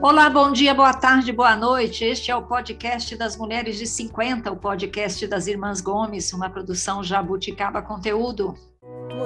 Olá, 0.00 0.30
bom 0.30 0.52
dia, 0.52 0.72
boa 0.72 0.94
tarde, 0.94 1.32
boa 1.32 1.56
noite. 1.56 2.04
Este 2.04 2.30
é 2.30 2.36
o 2.36 2.42
podcast 2.42 3.16
das 3.16 3.36
Mulheres 3.36 3.76
de 3.76 3.84
50, 3.84 4.52
o 4.52 4.56
podcast 4.56 5.26
das 5.26 5.48
Irmãs 5.48 5.80
Gomes, 5.80 6.32
uma 6.32 6.48
produção 6.48 7.02
Jabuticaba 7.02 7.82
Conteúdo. 7.82 8.54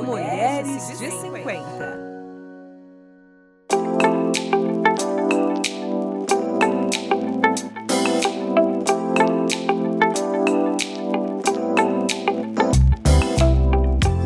Mulheres 0.02 0.98
de 0.98 1.10
50. 1.10 2.12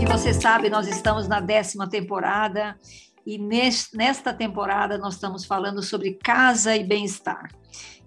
E 0.00 0.06
você 0.06 0.32
sabe, 0.32 0.70
nós 0.70 0.86
estamos 0.86 1.26
na 1.26 1.40
décima 1.40 1.88
temporada 1.88 2.78
e 3.26 3.38
nesta 3.38 4.32
temporada 4.32 4.96
nós 4.96 5.14
estamos 5.14 5.44
falando 5.44 5.82
sobre 5.82 6.14
casa 6.14 6.76
e 6.76 6.84
bem-estar. 6.84 7.50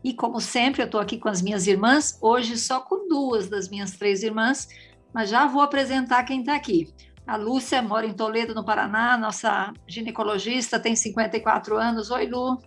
E 0.02 0.14
como 0.14 0.40
sempre, 0.40 0.82
eu 0.82 0.86
estou 0.86 1.02
aqui 1.02 1.18
com 1.18 1.28
as 1.28 1.42
minhas 1.42 1.68
irmãs, 1.68 2.18
hoje 2.22 2.58
só 2.58 2.80
com 2.80 3.06
duas 3.10 3.50
das 3.50 3.68
minhas 3.68 3.92
três 3.92 4.24
irmãs, 4.24 4.70
mas 5.14 5.30
já 5.30 5.46
vou 5.46 5.62
apresentar 5.62 6.24
quem 6.24 6.40
está 6.40 6.56
aqui. 6.56 6.88
A 7.28 7.36
Lúcia 7.36 7.82
mora 7.82 8.08
em 8.08 8.14
Toledo, 8.14 8.56
no 8.56 8.64
Paraná, 8.64 9.18
nossa 9.18 9.74
ginecologista, 9.86 10.80
tem 10.80 10.96
54 10.96 11.78
anos. 11.78 12.10
Oi, 12.10 12.26
Lu. 12.26 12.58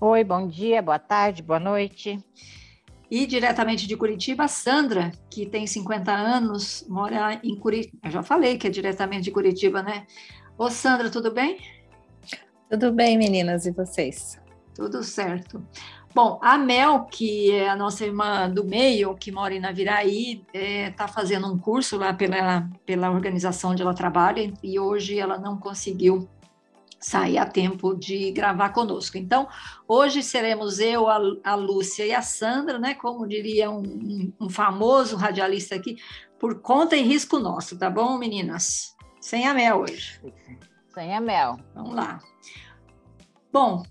Oi, 0.00 0.24
bom 0.24 0.48
dia, 0.48 0.82
boa 0.82 0.98
tarde, 0.98 1.40
boa 1.40 1.60
noite. 1.60 2.18
E 3.08 3.26
diretamente 3.26 3.86
de 3.86 3.96
Curitiba, 3.96 4.44
a 4.44 4.48
Sandra, 4.48 5.12
que 5.30 5.46
tem 5.46 5.68
50 5.68 6.10
anos, 6.12 6.84
mora 6.88 7.40
em 7.44 7.54
Curitiba. 7.54 7.96
Eu 8.02 8.10
já 8.10 8.22
falei 8.24 8.58
que 8.58 8.66
é 8.66 8.70
diretamente 8.70 9.22
de 9.22 9.30
Curitiba, 9.30 9.82
né? 9.82 10.04
Ô, 10.56 10.70
Sandra, 10.70 11.10
tudo 11.10 11.32
bem? 11.32 11.58
Tudo 12.70 12.92
bem, 12.92 13.18
meninas, 13.18 13.66
e 13.66 13.72
vocês? 13.72 14.40
Tudo 14.72 15.02
certo. 15.02 15.60
Bom, 16.14 16.38
a 16.40 16.56
Mel, 16.56 17.06
que 17.06 17.50
é 17.50 17.68
a 17.68 17.74
nossa 17.74 18.04
irmã 18.04 18.48
do 18.48 18.64
meio, 18.64 19.16
que 19.16 19.32
mora 19.32 19.52
em 19.52 19.58
Naviraí, 19.58 20.44
está 20.46 20.58
é, 20.58 20.90
tá 20.90 21.08
fazendo 21.08 21.52
um 21.52 21.58
curso 21.58 21.96
lá 21.96 22.14
pela, 22.14 22.70
pela 22.86 23.10
organização 23.10 23.72
onde 23.72 23.82
ela 23.82 23.94
trabalha 23.94 24.54
e 24.62 24.78
hoje 24.78 25.18
ela 25.18 25.36
não 25.38 25.58
conseguiu 25.58 26.28
sair 27.00 27.36
a 27.36 27.44
tempo 27.44 27.92
de 27.92 28.30
gravar 28.30 28.68
conosco. 28.68 29.18
Então, 29.18 29.48
hoje 29.88 30.22
seremos 30.22 30.78
eu, 30.78 31.08
a, 31.08 31.18
a 31.42 31.54
Lúcia 31.56 32.06
e 32.06 32.14
a 32.14 32.22
Sandra, 32.22 32.78
né? 32.78 32.94
Como 32.94 33.26
diria 33.26 33.72
um, 33.72 34.32
um 34.40 34.48
famoso 34.48 35.16
radialista 35.16 35.74
aqui, 35.74 35.96
por 36.38 36.60
conta 36.60 36.96
e 36.96 37.02
risco 37.02 37.40
nosso, 37.40 37.76
tá 37.76 37.90
bom, 37.90 38.16
meninas? 38.18 38.93
Sem 39.24 39.46
a 39.46 39.54
mel 39.54 39.78
hoje. 39.78 40.20
Sem 40.92 41.16
a 41.16 41.18
mel. 41.18 41.58
Vamos 41.74 41.94
lá. 41.94 42.20
Bom, 43.50 43.82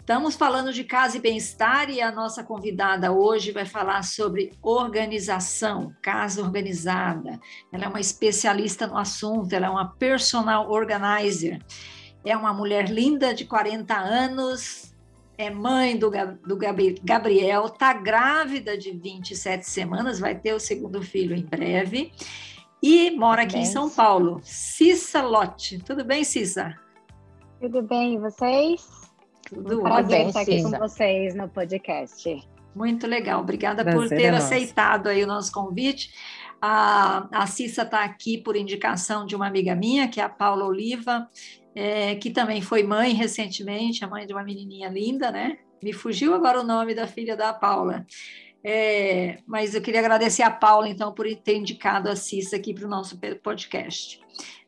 estamos 0.00 0.34
falando 0.34 0.72
de 0.72 0.82
casa 0.82 1.16
e 1.16 1.20
bem-estar 1.20 1.88
e 1.88 2.00
a 2.00 2.10
nossa 2.10 2.42
convidada 2.42 3.12
hoje 3.12 3.52
vai 3.52 3.64
falar 3.64 4.02
sobre 4.02 4.52
organização, 4.60 5.94
casa 6.02 6.42
organizada. 6.42 7.38
Ela 7.72 7.84
é 7.84 7.88
uma 7.88 8.00
especialista 8.00 8.84
no 8.84 8.98
assunto, 8.98 9.52
ela 9.52 9.66
é 9.66 9.70
uma 9.70 9.92
personal 9.94 10.68
organizer. 10.68 11.64
É 12.24 12.36
uma 12.36 12.52
mulher 12.52 12.90
linda 12.90 13.32
de 13.32 13.44
40 13.44 13.96
anos, 13.96 14.92
é 15.38 15.50
mãe 15.50 15.96
do, 15.96 16.10
do 16.44 16.58
Gabriel, 17.04 17.66
está 17.66 17.92
grávida 17.92 18.76
de 18.76 18.90
27 18.90 19.64
semanas, 19.70 20.18
vai 20.18 20.34
ter 20.34 20.52
o 20.52 20.58
segundo 20.58 21.00
filho 21.00 21.36
em 21.36 21.46
breve 21.46 22.12
e 22.82 23.10
mora 23.10 23.42
aqui 23.42 23.58
em 23.58 23.64
São 23.64 23.90
Paulo. 23.90 24.40
Cissa 24.42 25.22
Lotte. 25.22 25.78
Tudo 25.78 26.04
bem, 26.04 26.24
Cissa? 26.24 26.74
Tudo 27.60 27.82
bem, 27.82 28.14
e 28.14 28.18
vocês? 28.18 28.88
Tudo 29.48 29.80
um 29.80 29.82
prazer 29.82 30.28
estar 30.28 30.40
aqui 30.40 30.62
com 30.62 30.70
vocês 30.70 31.34
no 31.34 31.48
podcast. 31.48 32.48
Muito 32.74 33.06
legal, 33.06 33.40
obrigada 33.40 33.82
prazer 33.82 34.00
por 34.00 34.08
ter 34.08 34.22
é 34.24 34.28
aceitado 34.30 35.08
aí 35.08 35.22
o 35.24 35.26
nosso 35.26 35.52
convite. 35.52 36.12
A, 36.62 37.26
a 37.32 37.46
Cissa 37.46 37.82
está 37.82 38.04
aqui 38.04 38.38
por 38.38 38.56
indicação 38.56 39.26
de 39.26 39.34
uma 39.34 39.46
amiga 39.46 39.74
minha, 39.74 40.08
que 40.08 40.20
é 40.20 40.24
a 40.24 40.28
Paula 40.28 40.64
Oliva, 40.64 41.28
é, 41.74 42.14
que 42.14 42.30
também 42.30 42.60
foi 42.60 42.82
mãe 42.82 43.12
recentemente, 43.12 44.04
a 44.04 44.08
mãe 44.08 44.26
de 44.26 44.32
uma 44.32 44.44
menininha 44.44 44.88
linda, 44.88 45.30
né? 45.30 45.58
Me 45.82 45.92
fugiu 45.92 46.34
agora 46.34 46.60
o 46.60 46.64
nome 46.64 46.94
da 46.94 47.06
filha 47.06 47.36
da 47.36 47.52
Paula. 47.52 48.06
É, 48.62 49.38
mas 49.46 49.74
eu 49.74 49.80
queria 49.80 50.00
agradecer 50.00 50.42
a 50.42 50.50
Paula, 50.50 50.88
então, 50.88 51.12
por 51.12 51.26
ter 51.36 51.56
indicado 51.56 52.08
a 52.10 52.16
Cissa 52.16 52.56
aqui 52.56 52.74
para 52.74 52.86
o 52.86 52.90
nosso 52.90 53.18
podcast. 53.42 54.20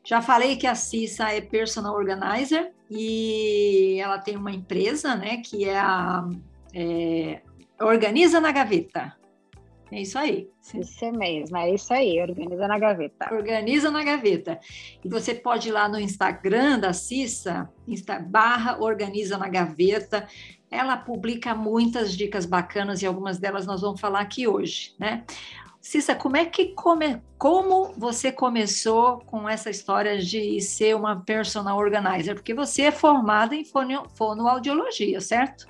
Já 0.03 0.21
falei 0.21 0.57
que 0.57 0.67
a 0.67 0.75
Cissa 0.75 1.29
é 1.29 1.39
personal 1.39 1.95
organizer 1.95 2.73
e 2.89 3.99
ela 4.01 4.17
tem 4.17 4.35
uma 4.35 4.51
empresa, 4.51 5.15
né, 5.15 5.37
que 5.37 5.67
é 5.67 5.77
a 5.77 6.27
é, 6.73 7.41
Organiza 7.79 8.41
na 8.41 8.51
Gaveta. 8.51 9.15
É 9.93 10.01
isso 10.01 10.17
aí. 10.17 10.49
Isso 10.73 11.11
mesmo, 11.11 11.55
é 11.55 11.69
isso 11.69 11.93
aí, 11.93 12.19
organiza 12.19 12.67
na 12.67 12.79
gaveta. 12.79 13.31
Organiza 13.31 13.91
na 13.91 14.03
gaveta. 14.03 14.59
E 15.05 15.07
você 15.07 15.35
pode 15.35 15.69
ir 15.69 15.71
lá 15.71 15.87
no 15.87 15.99
Instagram 15.99 16.79
da 16.79 16.93
Cissa, 16.93 17.69
Insta, 17.87 18.17
barra 18.17 18.79
organiza 18.81 19.37
na 19.37 19.47
gaveta. 19.47 20.27
Ela 20.73 20.97
publica 20.97 21.53
muitas 21.53 22.15
dicas 22.15 22.45
bacanas 22.45 23.01
e 23.01 23.05
algumas 23.05 23.37
delas 23.37 23.65
nós 23.65 23.81
vamos 23.81 24.01
falar 24.01 24.21
aqui 24.21 24.47
hoje, 24.47 24.95
né? 24.99 25.23
Cissa, 25.83 26.15
como 26.15 26.37
é 26.37 26.45
que 26.45 26.67
come, 26.67 27.21
como 27.37 27.91
você 27.97 28.31
começou 28.31 29.19
com 29.25 29.49
essa 29.49 29.69
história 29.69 30.17
de 30.17 30.61
ser 30.61 30.95
uma 30.95 31.19
personal 31.19 31.77
organizer? 31.77 32.35
Porque 32.35 32.53
você 32.53 32.83
é 32.83 32.91
formada 32.91 33.53
em 33.53 33.65
fono, 33.65 34.07
fonoaudiologia, 34.15 35.19
certo? 35.19 35.67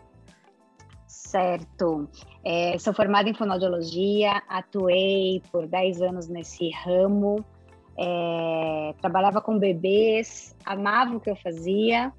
Certo. 1.08 2.08
É, 2.46 2.78
sou 2.78 2.94
formada 2.94 3.28
em 3.28 3.34
fonoaudiologia, 3.34 4.40
atuei 4.47 5.42
por 5.52 5.68
10 5.68 6.03
anos 6.03 6.28
nesse 6.28 6.69
ramo, 6.69 7.44
é, 7.97 8.94
trabalhava 9.02 9.42
com 9.42 9.58
bebês, 9.58 10.56
amava 10.63 11.16
o 11.16 11.19
que 11.19 11.31
eu 11.31 11.36
fazia, 11.36 12.13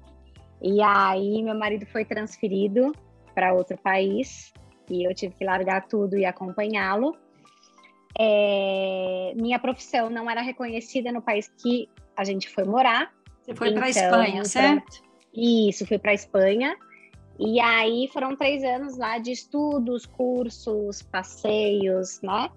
e 0.61 0.81
aí 0.81 1.43
meu 1.43 1.55
marido 1.55 1.85
foi 1.85 2.05
transferido 2.05 2.91
para 3.33 3.53
outro 3.53 3.77
país 3.77 4.53
e 4.89 5.03
eu 5.07 5.13
tive 5.13 5.35
que 5.35 5.43
largar 5.43 5.87
tudo 5.87 6.17
e 6.17 6.25
acompanhá-lo. 6.25 7.15
É, 8.17 9.33
minha 9.35 9.59
profissão 9.59 10.09
não 10.09 10.29
era 10.29 10.41
reconhecida 10.41 11.11
no 11.11 11.21
país 11.21 11.51
que 11.61 11.89
a 12.15 12.23
gente 12.23 12.49
foi 12.49 12.63
morar. 12.63 13.13
Você 13.41 13.53
foi 13.53 13.69
então, 13.69 13.81
para 13.81 13.89
Espanha, 13.89 14.45
certo? 14.45 15.03
Isso, 15.33 15.85
fui 15.85 15.99
para 15.99 16.13
Espanha. 16.13 16.77
E 17.37 17.59
aí 17.59 18.09
foram 18.13 18.35
três 18.35 18.63
anos 18.63 18.97
lá 18.97 19.17
de 19.17 19.31
estudos, 19.31 20.05
cursos, 20.05 21.01
passeios, 21.01 22.21
né? 22.21 22.49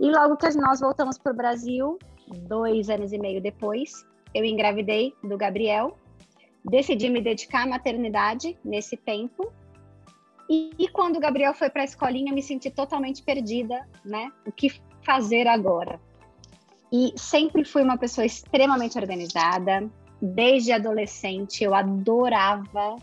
E 0.00 0.10
logo 0.10 0.36
que 0.36 0.48
nós 0.56 0.80
voltamos 0.80 1.18
para 1.18 1.32
o 1.32 1.36
Brasil, 1.36 1.98
dois 2.48 2.88
anos 2.88 3.12
e 3.12 3.18
meio 3.18 3.42
depois, 3.42 4.06
eu 4.34 4.44
engravidei 4.44 5.14
do 5.22 5.36
Gabriel 5.36 5.96
decidi 6.68 7.08
me 7.08 7.20
dedicar 7.20 7.62
à 7.62 7.66
maternidade 7.66 8.58
nesse 8.64 8.96
tempo. 8.96 9.52
E, 10.48 10.70
e 10.78 10.88
quando 10.88 11.16
o 11.16 11.20
Gabriel 11.20 11.54
foi 11.54 11.70
para 11.70 11.82
a 11.82 11.84
escolinha, 11.84 12.32
me 12.32 12.42
senti 12.42 12.70
totalmente 12.70 13.22
perdida, 13.22 13.86
né? 14.04 14.30
O 14.46 14.52
que 14.52 14.72
fazer 15.02 15.46
agora? 15.46 16.00
E 16.92 17.12
sempre 17.16 17.64
fui 17.64 17.82
uma 17.82 17.96
pessoa 17.96 18.24
extremamente 18.24 18.98
organizada. 18.98 19.88
Desde 20.20 20.72
adolescente, 20.72 21.62
eu 21.62 21.74
adorava 21.74 22.96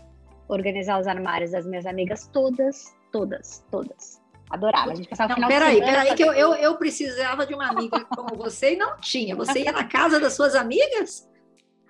organizar 0.48 1.00
os 1.00 1.06
armários 1.06 1.52
das 1.52 1.66
minhas 1.66 1.86
amigas, 1.86 2.28
todas, 2.32 2.94
todas, 3.12 3.64
todas. 3.70 4.20
Adorava. 4.50 4.92
A 4.92 4.94
gente 4.94 5.08
passava 5.08 5.28
não, 5.28 5.36
final 5.36 5.48
peraí, 5.48 5.80
peraí, 5.80 6.14
que 6.14 6.22
eu, 6.22 6.32
eu, 6.32 6.54
eu 6.54 6.76
precisava 6.76 7.46
de 7.46 7.54
uma 7.54 7.68
amiga 7.68 8.04
como 8.04 8.36
você 8.36 8.74
e 8.74 8.76
não 8.76 8.98
tinha. 8.98 9.34
Você 9.36 9.60
ia 9.60 9.72
na 9.72 9.84
casa 9.84 10.20
das 10.20 10.34
suas 10.34 10.54
amigas? 10.54 11.28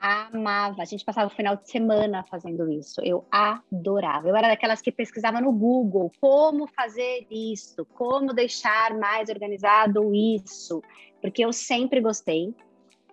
Amava. 0.01 0.83
A 0.83 0.85
gente 0.85 1.05
passava 1.05 1.29
o 1.29 1.35
final 1.35 1.57
de 1.57 1.69
semana 1.69 2.25
fazendo 2.25 2.71
isso. 2.71 3.01
Eu 3.03 3.25
adorava. 3.31 4.29
Eu 4.29 4.37
era 4.37 4.49
daquelas 4.49 4.81
que 4.81 4.93
pesquisava 4.93 5.41
no 5.41 5.53
Google 5.53 6.11
como 6.21 6.67
fazer 6.67 7.27
isso, 7.31 7.85
como 7.95 8.33
deixar 8.33 8.95
mais 8.99 9.29
organizado 9.29 10.15
isso, 10.15 10.83
porque 11.21 11.45
eu 11.45 11.53
sempre 11.53 12.01
gostei. 12.01 12.55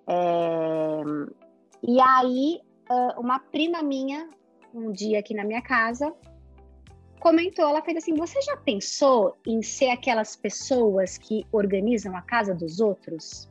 É... 0.07 1.01
E 1.83 1.99
aí, 1.99 2.59
uma 3.17 3.39
prima 3.39 3.81
minha, 3.81 4.29
um 4.73 4.91
dia 4.91 5.19
aqui 5.19 5.33
na 5.33 5.43
minha 5.43 5.61
casa, 5.61 6.13
comentou, 7.19 7.67
ela 7.67 7.81
fez 7.81 7.97
assim: 7.97 8.13
"Você 8.13 8.41
já 8.41 8.57
pensou 8.57 9.37
em 9.47 9.61
ser 9.61 9.89
aquelas 9.89 10.35
pessoas 10.35 11.17
que 11.17 11.45
organizam 11.51 12.15
a 12.15 12.21
casa 12.21 12.53
dos 12.53 12.79
outros?" 12.79 13.50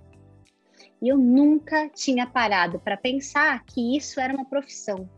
E 1.02 1.08
eu 1.08 1.16
nunca 1.16 1.88
tinha 1.88 2.26
parado 2.26 2.78
para 2.78 2.96
pensar 2.96 3.64
que 3.64 3.96
isso 3.96 4.20
era 4.20 4.34
uma 4.34 4.44
profissão. 4.44 5.08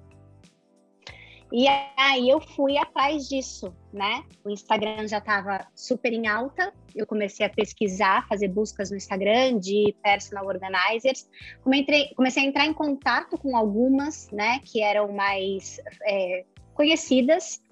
E 1.52 1.67
aí 1.99 2.31
eu 2.31 2.40
fui 2.40 2.79
atrás 2.79 3.29
disso, 3.29 3.76
né? 3.93 4.25
O 4.43 4.49
Instagram 4.49 5.06
já 5.06 5.19
estava 5.19 5.67
super 5.75 6.11
em 6.11 6.26
alta. 6.26 6.73
Eu 6.94 7.06
comecei 7.06 7.44
a 7.44 7.50
pesquisar, 7.50 8.26
fazer 8.26 8.49
buscas 8.49 8.90
no 8.90 8.96
Instagram 8.96 9.58
de 9.58 9.94
personal 10.02 10.46
organizers. 10.46 11.29
Comecei, 11.62 12.14
a 12.43 12.46
entrar 12.46 12.64
em 12.64 12.73
contato 12.73 13.37
com 13.37 13.55
algumas, 13.55 14.31
né? 14.31 14.61
Que 14.64 14.81
eram 14.81 15.12
mais 15.12 15.78
é, 16.06 16.46
conhecidas 16.73 17.62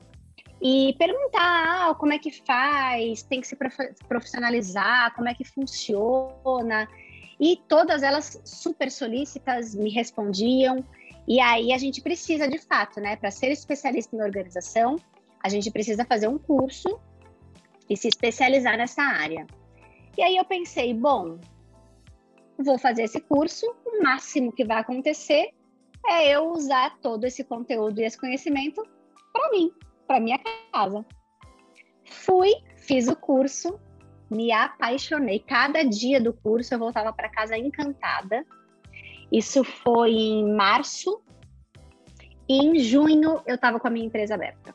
e 0.60 0.94
perguntar 0.98 1.88
ah, 1.90 1.94
como 1.94 2.12
é 2.12 2.18
que 2.18 2.30
faz, 2.30 3.22
tem 3.22 3.40
que 3.40 3.46
se 3.46 3.56
profissionalizar, 4.06 5.14
como 5.14 5.26
é 5.26 5.34
que 5.34 5.44
funciona. 5.44 6.86
E 7.40 7.56
todas 7.68 8.02
elas 8.02 8.40
super 8.44 8.90
solícitas 8.90 9.74
me 9.74 9.90
respondiam. 9.90 10.84
E 11.26 11.40
aí 11.40 11.72
a 11.72 11.78
gente 11.78 12.02
precisa, 12.02 12.46
de 12.46 12.58
fato, 12.58 13.00
né, 13.00 13.16
para 13.16 13.30
ser 13.30 13.50
especialista 13.50 14.14
em 14.14 14.20
organização, 14.20 14.96
a 15.42 15.48
gente 15.48 15.70
precisa 15.70 16.04
fazer 16.04 16.28
um 16.28 16.38
curso 16.38 17.00
e 17.88 17.96
se 17.96 18.08
especializar 18.08 18.76
nessa 18.76 19.02
área. 19.02 19.46
E 20.18 20.22
aí 20.22 20.36
eu 20.36 20.44
pensei, 20.44 20.92
bom, 20.92 21.38
vou 22.58 22.78
fazer 22.78 23.04
esse 23.04 23.20
curso, 23.20 23.66
o 23.86 24.02
máximo 24.02 24.52
que 24.52 24.64
vai 24.64 24.78
acontecer 24.78 25.50
é 26.06 26.34
eu 26.34 26.50
usar 26.50 26.98
todo 27.00 27.24
esse 27.24 27.42
conteúdo 27.44 28.00
e 28.00 28.04
esse 28.04 28.18
conhecimento 28.18 28.86
para 29.32 29.50
mim, 29.50 29.72
para 30.06 30.20
minha 30.20 30.38
casa. 30.72 31.04
Fui, 32.04 32.52
fiz 32.76 33.08
o 33.08 33.16
curso, 33.16 33.78
me 34.30 34.52
apaixonei. 34.52 35.40
Cada 35.40 35.82
dia 35.82 36.20
do 36.20 36.32
curso 36.32 36.74
eu 36.74 36.78
voltava 36.78 37.12
para 37.12 37.28
casa 37.28 37.56
encantada. 37.56 38.44
Isso 39.30 39.64
foi 39.64 40.12
em 40.12 40.54
março. 40.54 41.20
E 42.48 42.64
em 42.64 42.78
junho 42.78 43.42
eu 43.46 43.56
estava 43.56 43.80
com 43.80 43.88
a 43.88 43.90
minha 43.90 44.06
empresa 44.06 44.34
aberta. 44.34 44.74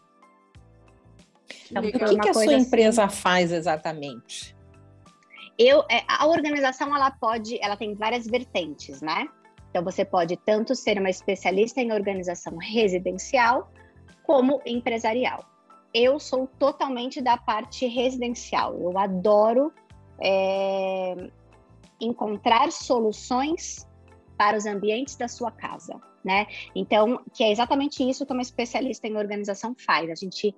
Então, 1.69 1.84
o 1.84 1.92
que, 1.92 2.19
que 2.19 2.30
a 2.30 2.34
sua 2.34 2.44
assim... 2.44 2.56
empresa 2.56 3.07
faz 3.07 3.52
exatamente? 3.52 4.56
Eu, 5.57 5.84
é, 5.90 6.04
a 6.07 6.28
organização 6.28 6.94
ela 6.94 7.12
pode, 7.12 7.57
ela 7.63 7.78
tem 7.78 7.96
várias 7.96 8.28
vertentes, 8.28 9.02
né? 9.02 9.28
Então 9.69 9.84
você 9.84 10.06
pode 10.06 10.38
tanto 10.38 10.75
ser 10.75 11.00
uma 11.00 11.10
especialista 11.10 11.81
em 11.81 11.92
organização 11.92 12.57
residencial 12.57 13.72
como 14.24 14.62
empresarial. 14.66 15.46
Eu 15.97 16.19
sou 16.19 16.45
totalmente 16.59 17.21
da 17.21 17.38
parte 17.38 17.88
residencial. 17.88 18.77
Eu 18.81 18.97
adoro 18.97 19.71
é, 20.21 21.30
encontrar 22.01 22.69
soluções 22.69 23.88
para 24.38 24.57
os 24.57 24.65
ambientes 24.65 25.15
da 25.15 25.30
sua 25.30 25.51
casa, 25.51 25.97
né? 26.21 26.47
Então, 26.75 27.24
que 27.33 27.45
é 27.45 27.50
exatamente 27.50 28.03
isso 28.03 28.25
que 28.25 28.33
uma 28.33 28.42
especialista 28.42 29.07
em 29.07 29.15
organização 29.15 29.74
faz. 29.74 30.09
A 30.09 30.15
gente 30.15 30.53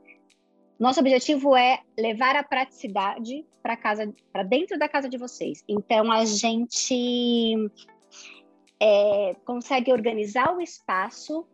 nosso 0.79 0.99
objetivo 0.99 1.55
é 1.55 1.81
levar 1.95 2.35
a 2.35 2.43
praticidade 2.43 3.45
para 3.61 3.77
casa, 3.77 4.11
para 4.33 4.41
dentro 4.41 4.79
da 4.79 4.89
casa 4.89 5.07
de 5.07 5.19
vocês. 5.19 5.63
Então 5.67 6.11
a 6.11 6.25
gente 6.25 7.55
é, 8.79 9.35
consegue 9.45 9.91
organizar 9.91 10.55
o 10.55 10.61
espaço 10.61 11.45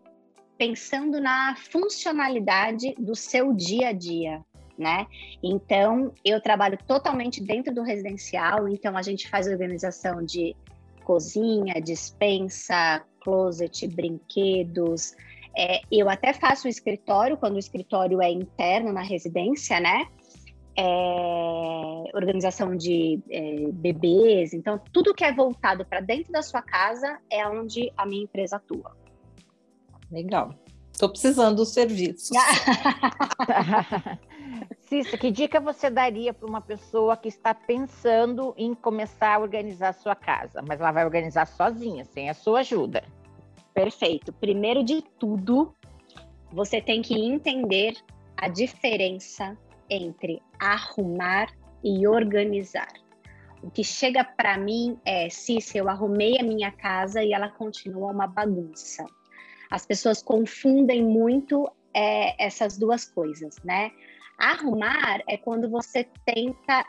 pensando 0.58 1.20
na 1.20 1.56
funcionalidade 1.56 2.94
do 2.98 3.16
seu 3.16 3.54
dia 3.54 3.90
a 3.90 3.94
dia, 3.94 4.42
né? 4.78 5.08
Então, 5.42 6.14
eu 6.24 6.42
trabalho 6.42 6.78
totalmente 6.88 7.42
dentro 7.44 7.74
do 7.74 7.84
residencial, 7.84 8.68
então 8.68 8.98
a 8.98 9.02
gente 9.02 9.30
faz 9.30 9.48
organização 9.48 10.24
de 10.24 10.56
cozinha, 11.04 11.82
dispensa, 11.82 13.04
closet, 13.22 13.88
brinquedos. 13.88 15.16
É, 15.56 15.82
eu 15.92 16.10
até 16.10 16.34
faço 16.34 16.68
o 16.68 16.70
escritório, 16.70 17.38
quando 17.38 17.56
o 17.56 17.60
escritório 17.60 18.22
é 18.22 18.32
interno 18.32 18.92
na 18.92 19.02
residência, 19.02 19.80
né? 19.80 20.08
é, 20.76 22.04
organização 22.14 22.76
de 22.76 23.20
é, 23.30 23.72
bebês. 23.72 24.54
Então, 24.54 24.80
tudo 24.92 25.14
que 25.14 25.24
é 25.24 25.32
voltado 25.32 25.86
para 25.86 26.00
dentro 26.00 26.32
da 26.32 26.42
sua 26.42 26.62
casa 26.62 27.20
é 27.30 27.48
onde 27.48 27.92
a 27.96 28.06
minha 28.06 28.24
empresa 28.24 28.58
atua. 28.58 28.96
Legal. 30.13 30.54
Estou 30.92 31.10
precisando 31.10 31.57
dos 31.57 31.74
serviços. 31.74 32.30
Cissa, 34.88 35.18
que 35.18 35.31
dica 35.31 35.60
você 35.60 35.89
daria 35.89 36.31
para 36.31 36.48
uma 36.48 36.62
pessoa 36.62 37.18
que 37.18 37.27
está 37.27 37.51
pensando 37.51 38.54
em 38.56 38.75
começar 38.75 39.36
a 39.36 39.39
organizar 39.39 39.89
a 39.89 39.94
sua 39.94 40.15
casa, 40.15 40.62
mas 40.62 40.80
ela 40.80 40.92
vai 40.92 41.04
organizar 41.04 41.48
sozinha, 41.48 42.06
sem 42.06 42.30
a 42.30 42.36
sua 42.36 42.60
ajuda? 42.60 43.04
Perfeito. 43.74 44.31
Primeiro 44.33 44.83
de 44.83 45.01
tudo, 45.18 45.74
você 46.51 46.80
tem 46.80 47.01
que 47.01 47.16
entender 47.16 47.95
a 48.38 48.48
diferença 48.48 49.57
entre 49.89 50.44
arrumar 50.59 51.48
e 51.83 52.07
organizar. 52.07 52.94
O 53.63 53.71
que 53.71 53.83
chega 53.83 54.24
para 54.24 54.59
mim 54.59 55.00
é 55.04 55.27
se 55.30 55.57
eu 55.74 55.89
arrumei 55.89 56.39
a 56.39 56.44
minha 56.44 56.71
casa 56.71 57.24
e 57.24 57.33
ela 57.33 57.50
continua 57.50 58.12
uma 58.12 58.27
bagunça. 58.27 59.04
As 59.74 59.88
pessoas 59.88 60.22
confundem 60.22 61.04
muito 61.04 61.68
é, 61.96 62.46
essas 62.46 62.78
duas 62.78 63.06
coisas, 63.06 63.56
né? 63.64 63.90
Arrumar 64.38 65.24
é 65.28 65.36
quando 65.36 65.68
você 65.68 66.08
tenta 66.24 66.86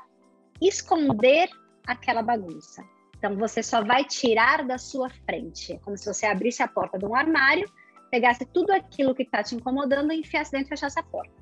esconder 0.61 1.49
aquela 1.87 2.21
bagunça. 2.21 2.85
Então 3.17 3.37
você 3.39 3.63
só 3.63 3.83
vai 3.83 4.05
tirar 4.05 4.67
da 4.67 4.77
sua 4.77 5.09
frente, 5.09 5.73
é 5.73 5.79
como 5.79 5.97
se 5.97 6.05
você 6.05 6.27
abrisse 6.27 6.63
a 6.63 6.69
porta 6.69 6.99
de 6.99 7.07
um 7.07 7.15
armário, 7.15 7.67
pegasse 8.11 8.45
tudo 8.45 8.71
aquilo 8.71 9.15
que 9.15 9.23
está 9.23 9.43
te 9.43 9.55
incomodando 9.55 10.13
e 10.13 10.21
enfiasse 10.21 10.53
dentro 10.53 10.67
e 10.67 10.69
fechasse 10.69 11.01
a 11.01 11.03
porta. 11.03 11.33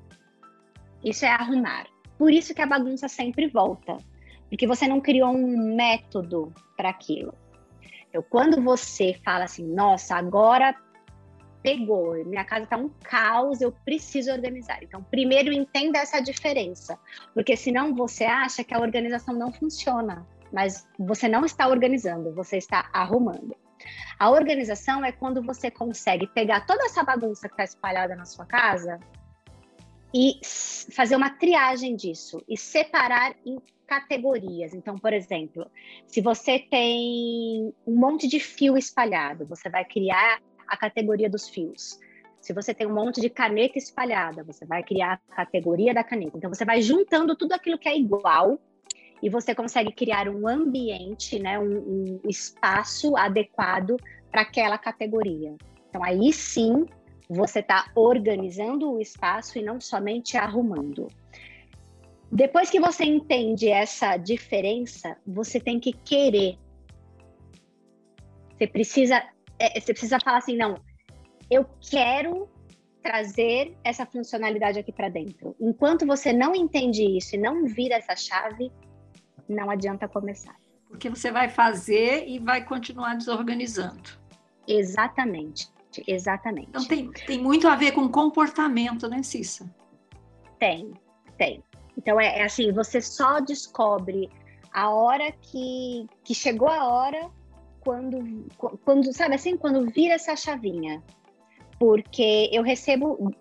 Isso 1.03 1.25
é 1.25 1.29
arrumar. 1.29 1.87
Por 2.17 2.31
isso 2.31 2.55
que 2.55 2.61
a 2.61 2.65
bagunça 2.65 3.09
sempre 3.09 3.49
volta, 3.49 3.97
porque 4.47 4.65
você 4.65 4.87
não 4.87 5.01
criou 5.01 5.35
um 5.35 5.75
método 5.75 6.53
para 6.77 6.89
aquilo. 6.89 7.33
Então, 8.07 8.23
quando 8.29 8.61
você 8.61 9.19
fala 9.25 9.43
assim, 9.43 9.67
nossa, 9.67 10.15
agora 10.15 10.73
pegou, 11.63 12.13
minha 12.25 12.43
casa 12.43 12.65
está 12.65 12.77
um 12.77 12.89
caos, 12.89 13.61
eu 13.61 13.71
preciso 13.71 14.31
organizar. 14.31 14.83
Então, 14.83 15.01
primeiro 15.01 15.51
entenda 15.51 15.97
essa 15.97 16.19
diferença, 16.19 16.99
porque 17.33 17.55
senão 17.55 17.95
você 17.95 18.25
acha 18.25 18.63
que 18.63 18.73
a 18.73 18.79
organização 18.79 19.33
não 19.33 19.51
funciona, 19.51 20.27
mas 20.51 20.85
você 20.99 21.27
não 21.27 21.45
está 21.45 21.67
organizando, 21.67 22.33
você 22.35 22.57
está 22.57 22.89
arrumando. 22.93 23.55
A 24.19 24.29
organização 24.29 25.03
é 25.03 25.11
quando 25.11 25.41
você 25.41 25.71
consegue 25.71 26.27
pegar 26.27 26.65
toda 26.65 26.85
essa 26.85 27.03
bagunça 27.03 27.47
que 27.47 27.53
está 27.53 27.63
espalhada 27.63 28.15
na 28.15 28.25
sua 28.25 28.45
casa 28.45 28.99
e 30.13 30.39
fazer 30.91 31.15
uma 31.15 31.31
triagem 31.31 31.95
disso 31.95 32.43
e 32.47 32.57
separar 32.57 33.35
em 33.45 33.57
categorias. 33.87 34.73
Então, 34.73 34.97
por 34.97 35.11
exemplo, 35.11 35.69
se 36.07 36.21
você 36.21 36.59
tem 36.59 37.73
um 37.85 37.95
monte 37.95 38.27
de 38.27 38.39
fio 38.39 38.77
espalhado, 38.77 39.45
você 39.45 39.69
vai 39.69 39.83
criar 39.83 40.39
a 40.67 40.77
categoria 40.77 41.29
dos 41.29 41.49
fios. 41.49 41.99
Se 42.39 42.53
você 42.53 42.73
tem 42.73 42.85
um 42.85 42.93
monte 42.93 43.21
de 43.21 43.29
caneta 43.29 43.77
espalhada, 43.77 44.43
você 44.43 44.65
vai 44.65 44.83
criar 44.83 45.21
a 45.29 45.35
categoria 45.35 45.93
da 45.93 46.03
caneta. 46.03 46.37
Então, 46.37 46.53
você 46.53 46.65
vai 46.65 46.81
juntando 46.81 47.35
tudo 47.35 47.53
aquilo 47.53 47.77
que 47.77 47.87
é 47.87 47.97
igual 47.97 48.59
e 49.21 49.29
você 49.29 49.55
consegue 49.55 49.93
criar 49.93 50.27
um 50.27 50.45
ambiente, 50.45 51.39
né, 51.39 51.57
um, 51.57 52.19
um 52.23 52.29
espaço 52.29 53.15
adequado 53.15 53.95
para 54.29 54.41
aquela 54.41 54.77
categoria. 54.77 55.55
Então, 55.89 56.03
aí 56.03 56.33
sim 56.33 56.85
você 57.29 57.59
está 57.59 57.89
organizando 57.95 58.91
o 58.91 58.99
espaço 58.99 59.57
e 59.57 59.63
não 59.63 59.79
somente 59.79 60.35
arrumando. 60.35 61.07
Depois 62.31 62.69
que 62.69 62.79
você 62.79 63.05
entende 63.05 63.69
essa 63.69 64.17
diferença, 64.17 65.15
você 65.25 65.59
tem 65.59 65.79
que 65.79 65.93
querer. 65.93 66.57
Você 68.57 68.67
precisa, 68.67 69.23
é, 69.63 69.79
você 69.79 69.93
precisa 69.93 70.19
falar 70.19 70.37
assim, 70.37 70.57
não, 70.57 70.79
eu 71.49 71.65
quero 71.89 72.49
trazer 73.01 73.77
essa 73.83 74.05
funcionalidade 74.05 74.79
aqui 74.79 74.91
para 74.91 75.09
dentro. 75.09 75.55
Enquanto 75.59 76.05
você 76.05 76.31
não 76.31 76.55
entende 76.55 77.03
isso 77.17 77.35
e 77.35 77.37
não 77.37 77.65
vira 77.65 77.95
essa 77.95 78.15
chave, 78.15 78.71
não 79.47 79.69
adianta 79.69 80.07
começar. 80.07 80.55
Porque 80.87 81.09
você 81.09 81.31
vai 81.31 81.49
fazer 81.49 82.27
e 82.27 82.39
vai 82.39 82.63
continuar 82.63 83.15
desorganizando. 83.15 84.09
Exatamente. 84.67 85.71
Exatamente. 86.07 86.69
Então 86.69 86.85
tem, 86.85 87.11
tem 87.11 87.39
muito 87.39 87.67
a 87.67 87.75
ver 87.75 87.91
com 87.91 88.07
comportamento, 88.09 89.07
né, 89.07 89.21
Cissa? 89.21 89.69
Tem, 90.57 90.91
tem. 91.37 91.63
Então 91.97 92.19
é, 92.19 92.39
é 92.39 92.43
assim, 92.43 92.71
você 92.71 92.99
só 93.01 93.39
descobre 93.39 94.29
a 94.73 94.89
hora 94.89 95.31
que, 95.31 96.07
que 96.23 96.33
chegou 96.33 96.67
a 96.67 96.87
hora 96.87 97.29
quando, 97.83 98.47
quando, 98.83 99.13
sabe 99.13 99.35
assim, 99.35 99.57
quando 99.57 99.89
vira 99.89 100.15
essa 100.15 100.35
chavinha. 100.35 101.03
Porque 101.79 102.49
eu 102.51 102.63
recebo, 102.63 103.31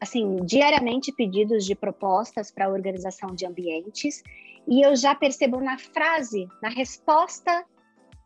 assim, 0.00 0.36
diariamente 0.44 1.12
pedidos 1.12 1.64
de 1.64 1.74
propostas 1.74 2.50
para 2.50 2.70
organização 2.70 3.34
de 3.34 3.46
ambientes 3.46 4.22
e 4.68 4.84
eu 4.84 4.94
já 4.94 5.14
percebo 5.14 5.60
na 5.60 5.78
frase, 5.78 6.46
na 6.62 6.68
resposta 6.68 7.64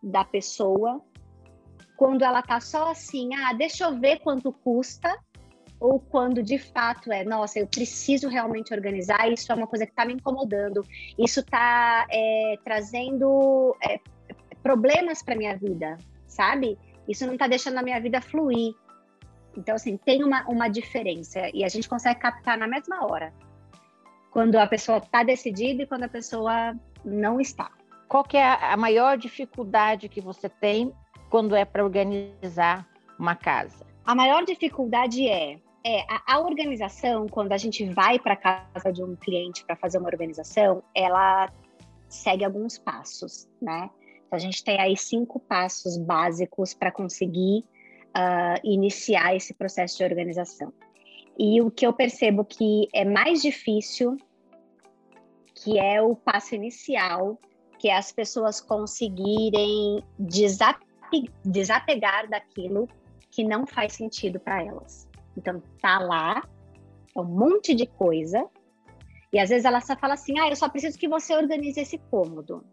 da 0.03 0.25
pessoa, 0.25 1.01
quando 1.97 2.23
ela 2.23 2.43
tá 2.43 2.61
só 2.61 2.91
assim, 2.91 3.35
ah, 3.35 3.53
deixa 3.53 3.85
eu 3.85 3.99
ver 3.99 4.19
quanto 4.19 4.53
custa, 4.53 5.17
ou 5.81 6.01
quando 6.01 6.43
de 6.43 6.59
fato 6.59 7.13
é, 7.13 7.25
nossa, 7.25 7.59
eu 7.59 7.67
preciso 7.67 8.29
realmente 8.29 8.73
organizar, 8.75 9.31
isso 9.31 9.51
é 9.51 9.55
uma 9.55 9.67
coisa 9.67 9.87
que 9.87 9.93
está 9.93 10.05
me 10.05 10.15
incomodando, 10.15 10.83
isso 11.19 11.41
está 11.41 12.07
é, 12.11 12.57
trazendo 12.65 13.77
é, 13.83 14.01
problemas 14.65 15.23
para 15.23 15.37
minha 15.37 15.55
vida, 15.57 15.99
sabe? 16.27 16.79
Isso 17.07 17.27
não 17.27 17.35
está 17.35 17.47
deixando 17.47 17.77
a 17.77 17.83
minha 17.83 18.01
vida 18.01 18.21
fluir. 18.23 18.75
Então, 19.55 19.75
assim, 19.75 19.99
tem 19.99 20.25
uma, 20.25 20.43
uma 20.49 20.69
diferença 20.69 21.51
e 21.53 21.63
a 21.63 21.69
gente 21.69 21.87
consegue 21.87 22.19
captar 22.19 22.57
na 22.57 22.67
mesma 22.67 23.05
hora. 23.07 23.33
Quando 24.31 24.57
a 24.57 24.67
pessoa 24.67 24.99
está 24.99 25.23
decidida 25.23 25.83
e 25.83 25.87
quando 25.87 26.05
a 26.05 26.09
pessoa 26.09 26.75
não 27.05 27.39
está. 27.41 27.71
Qual 28.09 28.25
que 28.25 28.39
é 28.39 28.45
a 28.45 28.77
maior 28.77 29.19
dificuldade 29.19 30.09
que 30.09 30.21
você 30.21 30.49
tem 30.49 30.93
quando 31.29 31.55
é 31.55 31.65
para 31.65 31.85
organizar 31.85 32.89
uma 33.19 33.37
casa? 33.37 33.85
A 34.05 34.15
maior 34.15 34.45
dificuldade 34.45 35.29
é, 35.29 35.59
é 35.85 36.01
a, 36.09 36.35
a 36.35 36.41
organização, 36.41 37.29
quando 37.29 37.53
a 37.53 37.59
gente 37.59 37.85
vai 37.85 38.19
para 38.19 38.35
casa 38.35 38.91
de 38.91 39.05
um 39.05 39.15
cliente 39.15 39.63
para 39.65 39.77
fazer 39.77 39.99
uma 39.99 40.09
organização, 40.09 40.83
ela 40.95 41.53
segue 42.09 42.45
alguns 42.45 42.79
passos, 42.79 43.49
né? 43.61 43.91
Então, 44.27 44.37
a 44.37 44.39
gente 44.39 44.63
tem 44.63 44.81
aí 44.81 44.97
cinco 44.97 45.39
passos 45.41 45.97
básicos 45.97 46.75
para 46.75 46.91
conseguir 46.91 47.65
uh, 48.17 48.61
iniciar 48.63 49.35
esse 49.35 49.55
processo 49.55 49.99
de 49.99 50.05
organização. 50.05 50.73
E 51.39 51.61
o 51.61 51.71
que 51.71 51.87
eu 51.87 51.93
percebo 51.93 52.45
que 52.45 52.89
é 52.93 53.05
mais 53.05 53.43
difícil, 53.43 54.17
que 55.55 55.79
é 55.79 56.01
o 56.01 56.15
passo 56.15 56.55
inicial, 56.55 57.39
que 57.79 57.89
é 57.89 57.97
as 57.97 58.13
pessoas 58.13 58.61
conseguirem 58.61 60.03
desapegar 61.45 62.29
daquilo 62.29 62.89
que 63.31 63.45
não 63.45 63.67
faz 63.67 63.95
sentido 63.95 64.39
para 64.39 64.63
elas. 64.63 65.09
Então, 65.37 65.61
tá 65.81 65.99
lá, 65.99 66.43
é 67.17 67.21
um 67.21 67.25
monte 67.25 67.75
de 67.75 67.87
coisa, 67.87 68.49
e 69.33 69.39
às 69.41 69.49
vezes 69.49 69.65
ela 69.65 69.81
só 69.81 69.97
fala 69.97 70.15
assim: 70.15 70.39
ah, 70.39 70.49
eu 70.49 70.55
só 70.55 70.69
preciso 70.69 70.97
que 70.97 71.09
você 71.09 71.35
organize 71.35 71.81
esse 71.81 71.99
cômodo. 71.99 72.65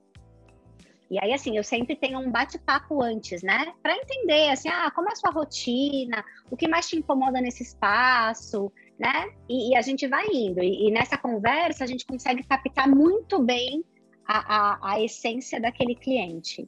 E 1.11 1.19
aí, 1.21 1.33
assim, 1.33 1.57
eu 1.57 1.63
sempre 1.63 1.93
tenho 1.93 2.19
um 2.19 2.31
bate-papo 2.31 3.03
antes, 3.03 3.43
né? 3.43 3.73
Para 3.83 3.97
entender, 3.97 4.49
assim, 4.49 4.69
ah, 4.69 4.89
como 4.91 5.09
é 5.09 5.11
a 5.11 5.15
sua 5.17 5.29
rotina, 5.29 6.23
o 6.49 6.55
que 6.55 6.69
mais 6.69 6.87
te 6.87 6.95
incomoda 6.95 7.41
nesse 7.41 7.63
espaço, 7.63 8.71
né? 8.97 9.29
E, 9.49 9.71
e 9.71 9.75
a 9.75 9.81
gente 9.81 10.07
vai 10.07 10.25
indo. 10.31 10.63
E, 10.63 10.87
e, 10.87 10.91
nessa 10.91 11.17
conversa, 11.17 11.83
a 11.83 11.87
gente 11.87 12.05
consegue 12.05 12.43
captar 12.43 12.87
muito 12.87 13.43
bem 13.43 13.83
a, 14.25 14.37
a, 14.55 14.93
a, 14.93 15.01
essência 15.01 15.59
daquele 15.59 15.95
cliente. 15.95 16.65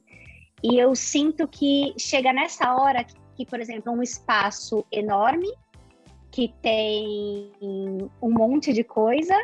E 0.62 0.76
eu 0.76 0.94
sinto 0.94 1.48
que 1.48 1.94
chega 1.98 2.30
nessa 2.30 2.74
hora 2.74 3.02
que, 3.02 3.14
que 3.36 3.46
por 3.46 3.58
exemplo, 3.60 3.94
um 3.94 4.02
espaço 4.02 4.84
enorme, 4.92 5.50
que 6.30 6.52
tem 6.60 7.50
um 8.20 8.30
monte 8.30 8.74
de 8.74 8.84
coisa, 8.84 9.34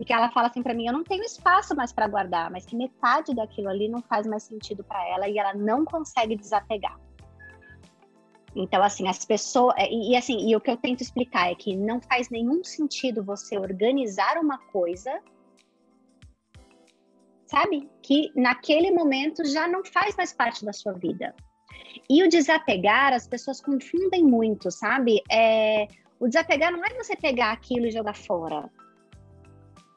e 0.00 0.04
que 0.04 0.14
ela 0.14 0.30
fala 0.30 0.48
assim 0.48 0.62
para 0.62 0.72
mim, 0.72 0.86
eu 0.86 0.94
não 0.94 1.04
tenho 1.04 1.22
espaço 1.22 1.76
mais 1.76 1.92
para 1.92 2.08
guardar, 2.08 2.50
mas 2.50 2.64
que 2.64 2.74
metade 2.74 3.34
daquilo 3.34 3.68
ali 3.68 3.86
não 3.86 4.00
faz 4.00 4.26
mais 4.26 4.44
sentido 4.44 4.82
para 4.82 5.06
ela 5.06 5.28
e 5.28 5.38
ela 5.38 5.52
não 5.52 5.84
consegue 5.84 6.34
desapegar. 6.34 6.98
Então, 8.56 8.82
assim, 8.82 9.06
as 9.06 9.26
pessoas. 9.26 9.74
É, 9.76 9.88
e, 9.92 10.12
e, 10.12 10.16
assim, 10.16 10.48
e 10.48 10.56
o 10.56 10.60
que 10.60 10.70
eu 10.70 10.76
tento 10.78 11.02
explicar 11.02 11.52
é 11.52 11.54
que 11.54 11.76
não 11.76 12.00
faz 12.00 12.30
nenhum 12.30 12.64
sentido 12.64 13.22
você 13.22 13.58
organizar 13.58 14.38
uma 14.38 14.56
coisa, 14.72 15.20
sabe? 17.46 17.88
Que 18.02 18.32
naquele 18.34 18.90
momento 18.90 19.44
já 19.44 19.68
não 19.68 19.84
faz 19.84 20.16
mais 20.16 20.32
parte 20.32 20.64
da 20.64 20.72
sua 20.72 20.94
vida. 20.94 21.34
E 22.08 22.24
o 22.24 22.28
desapegar, 22.28 23.12
as 23.12 23.28
pessoas 23.28 23.60
confundem 23.60 24.24
muito, 24.24 24.70
sabe? 24.70 25.22
É, 25.30 25.86
o 26.18 26.26
desapegar 26.26 26.72
não 26.72 26.82
é 26.84 26.88
você 26.94 27.14
pegar 27.14 27.52
aquilo 27.52 27.86
e 27.86 27.90
jogar 27.90 28.16
fora. 28.16 28.68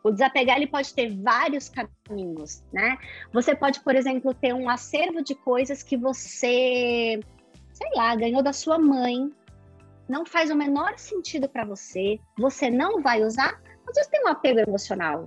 O 0.03 0.12
desapegar 0.12 0.57
ele 0.57 0.67
pode 0.67 0.93
ter 0.93 1.15
vários 1.15 1.69
caminhos, 1.69 2.62
né? 2.74 2.98
Você 3.31 3.55
pode, 3.55 3.79
por 3.79 3.95
exemplo, 3.95 4.33
ter 4.33 4.53
um 4.53 4.69
acervo 4.69 5.24
de 5.24 5.33
coisas 5.33 5.81
que 5.81 5.95
você, 5.95 7.22
sei 7.72 7.89
lá, 7.95 8.13
ganhou 8.13 8.43
da 8.43 8.51
sua 8.51 8.77
mãe, 8.77 9.31
não 10.10 10.25
faz 10.25 10.51
o 10.51 10.55
menor 10.55 10.98
sentido 10.98 11.48
para 11.48 11.63
você, 11.63 12.19
você 12.38 12.69
não 12.69 13.01
vai 13.01 13.24
usar, 13.24 13.62
mas 13.86 13.95
você 13.95 14.10
tem 14.10 14.25
um 14.25 14.27
apego 14.27 14.60
emocional. 14.60 15.25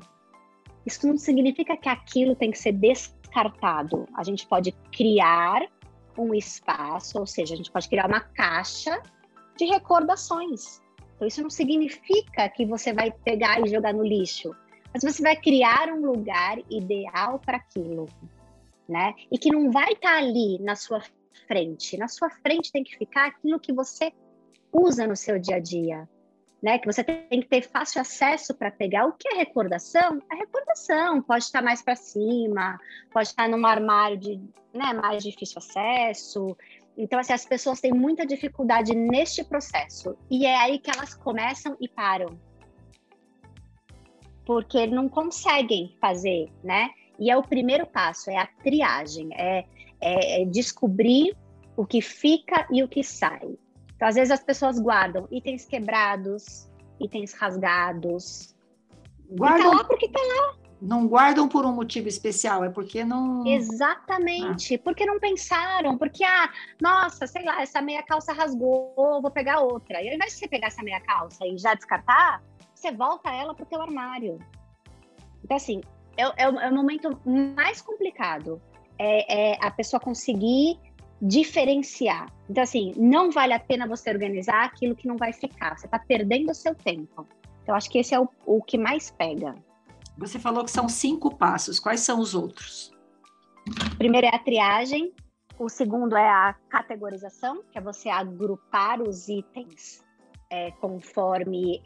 Isso 0.84 1.06
não 1.06 1.16
significa 1.16 1.74
que 1.74 1.88
aquilo 1.88 2.36
tem 2.36 2.50
que 2.50 2.58
ser 2.58 2.72
descartado. 2.72 4.06
A 4.14 4.22
gente 4.22 4.46
pode 4.46 4.72
criar 4.92 5.66
um 6.18 6.34
espaço, 6.34 7.18
ou 7.18 7.26
seja, 7.26 7.54
a 7.54 7.56
gente 7.56 7.70
pode 7.70 7.88
criar 7.88 8.06
uma 8.06 8.20
caixa 8.20 9.02
de 9.56 9.64
recordações. 9.64 10.82
Então, 11.14 11.26
isso 11.26 11.42
não 11.42 11.50
significa 11.50 12.46
que 12.50 12.66
você 12.66 12.92
vai 12.92 13.10
pegar 13.10 13.60
e 13.60 13.68
jogar 13.68 13.94
no 13.94 14.04
lixo 14.04 14.54
mas 14.96 15.14
você 15.14 15.22
vai 15.22 15.36
criar 15.36 15.90
um 15.90 16.00
lugar 16.06 16.58
ideal 16.70 17.38
para 17.38 17.58
aquilo, 17.58 18.08
né? 18.88 19.14
E 19.30 19.38
que 19.38 19.52
não 19.52 19.70
vai 19.70 19.92
estar 19.92 20.12
tá 20.12 20.16
ali 20.16 20.58
na 20.58 20.74
sua 20.74 21.02
frente. 21.46 21.98
Na 21.98 22.08
sua 22.08 22.30
frente 22.30 22.72
tem 22.72 22.82
que 22.82 22.96
ficar 22.96 23.26
aquilo 23.26 23.60
que 23.60 23.74
você 23.74 24.10
usa 24.72 25.06
no 25.06 25.14
seu 25.14 25.38
dia 25.38 25.56
a 25.56 25.60
dia, 25.60 26.08
né? 26.62 26.78
Que 26.78 26.86
você 26.86 27.04
tem 27.04 27.42
que 27.42 27.46
ter 27.46 27.60
fácil 27.68 28.00
acesso 28.00 28.54
para 28.54 28.70
pegar. 28.70 29.04
O 29.04 29.12
que 29.12 29.28
é 29.28 29.36
recordação? 29.36 30.22
A 30.30 30.34
recordação 30.34 31.20
pode 31.20 31.44
estar 31.44 31.60
mais 31.60 31.82
para 31.82 31.94
cima, 31.94 32.78
pode 33.12 33.28
estar 33.28 33.50
num 33.50 33.66
armário 33.66 34.16
de, 34.16 34.36
né, 34.72 34.94
mais 34.94 35.22
difícil 35.22 35.58
acesso. 35.58 36.56
Então, 36.96 37.18
assim, 37.18 37.34
as 37.34 37.44
pessoas 37.44 37.82
têm 37.82 37.92
muita 37.92 38.24
dificuldade 38.24 38.94
neste 38.94 39.44
processo. 39.44 40.16
E 40.30 40.46
é 40.46 40.56
aí 40.56 40.78
que 40.78 40.90
elas 40.90 41.12
começam 41.12 41.76
e 41.78 41.86
param 41.86 42.45
porque 44.46 44.86
não 44.86 45.08
conseguem 45.08 45.94
fazer, 46.00 46.48
né? 46.62 46.90
E 47.18 47.30
é 47.30 47.36
o 47.36 47.42
primeiro 47.42 47.84
passo, 47.84 48.30
é 48.30 48.38
a 48.38 48.46
triagem, 48.46 49.28
é, 49.34 49.64
é, 50.00 50.42
é 50.42 50.44
descobrir 50.44 51.36
o 51.76 51.84
que 51.84 52.00
fica 52.00 52.66
e 52.70 52.82
o 52.82 52.88
que 52.88 53.02
sai. 53.02 53.58
Então, 53.94 54.06
às 54.08 54.14
vezes 54.14 54.30
as 54.30 54.42
pessoas 54.42 54.78
guardam 54.78 55.26
itens 55.30 55.64
quebrados, 55.64 56.70
itens 57.00 57.32
rasgados. 57.34 58.54
Guardam 59.30 59.70
tá 59.70 59.76
lá 59.78 59.84
porque 59.84 60.08
tá 60.08 60.20
lá. 60.20 60.54
Não 60.80 61.08
guardam 61.08 61.48
por 61.48 61.64
um 61.64 61.72
motivo 61.72 62.06
especial, 62.06 62.62
é 62.62 62.68
porque 62.68 63.02
não. 63.02 63.46
Exatamente, 63.46 64.74
ah. 64.74 64.78
porque 64.84 65.06
não 65.06 65.18
pensaram, 65.18 65.96
porque, 65.96 66.22
ah, 66.22 66.50
nossa, 66.80 67.26
sei 67.26 67.42
lá, 67.42 67.62
essa 67.62 67.80
meia 67.80 68.02
calça 68.02 68.32
rasgou, 68.32 68.94
vou 68.94 69.30
pegar 69.30 69.60
outra. 69.60 70.02
E 70.02 70.08
ao 70.08 70.14
invés 70.14 70.34
de 70.34 70.38
você 70.38 70.46
pegar 70.46 70.66
essa 70.66 70.82
meia 70.82 71.00
calça 71.00 71.46
e 71.46 71.56
já 71.56 71.74
descartar, 71.74 72.42
você 72.76 72.92
volta 72.92 73.32
ela 73.32 73.54
para 73.54 73.64
o 73.64 73.66
teu 73.66 73.80
armário. 73.80 74.38
Então, 75.42 75.56
assim, 75.56 75.80
é, 76.16 76.24
é, 76.24 76.44
é, 76.44 76.70
o 76.70 76.74
momento 76.74 77.18
mais 77.24 77.80
complicado. 77.80 78.60
É, 78.98 79.52
é, 79.52 79.58
a 79.60 79.70
pessoa 79.70 80.00
conseguir 80.00 80.78
diferenciar. 81.20 82.32
Então, 82.48 82.62
assim, 82.62 82.92
não 82.96 83.30
vale 83.30 83.52
a 83.52 83.60
pena 83.60 83.86
você 83.86 84.10
organizar 84.10 84.64
aquilo 84.64 84.94
que 84.94 85.08
não 85.08 85.16
vai 85.16 85.32
ficar. 85.32 85.76
Você 85.78 85.86
está 85.86 85.98
perdendo 85.98 86.50
o 86.50 86.54
seu 86.54 86.74
tempo. 86.74 87.26
Então, 87.62 87.74
acho 87.74 87.90
que 87.90 87.98
esse 87.98 88.14
é 88.14 88.20
o, 88.20 88.28
o 88.46 88.62
que 88.62 88.78
mais 88.78 89.10
pega. 89.10 89.54
Você 90.16 90.38
falou 90.38 90.64
que 90.64 90.70
são 90.70 90.88
cinco 90.88 91.34
passos. 91.34 91.78
Quais 91.78 92.00
são 92.00 92.20
os 92.20 92.34
outros? 92.34 92.90
O 93.92 93.96
primeiro 93.96 94.26
é 94.26 94.34
a 94.34 94.38
triagem. 94.38 95.12
O 95.58 95.68
segundo 95.68 96.16
é 96.16 96.28
a 96.28 96.54
categorização, 96.68 97.62
que 97.70 97.78
é 97.78 97.80
você 97.80 98.08
agrupar 98.08 99.02
os 99.02 99.28
itens 99.28 100.05
é, 100.50 100.70
conforme 100.72 101.82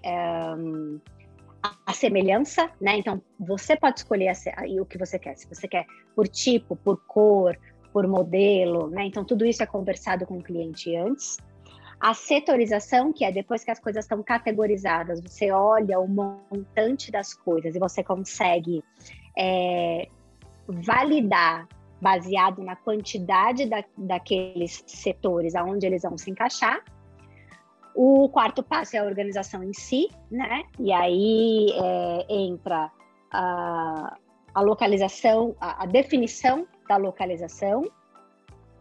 a, 1.62 1.75
a, 1.87 1.93
semelhança, 1.93 2.71
né? 2.81 2.97
Então, 2.99 3.21
você 3.38 3.76
pode 3.76 4.00
escolher 4.00 4.29
a, 4.29 4.81
o 4.81 4.87
que 4.87 4.99
você 4.99 5.19
quer. 5.19 5.37
Se 5.37 5.49
você 5.49 5.67
quer 5.67 5.87
por 6.14 6.29
tipo, 6.29 6.76
por 6.76 7.00
cor, 7.07 7.59
por 7.93 8.07
modelo, 8.07 8.88
né? 8.88 9.05
Então, 9.05 9.25
tudo 9.25 9.45
isso 9.45 9.62
é 9.62 9.67
conversado 9.67 10.26
com 10.26 10.38
o 10.38 10.43
cliente 10.43 10.95
antes. 10.97 11.38
A 11.99 12.14
setorização, 12.14 13.12
que 13.12 13.25
é 13.25 13.33
depois 13.33 13.62
que 13.62 13.71
as 13.71 13.79
coisas 13.79 14.05
estão 14.05 14.23
categorizadas, 14.23 15.21
você 15.21 15.50
olha 15.50 16.00
o 16.00 16.09
montante 16.09 17.11
das 17.11 17.35
coisas 17.35 17.75
e 17.75 17.79
você 17.79 18.02
consegue 18.02 18.83
é, 19.38 20.09
validar 20.67 21.69
baseado 22.00 22.62
na 22.62 22.75
quantidade 22.75 23.67
da, 23.67 23.85
daqueles 23.97 24.83
setores 24.87 25.55
aonde 25.55 25.85
eles 25.85 26.02
vão 26.02 26.17
se 26.17 26.31
encaixar. 26.31 26.83
O 27.94 28.28
quarto 28.28 28.62
passo 28.62 28.97
é 28.97 29.00
a 29.00 29.04
organização 29.04 29.62
em 29.62 29.73
si, 29.73 30.09
né? 30.30 30.64
E 30.78 30.92
aí 30.92 31.68
é, 31.73 32.26
entra 32.28 32.90
a, 33.32 34.16
a 34.54 34.61
localização, 34.61 35.56
a, 35.61 35.82
a, 35.82 35.87
definição 35.87 36.66
da 36.88 36.97
localização. 36.97 37.82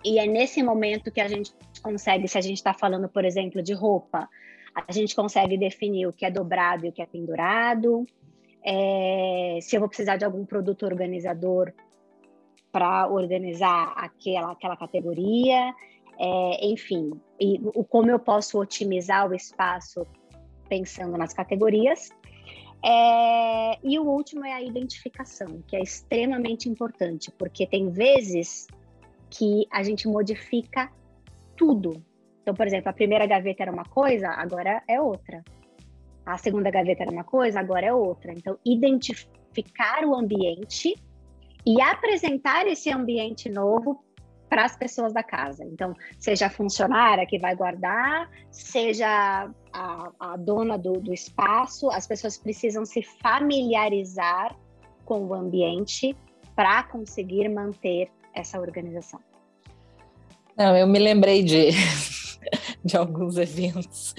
E 0.03 0.19
é 0.19 0.25
nesse 0.25 0.63
momento 0.63 1.11
que 1.11 1.19
a 1.19 1.27
gente 1.27 1.51
consegue, 1.81 2.27
se 2.27 2.37
a 2.37 2.41
gente 2.41 2.57
está 2.57 2.73
falando, 2.73 3.09
por 3.09 3.25
exemplo, 3.25 3.61
de 3.61 3.73
roupa, 3.73 4.29
a 4.75 4.91
gente 4.91 5.15
consegue 5.15 5.57
definir 5.57 6.07
o 6.07 6.13
que 6.13 6.25
é 6.25 6.31
dobrado 6.31 6.85
e 6.85 6.89
o 6.89 6.91
que 6.91 7.01
é 7.01 7.05
pendurado. 7.05 8.05
É, 8.63 9.59
se 9.61 9.75
eu 9.75 9.79
vou 9.79 9.89
precisar 9.89 10.17
de 10.17 10.25
algum 10.25 10.45
produto 10.45 10.85
organizador 10.85 11.73
para 12.71 13.07
organizar 13.07 13.93
aquela, 13.97 14.51
aquela 14.51 14.77
categoria 14.77 15.73
é, 16.19 16.67
enfim, 16.67 17.11
e 17.39 17.61
o, 17.73 17.83
como 17.83 18.11
eu 18.11 18.19
posso 18.19 18.59
otimizar 18.59 19.29
o 19.29 19.33
espaço 19.33 20.05
pensando 20.67 21.17
nas 21.17 21.33
categorias. 21.33 22.09
É, 22.83 23.77
e 23.83 23.97
o 23.99 24.03
último 24.03 24.45
é 24.45 24.53
a 24.53 24.61
identificação, 24.61 25.61
que 25.67 25.75
é 25.75 25.81
extremamente 25.81 26.69
importante, 26.69 27.31
porque 27.31 27.65
tem 27.65 27.89
vezes 27.89 28.67
que 29.29 29.65
a 29.71 29.81
gente 29.83 30.07
modifica 30.07 30.91
tudo. 31.55 32.03
Então, 32.41 32.53
por 32.53 32.67
exemplo, 32.67 32.89
a 32.89 32.93
primeira 32.93 33.25
gaveta 33.25 33.63
era 33.63 33.71
uma 33.71 33.83
coisa, 33.83 34.29
agora 34.29 34.81
é 34.87 34.99
outra. 34.99 35.43
A 36.25 36.37
segunda 36.37 36.69
gaveta 36.69 37.03
era 37.03 37.11
uma 37.11 37.23
coisa, 37.23 37.59
agora 37.59 37.85
é 37.85 37.93
outra. 37.93 38.31
Então, 38.31 38.57
identificar 38.65 40.05
o 40.05 40.15
ambiente 40.15 40.95
e 41.65 41.81
apresentar 41.81 42.67
esse 42.67 42.91
ambiente 42.91 43.49
novo 43.49 44.03
para 44.49 44.65
as 44.65 44.75
pessoas 44.75 45.13
da 45.13 45.21
casa. 45.21 45.63
Então, 45.63 45.93
seja 46.17 46.47
a 46.47 46.49
funcionária 46.49 47.25
que 47.25 47.37
vai 47.37 47.55
guardar, 47.55 48.29
seja 48.51 49.49
a, 49.71 50.11
a 50.19 50.37
dona 50.37 50.77
do, 50.77 50.93
do 50.93 51.13
espaço, 51.13 51.89
as 51.91 52.07
pessoas 52.07 52.37
precisam 52.37 52.85
se 52.85 53.03
familiarizar 53.03 54.55
com 55.05 55.25
o 55.25 55.33
ambiente 55.33 56.15
para 56.55 56.83
conseguir 56.83 57.47
manter 57.47 58.09
essa 58.33 58.59
organização. 58.59 59.19
Não, 60.57 60.75
eu 60.75 60.87
me 60.87 60.99
lembrei 60.99 61.43
de, 61.43 61.69
de 62.83 62.97
alguns 62.97 63.37
eventos 63.37 64.13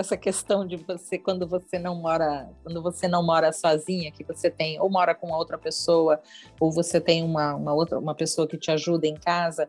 essa 0.00 0.16
questão 0.16 0.66
de 0.66 0.76
você 0.76 1.18
quando 1.18 1.46
você 1.46 1.78
não 1.78 1.94
mora 1.94 2.48
quando 2.62 2.82
você 2.82 3.06
não 3.06 3.22
mora 3.24 3.52
sozinha 3.52 4.10
que 4.10 4.24
você 4.24 4.50
tem 4.50 4.80
ou 4.80 4.90
mora 4.90 5.14
com 5.14 5.30
outra 5.30 5.58
pessoa 5.58 6.20
ou 6.58 6.72
você 6.72 7.00
tem 7.00 7.22
uma, 7.22 7.54
uma 7.54 7.74
outra 7.74 7.98
uma 7.98 8.14
pessoa 8.14 8.48
que 8.48 8.56
te 8.56 8.70
ajuda 8.70 9.06
em 9.06 9.14
casa 9.14 9.68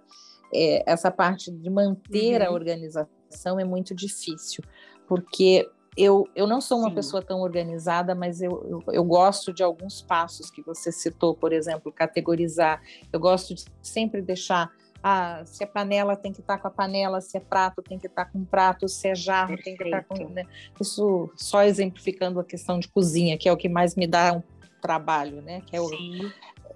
é, 0.53 0.89
essa 0.89 1.11
parte 1.11 1.51
de 1.51 1.69
manter 1.69 2.41
uhum. 2.41 2.47
a 2.47 2.51
organização 2.51 3.59
é 3.59 3.65
muito 3.65 3.93
difícil 3.93 4.63
porque 5.07 5.69
eu, 5.97 6.25
eu 6.33 6.47
não 6.47 6.61
sou 6.61 6.79
uma 6.79 6.89
Sim. 6.89 6.95
pessoa 6.95 7.21
tão 7.21 7.41
organizada, 7.41 8.15
mas 8.15 8.41
eu, 8.41 8.65
eu, 8.69 8.93
eu, 8.93 9.03
gosto 9.03 9.51
de 9.51 9.61
alguns 9.61 10.01
passos 10.01 10.49
que 10.49 10.61
você 10.61 10.89
citou, 10.89 11.35
por 11.35 11.51
exemplo, 11.51 11.91
categorizar. 11.91 12.81
Eu 13.11 13.19
gosto 13.19 13.53
de 13.53 13.65
sempre 13.81 14.21
deixar 14.21 14.71
ah, 15.03 15.41
se 15.45 15.63
é 15.63 15.67
panela 15.67 16.15
tem 16.15 16.31
que 16.31 16.41
estar 16.41 16.57
tá 16.57 16.61
com 16.61 16.67
a 16.67 16.71
panela, 16.71 17.21
se 17.21 17.37
é 17.37 17.39
prato 17.39 17.81
tem 17.81 17.97
que 17.97 18.07
estar 18.07 18.25
tá 18.25 18.31
com 18.31 18.43
prato, 18.45 18.87
se 18.87 19.07
é 19.07 19.15
jarro 19.15 19.55
Perfeito. 19.55 19.77
tem 19.77 19.77
que 19.77 19.83
estar 19.83 20.03
tá 20.03 20.15
com. 20.15 20.29
Né? 20.29 20.45
Isso 20.79 21.31
só 21.35 21.63
exemplificando 21.63 22.39
a 22.39 22.43
questão 22.43 22.79
de 22.79 22.87
cozinha, 22.87 23.37
que 23.37 23.49
é 23.49 23.51
o 23.51 23.57
que 23.57 23.69
mais 23.69 23.95
me 23.95 24.07
dá 24.07 24.33
um 24.33 24.43
trabalho, 24.81 25.41
né? 25.41 25.61
Que 25.65 25.75
é 25.75 25.81
o, 25.81 25.89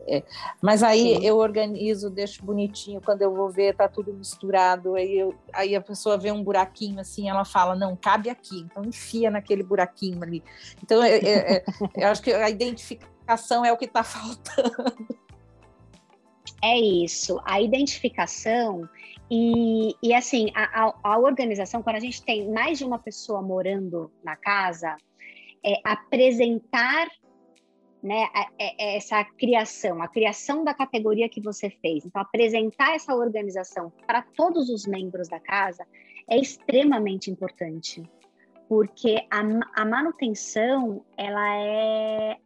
é. 0.08 0.24
Mas 0.62 0.84
aí 0.84 1.16
Sim. 1.16 1.26
eu 1.26 1.38
organizo, 1.38 2.10
deixo 2.10 2.44
bonitinho, 2.44 3.02
quando 3.02 3.22
eu 3.22 3.34
vou 3.34 3.50
ver, 3.50 3.76
tá 3.76 3.88
tudo 3.88 4.14
misturado. 4.14 4.96
Aí, 4.96 5.18
eu, 5.18 5.36
aí 5.52 5.76
a 5.76 5.82
pessoa 5.82 6.18
vê 6.18 6.32
um 6.32 6.44
buraquinho 6.44 7.00
assim, 7.00 7.30
ela 7.30 7.44
fala, 7.44 7.76
não, 7.76 7.96
cabe 7.96 8.30
aqui, 8.30 8.60
então 8.60 8.84
enfia 8.86 9.32
naquele 9.32 9.64
buraquinho 9.64 10.22
ali. 10.22 10.44
Então, 10.82 11.02
é, 11.02 11.18
é, 11.18 11.56
é 11.58 11.66
eu 11.96 12.08
acho 12.08 12.22
que 12.22 12.32
a 12.32 12.50
identificação 12.50 13.66
é 13.66 13.72
o 13.72 13.78
que 13.78 13.86
está 13.86 14.04
faltando. 14.04 15.25
É 16.66 16.80
isso, 16.80 17.40
a 17.46 17.62
identificação 17.62 18.90
e, 19.30 19.96
e 20.02 20.16
assim, 20.16 20.52
a, 20.56 20.96
a, 21.04 21.20
organização, 21.20 21.84
quando 21.84 21.98
a 21.98 22.00
gente 22.00 22.24
tem 22.24 22.52
mais 22.52 22.80
de 22.80 22.84
uma 22.84 22.98
pessoa 22.98 23.40
morando 23.40 24.12
na 24.24 24.36
casa, 24.36 24.98
é 25.64 25.80
apresentar 25.84 27.08
né, 28.02 28.28
é, 28.58 28.94
é 28.94 28.98
essa 28.98 29.24
criação, 29.24 30.02
a 30.02 30.08
criação 30.08 30.64
da 30.64 30.74
categoria 30.74 31.30
que 31.30 31.40
você 31.40 31.70
fez. 31.70 32.04
Então, 32.04 32.20
apresentar 32.20 32.96
essa 32.96 33.14
organização 33.14 33.94
para 34.08 34.24
todos 34.24 34.68
os 34.68 34.88
membros 34.88 35.28
da 35.28 35.40
casa 35.40 35.86
é 36.28 36.36
extremamente 36.36 37.30
importante, 37.30 38.02
porque 38.68 39.24
a, 39.30 39.82
a 39.82 39.86
manutenção, 39.86 41.06
ela 41.16 41.58
é. 41.58 42.38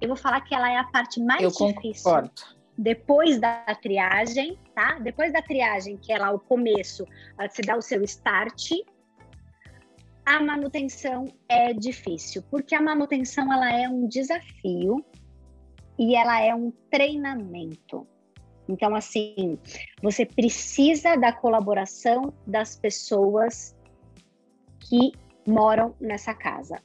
Eu 0.00 0.06
vou 0.06 0.16
falar 0.16 0.42
que 0.42 0.54
ela 0.54 0.70
é 0.70 0.76
a 0.76 0.84
parte 0.84 1.20
mais 1.20 1.42
Eu 1.42 1.50
difícil. 1.50 2.04
Concordo 2.04 2.54
depois 2.76 3.38
da 3.38 3.64
triagem, 3.80 4.58
tá? 4.74 4.98
Depois 4.98 5.32
da 5.32 5.40
triagem, 5.40 5.96
que 5.96 6.12
é 6.12 6.18
lá 6.18 6.32
o 6.32 6.38
começo, 6.38 7.06
você 7.38 7.62
dá 7.62 7.76
o 7.76 7.82
seu 7.82 8.02
start, 8.02 8.72
a 10.26 10.40
manutenção 10.42 11.26
é 11.48 11.72
difícil, 11.72 12.42
porque 12.50 12.74
a 12.74 12.80
manutenção 12.80 13.52
ela 13.52 13.70
é 13.70 13.88
um 13.88 14.08
desafio 14.08 15.04
e 15.98 16.16
ela 16.16 16.40
é 16.40 16.54
um 16.54 16.72
treinamento. 16.90 18.06
Então, 18.68 18.94
assim, 18.94 19.58
você 20.02 20.24
precisa 20.24 21.16
da 21.16 21.32
colaboração 21.32 22.32
das 22.46 22.74
pessoas 22.74 23.76
que 24.80 25.12
moram 25.46 25.94
nessa 26.00 26.32
casa. 26.32 26.82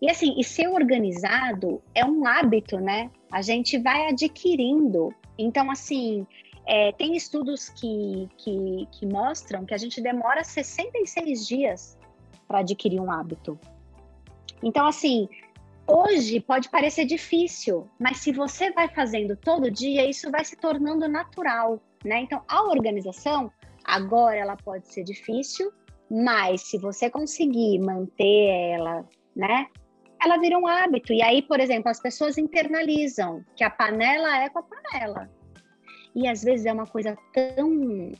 E 0.00 0.10
assim, 0.10 0.34
e 0.38 0.44
ser 0.44 0.68
organizado 0.68 1.80
é 1.94 2.04
um 2.04 2.26
hábito, 2.26 2.78
né? 2.78 3.10
A 3.30 3.40
gente 3.40 3.78
vai 3.78 4.08
adquirindo 4.08 5.14
então, 5.38 5.70
assim, 5.70 6.26
é, 6.66 6.92
tem 6.92 7.16
estudos 7.16 7.68
que, 7.68 8.28
que, 8.38 8.88
que 8.92 9.06
mostram 9.06 9.64
que 9.64 9.74
a 9.74 9.78
gente 9.78 10.00
demora 10.00 10.44
66 10.44 11.46
dias 11.46 11.98
para 12.46 12.60
adquirir 12.60 13.00
um 13.00 13.10
hábito. 13.10 13.58
Então, 14.62 14.86
assim, 14.86 15.28
hoje 15.86 16.38
pode 16.40 16.68
parecer 16.68 17.04
difícil, 17.04 17.88
mas 17.98 18.18
se 18.18 18.32
você 18.32 18.70
vai 18.70 18.88
fazendo 18.88 19.36
todo 19.36 19.70
dia, 19.70 20.08
isso 20.08 20.30
vai 20.30 20.44
se 20.44 20.56
tornando 20.56 21.08
natural, 21.08 21.80
né? 22.04 22.20
Então, 22.20 22.42
a 22.46 22.62
organização, 22.64 23.50
agora 23.84 24.36
ela 24.36 24.56
pode 24.56 24.92
ser 24.92 25.02
difícil, 25.02 25.72
mas 26.10 26.62
se 26.62 26.78
você 26.78 27.10
conseguir 27.10 27.78
manter 27.80 28.74
ela, 28.74 29.04
né? 29.34 29.66
Ela 30.24 30.38
vira 30.38 30.58
um 30.58 30.66
hábito. 30.66 31.12
E 31.12 31.22
aí, 31.22 31.42
por 31.42 31.58
exemplo, 31.58 31.90
as 31.90 32.00
pessoas 32.00 32.38
internalizam 32.38 33.44
que 33.56 33.64
a 33.64 33.70
panela 33.70 34.42
é 34.42 34.48
com 34.48 34.60
a 34.60 34.62
panela. 34.62 35.30
E 36.14 36.28
às 36.28 36.42
vezes 36.42 36.66
é 36.66 36.72
uma 36.72 36.86
coisa 36.86 37.16
tão, 37.32 38.12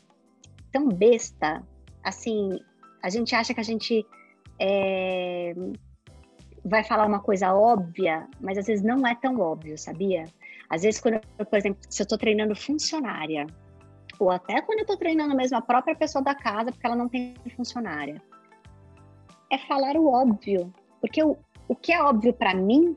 tão 0.73 0.89
besta. 0.89 1.63
Assim, 2.03 2.59
a 3.03 3.09
gente 3.09 3.35
acha 3.35 3.55
que 3.55 3.61
a 3.61 3.65
gente 3.65 4.05
é, 4.59 5.55
vai 6.65 6.83
falar 6.83 7.07
uma 7.07 7.21
coisa 7.21 7.55
óbvia, 7.55 8.27
mas 8.41 8.59
às 8.59 8.67
vezes 8.67 8.85
não 8.85 9.07
é 9.07 9.15
tão 9.15 9.39
óbvio, 9.39 9.79
sabia? 9.79 10.25
Às 10.69 10.83
vezes, 10.83 11.01
quando 11.01 11.21
por 11.21 11.59
exemplo, 11.59 11.81
se 11.89 12.03
eu 12.03 12.05
estou 12.05 12.19
treinando 12.19 12.57
funcionária, 12.57 13.47
ou 14.19 14.31
até 14.31 14.61
quando 14.63 14.79
eu 14.79 14.83
estou 14.83 14.97
treinando 14.97 15.37
mesmo 15.37 15.57
a 15.57 15.63
própria 15.63 15.95
pessoa 15.95 16.25
da 16.25 16.35
casa, 16.35 16.73
porque 16.73 16.87
ela 16.87 16.97
não 16.97 17.09
tem 17.09 17.35
funcionária, 17.57 18.23
é 19.51 19.59
falar 19.59 19.97
o 19.97 20.07
óbvio. 20.07 20.73
Porque 21.01 21.23
o, 21.23 21.37
o 21.69 21.75
que 21.75 21.93
é 21.93 22.03
óbvio 22.03 22.33
para 22.33 22.55
mim 22.55 22.97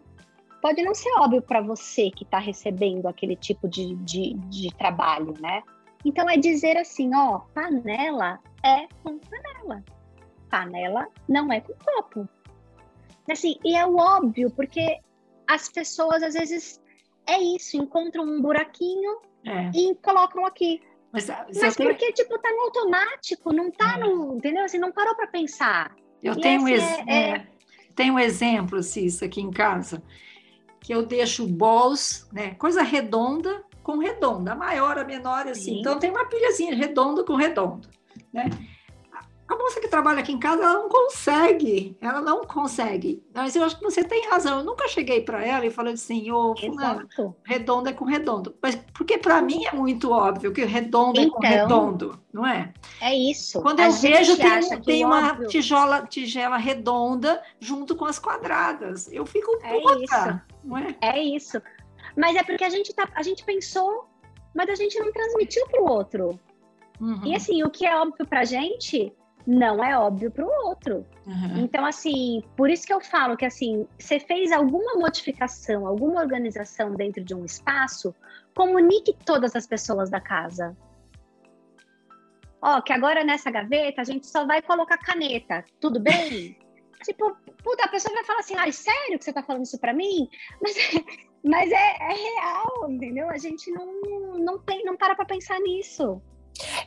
pode 0.62 0.82
não 0.82 0.96
ser 0.96 1.12
óbvio 1.20 1.42
para 1.42 1.62
você 1.62 2.10
que 2.10 2.24
está 2.24 2.40
recebendo 2.40 3.08
aquele 3.08 3.36
tipo 3.36 3.68
de, 3.68 3.96
de, 3.98 4.34
de, 4.34 4.74
trabalho, 4.76 5.34
né? 5.40 5.62
Então 6.04 6.30
é 6.30 6.38
dizer 6.38 6.78
assim, 6.78 7.14
ó, 7.16 7.40
panela 7.54 8.40
é 8.64 8.88
com 9.04 9.20
panela, 9.20 9.84
panela 10.50 11.08
não 11.28 11.52
é 11.52 11.62
com 11.62 11.74
copo. 11.74 12.28
Assim, 13.30 13.58
e 13.64 13.76
é 13.76 13.86
o 13.86 13.96
óbvio, 13.98 14.50
porque 14.52 15.00
as 15.48 15.70
pessoas 15.70 16.24
às 16.24 16.34
vezes 16.34 16.82
é 17.28 17.40
isso, 17.40 17.78
encontram 17.78 18.24
um 18.24 18.42
buraquinho 18.42 19.20
é. 19.46 19.72
e 19.74 19.96
colocam 19.96 20.46
aqui. 20.46 20.82
Mas, 21.12 21.30
Mas 21.30 21.76
porque, 21.76 22.12
tipo, 22.12 22.38
tá 22.40 22.52
no 22.52 22.62
automático, 22.62 23.54
não 23.54 23.72
tá 23.72 23.96
é. 23.96 24.00
no. 24.00 24.36
Entendeu? 24.36 24.66
Assim, 24.66 24.78
não 24.78 24.92
parou 24.92 25.16
para 25.16 25.28
pensar. 25.28 25.96
Eu 26.22 26.34
e 26.34 26.42
tenho 26.42 26.68
esse. 26.68 27.10
É, 27.10 27.48
tem 27.96 28.12
um 28.12 28.20
exemplo, 28.20 28.84
Cissa, 28.84 29.26
aqui 29.26 29.42
em 29.42 29.52
casa, 29.52 30.04
que 30.80 30.94
eu 30.94 31.06
deixo 31.06 31.48
bols, 31.48 32.28
né, 32.32 32.54
coisa 32.56 32.84
redonda 32.84 33.64
com 33.82 34.00
redonda, 34.00 34.54
a 34.54 34.56
maior, 34.56 34.98
a 34.98 35.04
menor, 35.04 35.48
assim. 35.48 35.76
Sim. 35.76 35.80
Então 35.80 36.00
tem 36.00 36.10
uma 36.10 36.26
pilhazinha 36.26 36.76
redonda 36.76 37.24
com 37.24 37.36
redondo, 37.36 37.88
né? 38.34 38.50
A 39.48 39.56
moça 39.56 39.80
que 39.80 39.88
trabalha 39.88 40.22
aqui 40.22 40.32
em 40.32 40.40
casa, 40.40 40.64
ela 40.64 40.74
não 40.74 40.90
consegue, 40.90 41.96
ela 42.02 42.20
não 42.20 42.44
consegue. 42.46 43.24
Mas 43.32 43.56
eu 43.56 43.64
acho 43.64 43.78
que 43.78 43.84
você 43.84 44.04
tem 44.04 44.28
razão. 44.28 44.60
Eu 44.60 44.66
nunca 44.66 44.88
cheguei 44.88 45.22
para 45.22 45.46
ela 45.46 45.64
e 45.64 45.70
falei 45.70 45.94
assim, 45.94 46.32
ô, 46.32 46.56
oh, 47.18 47.34
redondo 47.44 47.88
é 47.88 47.94
com 47.94 48.06
redondo. 48.06 48.56
Mas 48.60 48.76
porque 48.94 49.20
para 49.20 49.44
mim 49.44 49.66
é 49.66 49.72
muito 49.72 50.12
óbvio 50.12 50.52
que 50.52 50.66
redondo 50.66 51.22
então, 51.22 51.24
é 51.24 51.30
com 51.30 51.46
então, 51.46 51.60
redondo, 51.60 52.20
não 52.34 52.46
é? 52.46 52.74
É 53.00 53.16
isso. 53.16 53.62
Quando 53.62 53.82
eu 53.82 53.92
vejo, 53.92 54.36
tem, 54.36 54.82
tem 54.82 55.06
uma 55.06 55.36
tijola, 55.46 56.08
tigela 56.08 56.58
redonda 56.58 57.40
junto 57.60 57.96
com 57.96 58.06
as 58.06 58.18
quadradas. 58.18 59.12
Eu 59.12 59.28
fico 59.28 59.60
é 59.62 59.80
puta, 59.80 60.00
isso. 60.02 60.42
não 60.64 60.78
é? 60.78 60.96
É 61.02 61.22
isso. 61.22 61.62
Mas 62.18 62.36
é 62.36 62.42
porque 62.42 62.64
a 62.64 62.70
gente, 62.70 62.92
tá, 62.96 63.08
a 63.14 63.22
gente 63.22 63.46
pensou, 63.46 64.10
mas 64.56 64.70
a 64.70 64.76
gente 64.76 65.00
não 65.00 65.12
transmitiu 65.12 65.68
para 65.68 65.82
o 65.84 65.88
outro. 65.88 66.40
Uhum. 67.00 67.22
E 67.26 67.36
assim, 67.36 67.62
o 67.64 67.70
que 67.70 67.86
é 67.86 67.96
óbvio 67.96 68.26
para 68.26 68.40
a 68.40 68.46
gente 68.46 69.14
não 69.46 69.84
é 69.84 69.98
óbvio 69.98 70.32
para 70.32 70.46
o 70.46 70.68
outro. 70.68 71.06
Uhum. 71.26 71.64
Então, 71.64 71.86
assim, 71.86 72.44
por 72.56 72.70
isso 72.70 72.86
que 72.86 72.94
eu 72.94 73.02
falo 73.02 73.38
que, 73.38 73.46
assim, 73.46 73.88
você 73.98 74.20
fez 74.20 74.52
alguma 74.52 74.96
modificação, 74.96 75.88
alguma 75.88 76.22
organização 76.22 76.94
dentro 76.94 77.24
de 77.24 77.36
um 77.36 77.46
espaço, 77.46 78.16
comunique 78.56 79.16
todas 79.26 79.56
as 79.56 79.68
pessoas 79.68 80.10
da 80.10 80.20
casa. 80.20 80.76
Ó, 82.62 82.82
que 82.82 82.92
agora 82.92 83.24
nessa 83.24 83.52
gaveta 83.52 84.02
a 84.02 84.06
gente 84.06 84.26
só 84.26 84.46
vai 84.46 84.62
colocar 84.62 84.98
caneta, 84.98 85.64
tudo 85.80 86.00
bem? 86.00 86.58
tipo, 87.04 87.36
puta, 87.64 87.86
a 87.86 87.90
pessoa 87.90 88.16
vai 88.16 88.24
falar 88.24 88.40
assim, 88.40 88.56
ai, 88.56 88.72
sério 88.72 89.20
que 89.20 89.26
você 89.26 89.34
tá 89.34 89.44
falando 89.44 89.64
isso 89.64 89.80
para 89.80 89.94
mim? 89.94 90.28
Mas, 90.60 90.76
mas 91.44 91.72
é, 91.72 91.98
é, 92.00 92.14
real, 92.14 92.90
entendeu? 92.90 93.30
A 93.30 93.38
gente 93.38 93.70
não, 93.70 94.40
não, 94.40 94.58
tem, 94.58 94.84
não 94.84 94.98
para 94.98 95.16
para 95.16 95.26
pensar 95.26 95.60
nisso. 95.60 96.20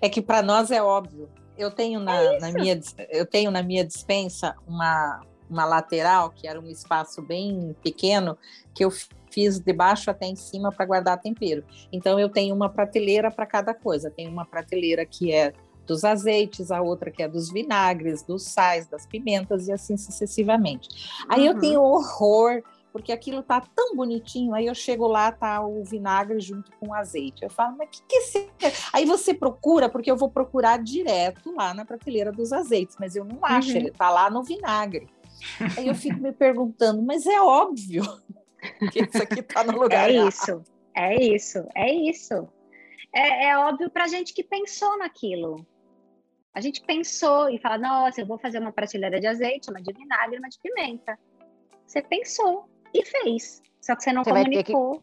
É 0.00 0.08
que 0.08 0.20
para 0.20 0.42
nós 0.42 0.72
é 0.72 0.82
óbvio 0.82 1.30
Eu 1.58 1.70
tenho 1.70 2.00
na, 2.00 2.14
é 2.14 2.38
na, 2.38 2.52
minha, 2.52 2.80
eu 3.10 3.26
tenho 3.26 3.50
na 3.50 3.62
minha 3.62 3.84
dispensa 3.84 4.54
uma, 4.66 5.20
uma 5.50 5.64
lateral, 5.64 6.30
que 6.30 6.46
era 6.46 6.60
um 6.60 6.68
espaço 6.68 7.20
bem 7.20 7.74
pequeno, 7.82 8.38
que 8.74 8.84
eu 8.84 8.90
fiz 9.30 9.58
de 9.58 9.72
baixo 9.72 10.10
até 10.10 10.26
em 10.26 10.36
cima 10.36 10.70
para 10.70 10.86
guardar 10.86 11.20
tempero. 11.20 11.64
Então 11.92 12.18
eu 12.18 12.28
tenho 12.28 12.54
uma 12.54 12.68
prateleira 12.68 13.30
para 13.30 13.44
cada 13.44 13.74
coisa. 13.74 14.10
Tem 14.10 14.28
uma 14.28 14.46
prateleira 14.46 15.04
que 15.04 15.32
é 15.32 15.52
dos 15.86 16.04
azeites, 16.04 16.70
a 16.70 16.82
outra 16.82 17.10
que 17.10 17.22
é 17.22 17.28
dos 17.28 17.50
vinagres, 17.50 18.22
dos 18.22 18.42
sais, 18.44 18.86
das 18.86 19.06
pimentas 19.06 19.68
e 19.68 19.72
assim 19.72 19.96
sucessivamente. 19.96 20.88
Aí 21.28 21.40
uhum. 21.40 21.46
eu 21.46 21.58
tenho 21.58 21.82
horror 21.82 22.62
porque 22.98 23.12
aquilo 23.12 23.44
tá 23.44 23.60
tão 23.60 23.94
bonitinho, 23.94 24.52
aí 24.52 24.66
eu 24.66 24.74
chego 24.74 25.06
lá, 25.06 25.30
tá 25.30 25.64
o 25.64 25.84
vinagre 25.84 26.40
junto 26.40 26.72
com 26.72 26.88
o 26.88 26.94
azeite. 26.94 27.44
Eu 27.44 27.48
falo, 27.48 27.76
mas 27.76 27.86
o 27.86 27.90
que, 27.92 28.02
que 28.08 28.16
é 28.16 28.18
esse... 28.18 28.50
Aí 28.92 29.04
você 29.04 29.32
procura, 29.32 29.88
porque 29.88 30.10
eu 30.10 30.16
vou 30.16 30.28
procurar 30.28 30.82
direto 30.82 31.54
lá 31.54 31.72
na 31.72 31.84
prateleira 31.84 32.32
dos 32.32 32.52
azeites, 32.52 32.96
mas 32.98 33.14
eu 33.14 33.24
não 33.24 33.38
acho, 33.44 33.70
uhum. 33.70 33.76
ele 33.76 33.92
tá 33.92 34.10
lá 34.10 34.28
no 34.28 34.42
vinagre. 34.42 35.06
Aí 35.76 35.86
eu 35.86 35.94
fico 35.94 36.20
me 36.20 36.32
perguntando, 36.32 37.00
mas 37.00 37.24
é 37.24 37.40
óbvio 37.40 38.02
que 38.90 39.04
isso 39.04 39.22
aqui 39.22 39.42
tá 39.42 39.62
no 39.62 39.78
lugar. 39.78 40.10
É 40.10 40.12
isso, 40.14 40.64
é 40.92 41.22
isso, 41.22 41.68
é 41.76 41.94
isso. 41.94 42.48
É, 43.14 43.50
é 43.50 43.58
óbvio 43.58 43.88
pra 43.90 44.08
gente 44.08 44.34
que 44.34 44.42
pensou 44.42 44.98
naquilo. 44.98 45.64
A 46.52 46.60
gente 46.60 46.82
pensou 46.82 47.48
e 47.48 47.60
fala, 47.60 47.78
nossa, 47.78 48.20
eu 48.20 48.26
vou 48.26 48.38
fazer 48.38 48.58
uma 48.58 48.72
prateleira 48.72 49.20
de 49.20 49.28
azeite, 49.28 49.70
uma 49.70 49.80
de 49.80 49.92
vinagre, 49.92 50.38
uma 50.38 50.48
de 50.48 50.58
pimenta. 50.58 51.16
Você 51.86 52.02
pensou 52.02 52.68
e 52.94 53.04
fez. 53.04 53.62
Só 53.80 53.96
que 53.96 54.02
você 54.02 54.12
não 54.12 54.24
você 54.24 54.30
comunicou. 54.30 55.02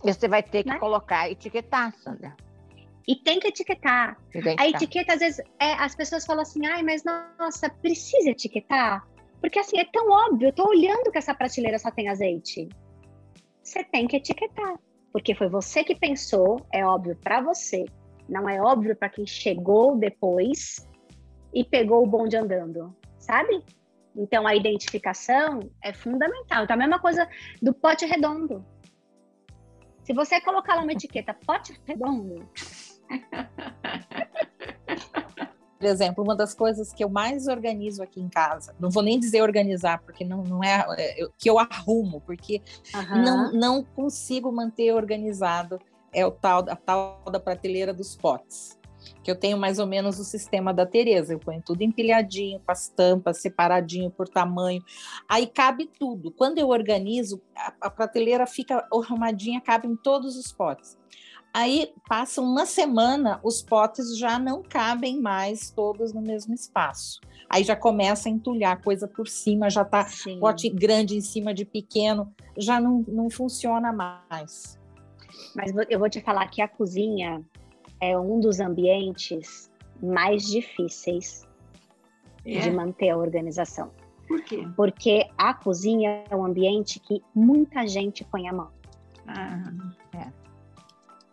Que, 0.00 0.12
você 0.12 0.28
vai 0.28 0.42
ter 0.42 0.64
que 0.64 0.70
né? 0.70 0.78
colocar, 0.78 1.30
etiquetar, 1.30 1.94
Sandra. 1.98 2.36
E 3.06 3.16
tem 3.16 3.40
que 3.40 3.48
etiquetar. 3.48 4.16
A 4.58 4.68
etiqueta, 4.68 5.14
às 5.14 5.20
vezes, 5.20 5.40
é, 5.60 5.72
as 5.74 5.94
pessoas 5.94 6.24
falam 6.24 6.42
assim, 6.42 6.66
ai, 6.66 6.82
mas 6.82 7.02
nossa, 7.38 7.68
precisa 7.68 8.30
etiquetar? 8.30 9.06
Porque 9.40 9.58
assim, 9.58 9.78
é 9.78 9.84
tão 9.84 10.08
óbvio, 10.08 10.48
eu 10.48 10.52
tô 10.52 10.68
olhando 10.68 11.10
que 11.10 11.18
essa 11.18 11.34
prateleira 11.34 11.78
só 11.78 11.90
tem 11.90 12.08
azeite. 12.08 12.68
Você 13.62 13.82
tem 13.84 14.06
que 14.06 14.16
etiquetar. 14.16 14.78
Porque 15.12 15.34
foi 15.34 15.48
você 15.48 15.84
que 15.84 15.94
pensou, 15.94 16.64
é 16.72 16.86
óbvio 16.86 17.16
para 17.16 17.40
você. 17.40 17.84
Não 18.28 18.48
é 18.48 18.60
óbvio 18.60 18.96
para 18.96 19.08
quem 19.08 19.26
chegou 19.26 19.96
depois 19.96 20.88
e 21.52 21.64
pegou 21.64 22.02
o 22.02 22.06
bonde 22.06 22.36
andando, 22.36 22.96
sabe? 23.18 23.62
Então, 24.16 24.46
a 24.46 24.54
identificação 24.54 25.70
é 25.82 25.92
fundamental. 25.92 26.64
Então, 26.64 26.74
a 26.74 26.78
mesma 26.78 26.98
coisa 26.98 27.28
do 27.60 27.72
pote 27.72 28.04
redondo. 28.04 28.64
Se 30.02 30.12
você 30.12 30.40
colocar 30.40 30.74
lá 30.74 30.82
uma 30.82 30.92
etiqueta 30.92 31.34
pote 31.46 31.78
redondo. 31.86 32.48
Por 35.78 35.86
exemplo, 35.86 36.22
uma 36.22 36.36
das 36.36 36.54
coisas 36.54 36.92
que 36.92 37.02
eu 37.02 37.08
mais 37.08 37.48
organizo 37.48 38.04
aqui 38.04 38.20
em 38.20 38.28
casa, 38.28 38.72
não 38.78 38.88
vou 38.88 39.02
nem 39.02 39.18
dizer 39.18 39.42
organizar, 39.42 40.00
porque 40.02 40.24
não, 40.24 40.44
não 40.44 40.62
é, 40.62 40.86
é 40.96 41.26
que 41.36 41.50
eu 41.50 41.58
arrumo, 41.58 42.20
porque 42.20 42.62
uhum. 42.94 43.22
não, 43.22 43.52
não 43.52 43.82
consigo 43.82 44.52
manter 44.52 44.92
organizado 44.92 45.80
é 46.12 46.24
o 46.24 46.30
tal, 46.30 46.60
a 46.68 46.76
tal 46.76 47.24
da 47.32 47.40
prateleira 47.40 47.92
dos 47.92 48.14
potes 48.14 48.78
que 49.22 49.30
eu 49.30 49.36
tenho 49.36 49.56
mais 49.56 49.78
ou 49.78 49.86
menos 49.86 50.18
o 50.18 50.24
sistema 50.24 50.72
da 50.72 50.86
Tereza. 50.86 51.32
Eu 51.32 51.38
ponho 51.38 51.62
tudo 51.64 51.82
empilhadinho, 51.82 52.60
com 52.60 52.72
as 52.72 52.88
tampas, 52.88 53.40
separadinho 53.40 54.10
por 54.10 54.28
tamanho. 54.28 54.82
Aí 55.28 55.46
cabe 55.46 55.90
tudo. 55.98 56.30
Quando 56.30 56.58
eu 56.58 56.68
organizo, 56.68 57.40
a, 57.56 57.72
a 57.82 57.90
prateleira 57.90 58.46
fica 58.46 58.86
arrumadinha, 58.92 59.60
cabe 59.60 59.86
em 59.88 59.96
todos 59.96 60.36
os 60.36 60.52
potes. 60.52 60.98
Aí 61.54 61.92
passa 62.08 62.40
uma 62.40 62.64
semana, 62.64 63.38
os 63.44 63.60
potes 63.60 64.16
já 64.16 64.38
não 64.38 64.62
cabem 64.62 65.20
mais 65.20 65.70
todos 65.70 66.12
no 66.12 66.22
mesmo 66.22 66.54
espaço. 66.54 67.20
Aí 67.48 67.62
já 67.62 67.76
começa 67.76 68.30
a 68.30 68.32
entulhar 68.32 68.80
coisa 68.80 69.06
por 69.06 69.28
cima, 69.28 69.68
já 69.68 69.82
está 69.82 70.06
pote 70.40 70.70
grande 70.70 71.14
em 71.14 71.20
cima 71.20 71.52
de 71.52 71.66
pequeno, 71.66 72.32
já 72.56 72.80
não, 72.80 73.04
não 73.06 73.28
funciona 73.28 73.92
mais. 73.92 74.80
Mas 75.54 75.72
eu 75.90 75.98
vou 75.98 76.08
te 76.08 76.22
falar 76.22 76.48
que 76.48 76.62
a 76.62 76.68
cozinha, 76.68 77.44
é 78.02 78.18
um 78.18 78.40
dos 78.40 78.58
ambientes 78.58 79.70
mais 80.02 80.44
difíceis 80.44 81.46
é? 82.44 82.58
de 82.58 82.70
manter 82.72 83.10
a 83.10 83.16
organização. 83.16 83.92
Por 84.26 84.42
quê? 84.42 84.66
Porque 84.76 85.28
a 85.38 85.54
cozinha 85.54 86.24
é 86.28 86.34
um 86.34 86.44
ambiente 86.44 86.98
que 86.98 87.22
muita 87.32 87.86
gente 87.86 88.24
põe 88.24 88.48
a 88.48 88.52
mão. 88.52 88.70
Ah, 89.28 89.72
é. 90.14 90.26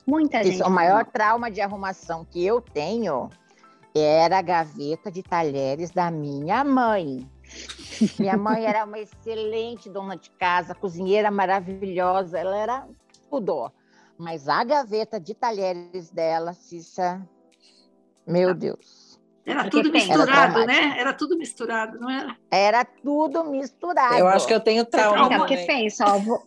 Muita 0.05 0.41
Isso, 0.41 0.51
gente. 0.51 0.63
O 0.63 0.69
maior 0.69 1.05
trauma 1.05 1.49
de 1.49 1.59
arrumação 1.59 2.23
que 2.23 2.45
eu 2.45 2.61
tenho 2.61 3.29
era 3.95 4.37
a 4.37 4.41
gaveta 4.41 5.11
de 5.11 5.23
talheres 5.23 5.89
da 5.89 6.11
minha 6.11 6.63
mãe. 6.63 7.27
Minha 8.19 8.37
mãe 8.37 8.65
era 8.65 8.85
uma 8.85 8.99
excelente 8.99 9.89
dona 9.89 10.15
de 10.15 10.29
casa, 10.31 10.75
cozinheira 10.75 11.31
maravilhosa, 11.31 12.37
ela 12.37 12.55
era 12.55 12.87
tudo. 13.27 13.71
Mas 14.19 14.49
a 14.49 14.65
gaveta 14.65 15.17
de 15.17 15.33
talheres 15.33 16.11
dela, 16.11 16.51
Cissa, 16.51 17.25
meu 18.27 18.53
Deus. 18.53 19.17
Era 19.45 19.63
Porque 19.63 19.77
tudo 19.77 19.91
misturado, 19.93 20.65
né? 20.65 20.99
Era 20.99 21.13
tudo 21.13 21.37
misturado, 21.37 21.99
não 21.99 22.09
era? 22.09 22.37
Era 22.51 22.83
tudo 22.83 23.45
misturado. 23.45 24.15
Eu 24.15 24.27
acho 24.27 24.45
que 24.45 24.53
eu 24.53 24.59
tenho 24.59 24.85
trauma. 24.85 25.33
É, 25.33 25.37
porque 25.37 25.57
pensa, 25.59 26.05
ó, 26.05 26.19
vou... 26.19 26.45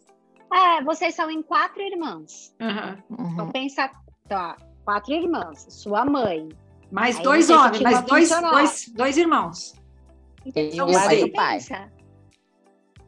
é, 0.53 0.85
vocês 0.85 1.15
são 1.15 1.31
em 1.31 1.43
quatro 1.43 1.81
irmãs. 1.81 2.55
Uhum. 2.61 3.33
Então 3.33 3.51
pensa, 3.51 3.91
tá, 4.29 4.57
quatro 4.85 5.15
irmãs, 5.15 5.67
sua 5.71 6.05
mãe. 6.05 6.51
Mais 6.91 7.19
dois 7.21 7.49
homens, 7.49 7.81
mais 7.81 8.03
dois, 8.03 8.29
dois, 8.29 8.89
dois 8.95 9.17
irmãos. 9.17 9.75
Então, 10.45 10.87
você 10.87 11.27
pensa, 11.29 11.91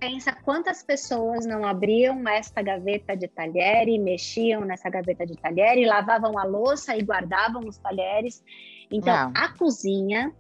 pensa 0.05 0.35
quantas 0.45 0.83
pessoas 0.83 1.47
não 1.47 1.65
abriam 1.65 2.29
esta 2.29 2.61
gaveta 2.61 3.17
de 3.17 3.27
talher 3.27 3.89
mexiam 3.99 4.61
nessa 4.61 4.91
gaveta 4.91 5.25
de 5.25 5.35
talher 5.35 5.79
e 5.79 5.87
lavavam 5.87 6.39
a 6.39 6.45
louça 6.45 6.95
e 6.95 7.03
guardavam 7.03 7.67
os 7.67 7.79
talheres. 7.79 8.45
Então, 8.91 9.31
não. 9.31 9.33
a 9.35 9.49
cozinha 9.57 10.31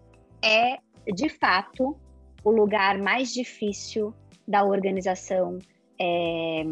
é, 0.44 0.78
de 1.14 1.30
fato, 1.30 1.96
o 2.44 2.50
lugar 2.50 2.98
mais 2.98 3.32
difícil 3.32 4.12
da 4.46 4.62
organização 4.62 5.58
é, 5.98 6.62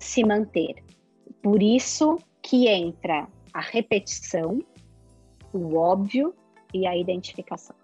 se 0.00 0.24
manter. 0.24 0.82
Por 1.40 1.62
isso 1.62 2.18
que 2.42 2.66
entra 2.66 3.28
a 3.52 3.60
repetição, 3.60 4.58
o 5.52 5.76
óbvio 5.76 6.34
e 6.72 6.84
a 6.84 6.96
identificação. 6.96 7.76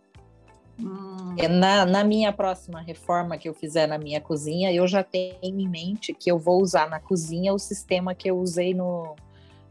Hum. 0.80 1.36
Na, 1.58 1.86
na, 1.86 2.04
minha 2.04 2.32
próxima 2.32 2.80
reforma 2.80 3.38
que 3.38 3.48
eu 3.48 3.54
fizer 3.54 3.86
na 3.86 3.98
minha 3.98 4.20
cozinha, 4.20 4.72
eu 4.72 4.86
já 4.86 5.02
tenho 5.02 5.36
em 5.42 5.68
mente 5.68 6.12
que 6.12 6.30
eu 6.30 6.38
vou 6.38 6.60
usar 6.60 6.88
na 6.88 6.98
cozinha 6.98 7.52
o 7.52 7.58
sistema 7.58 8.14
que 8.14 8.30
eu 8.30 8.38
usei 8.38 8.74
no, 8.74 9.14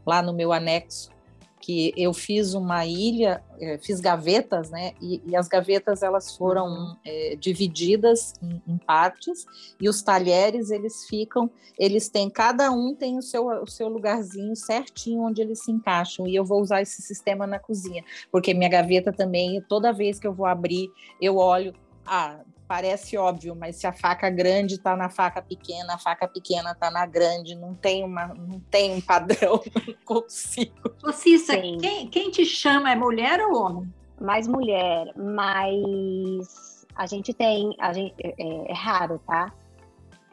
lá 0.06 0.22
no 0.22 0.32
meu 0.32 0.52
anexo 0.52 1.10
que 1.60 1.92
eu 1.96 2.14
fiz 2.14 2.54
uma 2.54 2.86
ilha, 2.86 3.44
é, 3.60 3.76
fiz 3.78 4.00
gavetas, 4.00 4.70
né? 4.70 4.92
E, 5.00 5.20
e 5.26 5.36
as 5.36 5.46
gavetas 5.46 6.02
elas 6.02 6.34
foram 6.36 6.66
uhum. 6.66 6.96
é, 7.04 7.36
divididas 7.36 8.34
em, 8.42 8.62
em, 8.66 8.78
partes 8.78 9.44
e 9.78 9.88
os 9.88 10.02
talheres 10.02 10.70
eles 10.70 11.04
ficam, 11.06 11.50
eles 11.78 12.08
têm 12.08 12.30
cada 12.30 12.70
um 12.70 12.94
tem 12.94 13.18
o 13.18 13.22
seu, 13.22 13.46
o 13.46 13.66
seu 13.66 13.88
lugarzinho 13.88 14.56
certinho 14.56 15.22
onde 15.22 15.42
eles 15.42 15.62
se 15.62 15.70
encaixam 15.70 16.26
e 16.26 16.34
eu 16.34 16.44
vou 16.44 16.60
usar 16.60 16.80
esse 16.80 17.02
sistema 17.02 17.46
na 17.46 17.58
cozinha 17.58 18.02
porque 18.32 18.54
minha 18.54 18.70
gaveta 18.70 19.12
também 19.12 19.60
toda 19.68 19.92
vez 19.92 20.18
que 20.18 20.26
eu 20.26 20.32
vou 20.32 20.46
abrir 20.46 20.88
eu 21.20 21.36
olho 21.36 21.74
ah, 22.12 22.40
parece 22.66 23.16
óbvio, 23.16 23.54
mas 23.54 23.76
se 23.76 23.86
a 23.86 23.92
faca 23.92 24.28
grande 24.28 24.74
está 24.74 24.96
na 24.96 25.08
faca 25.08 25.40
pequena, 25.40 25.94
a 25.94 25.98
faca 25.98 26.26
pequena 26.26 26.72
está 26.72 26.90
na 26.90 27.06
grande, 27.06 27.54
não 27.54 27.72
tem, 27.72 28.02
uma, 28.02 28.26
não 28.34 28.58
tem 28.68 28.92
um 28.92 29.00
padrão, 29.00 29.62
não 29.86 29.94
consigo. 30.04 30.92
Ô 31.04 31.12
Cissa, 31.12 31.56
quem, 31.56 32.08
quem 32.08 32.32
te 32.32 32.44
chama 32.44 32.90
é 32.90 32.96
mulher 32.96 33.40
ou 33.40 33.62
homem? 33.62 33.94
Mais 34.20 34.48
mulher, 34.48 35.12
mas 35.16 36.84
a 36.96 37.06
gente 37.06 37.32
tem, 37.32 37.76
a 37.78 37.92
gente, 37.92 38.14
é, 38.18 38.72
é 38.72 38.74
raro, 38.74 39.20
tá? 39.20 39.52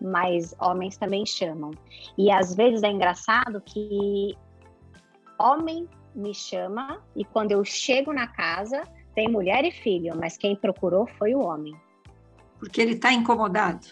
Mas 0.02 0.56
homens 0.60 0.98
também 0.98 1.28
chamam. 1.28 1.70
E 2.18 2.32
às 2.32 2.56
vezes 2.56 2.82
é 2.82 2.90
engraçado 2.90 3.62
que 3.62 4.36
homem 5.38 5.88
me 6.16 6.34
chama 6.34 7.04
e 7.16 7.24
quando 7.24 7.52
eu 7.52 7.64
chego 7.64 8.12
na 8.12 8.26
casa 8.26 8.82
tem 9.18 9.28
mulher 9.28 9.66
e 9.66 9.72
filho, 9.72 10.16
mas 10.16 10.38
quem 10.38 10.56
procurou 10.56 11.08
foi 11.08 11.34
o 11.34 11.40
homem. 11.40 11.76
Porque 12.60 12.80
ele 12.80 12.92
está 12.92 13.12
incomodado. 13.12 13.88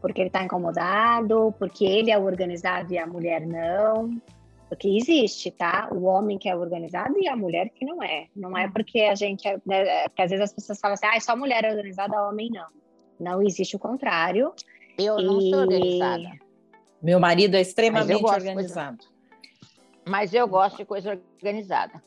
Porque 0.00 0.20
ele 0.20 0.28
está 0.28 0.44
incomodado, 0.44 1.52
porque 1.58 1.84
ele 1.84 2.12
é 2.12 2.18
organizado 2.18 2.94
e 2.94 2.96
a 2.96 3.08
mulher 3.08 3.44
não. 3.44 4.22
Porque 4.68 4.86
existe, 4.88 5.50
tá? 5.50 5.88
O 5.90 6.04
homem 6.04 6.38
que 6.38 6.48
é 6.48 6.54
organizado 6.54 7.18
e 7.18 7.26
a 7.26 7.34
mulher 7.34 7.70
que 7.70 7.84
não 7.84 8.00
é. 8.00 8.28
Não 8.36 8.56
é 8.56 8.68
hum. 8.68 8.72
porque 8.72 9.00
a 9.00 9.16
gente 9.16 9.48
é. 9.48 9.60
Né, 9.66 10.08
porque 10.08 10.22
às 10.22 10.30
vezes 10.30 10.44
as 10.44 10.52
pessoas 10.52 10.78
falam 10.78 10.94
assim, 10.94 11.06
ah, 11.06 11.20
só 11.20 11.34
mulher 11.34 11.64
é 11.64 11.70
organizada, 11.70 12.28
homem 12.28 12.50
não. 12.52 12.68
Não 13.18 13.42
existe 13.42 13.74
o 13.74 13.80
contrário. 13.80 14.54
Eu 14.96 15.18
e... 15.18 15.24
não 15.24 15.40
sou 15.40 15.58
organizada. 15.58 16.30
Meu 17.02 17.18
marido 17.18 17.56
é 17.56 17.60
extremamente 17.60 18.24
organizado. 18.24 18.98
Coisa... 18.98 19.10
Mas 20.06 20.32
eu 20.32 20.46
gosto 20.46 20.76
de 20.76 20.84
coisa 20.84 21.20
organizada. 21.34 22.00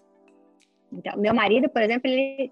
Então, 0.97 1.17
meu 1.17 1.33
marido, 1.33 1.69
por 1.69 1.81
exemplo, 1.81 2.09
ele. 2.09 2.51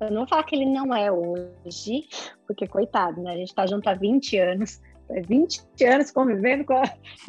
Eu 0.00 0.10
não 0.10 0.18
vou 0.18 0.28
falar 0.28 0.44
que 0.44 0.54
ele 0.54 0.66
não 0.66 0.94
é 0.94 1.10
hoje, 1.10 2.06
porque 2.46 2.68
coitado, 2.68 3.20
né? 3.20 3.32
A 3.32 3.36
gente 3.36 3.48
está 3.48 3.66
junto 3.66 3.88
há 3.88 3.94
20 3.94 4.38
anos, 4.38 4.80
20 5.26 5.84
anos 5.84 6.10
convivendo 6.12 6.64
com, 6.64 6.80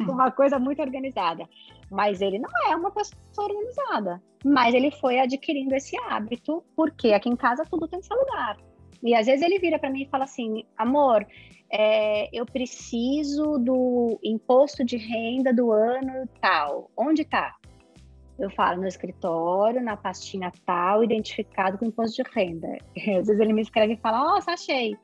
uma 0.08 0.30
coisa 0.30 0.58
muito 0.58 0.80
organizada. 0.80 1.48
Mas 1.90 2.20
ele 2.20 2.38
não 2.38 2.50
é 2.70 2.76
uma 2.76 2.92
pessoa 2.92 3.18
organizada. 3.38 4.22
Mas 4.44 4.74
ele 4.74 4.92
foi 4.92 5.18
adquirindo 5.18 5.74
esse 5.74 5.98
hábito, 5.98 6.64
porque 6.76 7.12
aqui 7.12 7.28
em 7.28 7.36
casa 7.36 7.64
tudo 7.68 7.88
tem 7.88 8.00
seu 8.02 8.16
lugar. 8.16 8.56
E 9.02 9.14
às 9.14 9.26
vezes 9.26 9.42
ele 9.42 9.58
vira 9.58 9.78
para 9.78 9.90
mim 9.90 10.02
e 10.02 10.08
fala 10.08 10.24
assim: 10.24 10.64
amor, 10.78 11.26
é, 11.72 12.28
eu 12.32 12.44
preciso 12.46 13.58
do 13.58 14.18
imposto 14.22 14.84
de 14.84 14.96
renda 14.96 15.52
do 15.52 15.72
ano 15.72 16.28
tal. 16.40 16.90
Onde 16.96 17.22
está? 17.22 17.56
Eu 18.40 18.50
falo 18.50 18.80
no 18.80 18.88
escritório, 18.88 19.82
na 19.82 19.96
pastinha 19.96 20.50
tal, 20.64 21.04
identificado 21.04 21.76
com 21.76 21.84
imposto 21.84 22.22
de 22.22 22.30
renda. 22.34 22.78
E 22.96 23.00
às 23.14 23.26
vezes 23.26 23.38
ele 23.38 23.52
me 23.52 23.62
escreve 23.62 23.92
e 23.92 23.96
fala: 23.98 24.18
Nossa, 24.18 24.52
achei. 24.52 24.96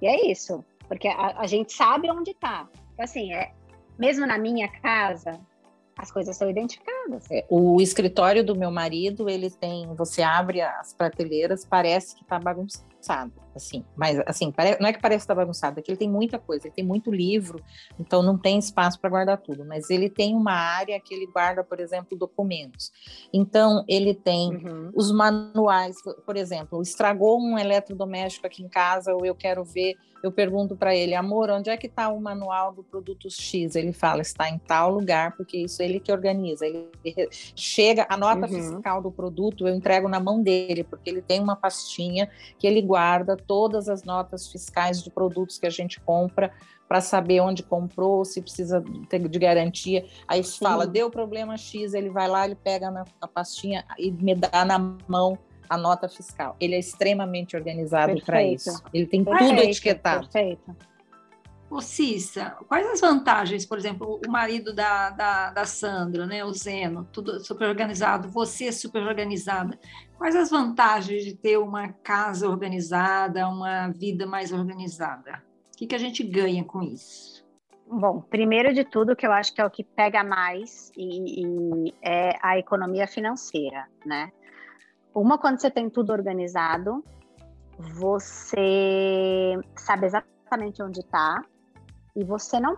E 0.00 0.06
é 0.06 0.30
isso, 0.30 0.64
porque 0.86 1.08
a, 1.08 1.40
a 1.40 1.46
gente 1.46 1.72
sabe 1.72 2.10
onde 2.10 2.30
está. 2.30 2.68
Então, 2.92 3.04
assim, 3.04 3.32
é, 3.32 3.52
mesmo 3.98 4.26
na 4.26 4.38
minha 4.38 4.68
casa, 4.68 5.40
as 5.98 6.10
coisas 6.10 6.36
são 6.36 6.48
identificadas. 6.48 7.24
É, 7.30 7.44
o 7.48 7.80
escritório 7.80 8.44
do 8.44 8.54
meu 8.54 8.70
marido, 8.70 9.28
ele 9.28 9.50
tem, 9.50 9.86
você 9.94 10.22
abre 10.22 10.60
as 10.60 10.92
prateleiras, 10.92 11.64
parece 11.64 12.14
que 12.14 12.22
está 12.22 12.38
bagunçado, 12.38 12.86
assim, 13.54 13.84
mas 13.96 14.18
assim, 14.26 14.52
não 14.80 14.88
é 14.88 14.92
que 14.92 15.00
parece 15.00 15.20
que 15.20 15.24
está 15.24 15.34
bagunçado, 15.34 15.80
é 15.80 15.82
que 15.82 15.90
ele 15.90 15.98
tem 15.98 16.10
muita 16.10 16.38
coisa, 16.38 16.66
ele 16.66 16.74
tem 16.74 16.84
muito 16.84 17.10
livro, 17.10 17.62
então 17.98 18.22
não 18.22 18.36
tem 18.36 18.58
espaço 18.58 19.00
para 19.00 19.10
guardar 19.10 19.38
tudo, 19.38 19.64
mas 19.64 19.90
ele 19.90 20.10
tem 20.10 20.34
uma 20.34 20.52
área 20.52 21.00
que 21.00 21.14
ele 21.14 21.26
guarda, 21.26 21.64
por 21.64 21.80
exemplo, 21.80 22.16
documentos. 22.16 22.92
Então, 23.32 23.84
ele 23.88 24.14
tem 24.14 24.54
uhum. 24.54 24.90
os 24.94 25.10
manuais, 25.10 25.96
por 26.24 26.36
exemplo, 26.36 26.82
estragou 26.82 27.40
um 27.40 27.58
eletrodoméstico 27.58 28.46
aqui 28.46 28.62
em 28.62 28.68
casa, 28.68 29.14
ou 29.14 29.24
eu 29.24 29.34
quero 29.34 29.64
ver 29.64 29.96
eu 30.26 30.32
pergunto 30.32 30.76
para 30.76 30.94
ele, 30.94 31.14
amor, 31.14 31.50
onde 31.50 31.70
é 31.70 31.76
que 31.76 31.86
está 31.86 32.08
o 32.08 32.20
manual 32.20 32.72
do 32.72 32.82
produto 32.82 33.30
X? 33.30 33.76
Ele 33.76 33.92
fala, 33.92 34.22
está 34.22 34.48
em 34.48 34.58
tal 34.58 34.90
lugar, 34.90 35.36
porque 35.36 35.56
isso 35.56 35.82
ele 35.82 36.00
que 36.00 36.10
organiza. 36.10 36.66
Ele 36.66 36.88
chega, 37.54 38.06
a 38.08 38.16
nota 38.16 38.46
uhum. 38.46 38.48
fiscal 38.48 39.00
do 39.00 39.10
produto 39.10 39.68
eu 39.68 39.74
entrego 39.74 40.08
na 40.08 40.18
mão 40.18 40.42
dele, 40.42 40.82
porque 40.82 41.10
ele 41.10 41.22
tem 41.22 41.40
uma 41.40 41.54
pastinha 41.54 42.28
que 42.58 42.66
ele 42.66 42.82
guarda 42.82 42.95
todas 43.36 43.88
as 43.88 44.02
notas 44.02 44.48
fiscais 44.48 45.02
de 45.02 45.10
produtos 45.10 45.58
que 45.58 45.66
a 45.66 45.70
gente 45.70 46.00
compra 46.00 46.52
para 46.88 47.00
saber 47.00 47.40
onde 47.40 47.62
comprou, 47.62 48.24
se 48.24 48.40
precisa 48.40 48.80
de 48.80 49.38
garantia. 49.38 50.04
Aí 50.28 50.42
fala, 50.44 50.86
deu 50.86 51.10
problema 51.10 51.56
X, 51.56 51.94
ele 51.94 52.10
vai 52.10 52.28
lá, 52.28 52.44
ele 52.44 52.54
pega 52.54 52.90
na, 52.90 53.04
na 53.20 53.26
pastinha 53.26 53.84
e 53.98 54.10
me 54.10 54.34
dá 54.34 54.64
na 54.64 54.78
mão 54.78 55.38
a 55.68 55.76
nota 55.76 56.08
fiscal. 56.08 56.56
Ele 56.60 56.74
é 56.74 56.78
extremamente 56.78 57.56
organizado 57.56 58.20
para 58.24 58.42
isso. 58.42 58.82
Ele 58.94 59.06
tem 59.06 59.24
perfeito, 59.24 59.50
tudo 59.50 59.62
etiquetado. 59.62 60.28
Perfeito. 60.28 60.76
Ô 61.68 61.80
Cissa, 61.80 62.56
quais 62.68 62.86
as 62.86 63.00
vantagens, 63.00 63.66
por 63.66 63.76
exemplo, 63.76 64.20
o 64.24 64.30
marido 64.30 64.72
da, 64.72 65.10
da, 65.10 65.50
da 65.50 65.64
Sandra, 65.64 66.24
né, 66.24 66.44
o 66.44 66.52
Zeno, 66.52 67.04
tudo 67.12 67.40
super 67.40 67.68
organizado, 67.68 68.28
você 68.28 68.70
super 68.70 69.02
organizada. 69.02 69.76
Quais 70.16 70.36
as 70.36 70.48
vantagens 70.48 71.24
de 71.24 71.34
ter 71.34 71.58
uma 71.58 71.88
casa 71.88 72.48
organizada, 72.48 73.48
uma 73.48 73.88
vida 73.88 74.26
mais 74.26 74.52
organizada? 74.52 75.42
O 75.74 75.76
que, 75.76 75.88
que 75.88 75.94
a 75.94 75.98
gente 75.98 76.22
ganha 76.22 76.64
com 76.64 76.82
isso? 76.82 77.44
Bom, 77.88 78.20
primeiro 78.20 78.72
de 78.72 78.84
tudo, 78.84 79.16
que 79.16 79.26
eu 79.26 79.32
acho 79.32 79.52
que 79.52 79.60
é 79.60 79.64
o 79.64 79.70
que 79.70 79.82
pega 79.82 80.22
mais 80.22 80.92
e, 80.96 81.44
e 81.44 81.94
é 82.00 82.38
a 82.42 82.56
economia 82.58 83.06
financeira, 83.08 83.86
né? 84.04 84.32
Uma, 85.14 85.36
quando 85.36 85.60
você 85.60 85.70
tem 85.70 85.90
tudo 85.90 86.12
organizado, 86.12 87.04
você 87.78 89.58
sabe 89.76 90.06
exatamente 90.06 90.82
onde 90.82 91.00
está 91.00 91.44
e 92.16 92.24
você 92.24 92.58
não, 92.58 92.76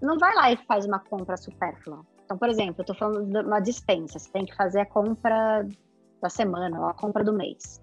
não 0.00 0.18
vai 0.18 0.34
lá 0.34 0.50
e 0.50 0.56
faz 0.66 0.86
uma 0.86 0.98
compra 0.98 1.36
supérflua. 1.36 2.04
Então, 2.24 2.36
por 2.36 2.48
exemplo, 2.48 2.76
eu 2.78 2.82
estou 2.82 2.96
falando 2.96 3.30
de 3.30 3.46
uma 3.46 3.60
dispensa, 3.60 4.18
você 4.18 4.30
tem 4.30 4.44
que 4.44 4.56
fazer 4.56 4.80
a 4.80 4.86
compra 4.86 5.66
da 6.20 6.28
semana 6.28 6.80
ou 6.80 6.86
a 6.86 6.94
compra 6.94 7.22
do 7.22 7.32
mês. 7.32 7.82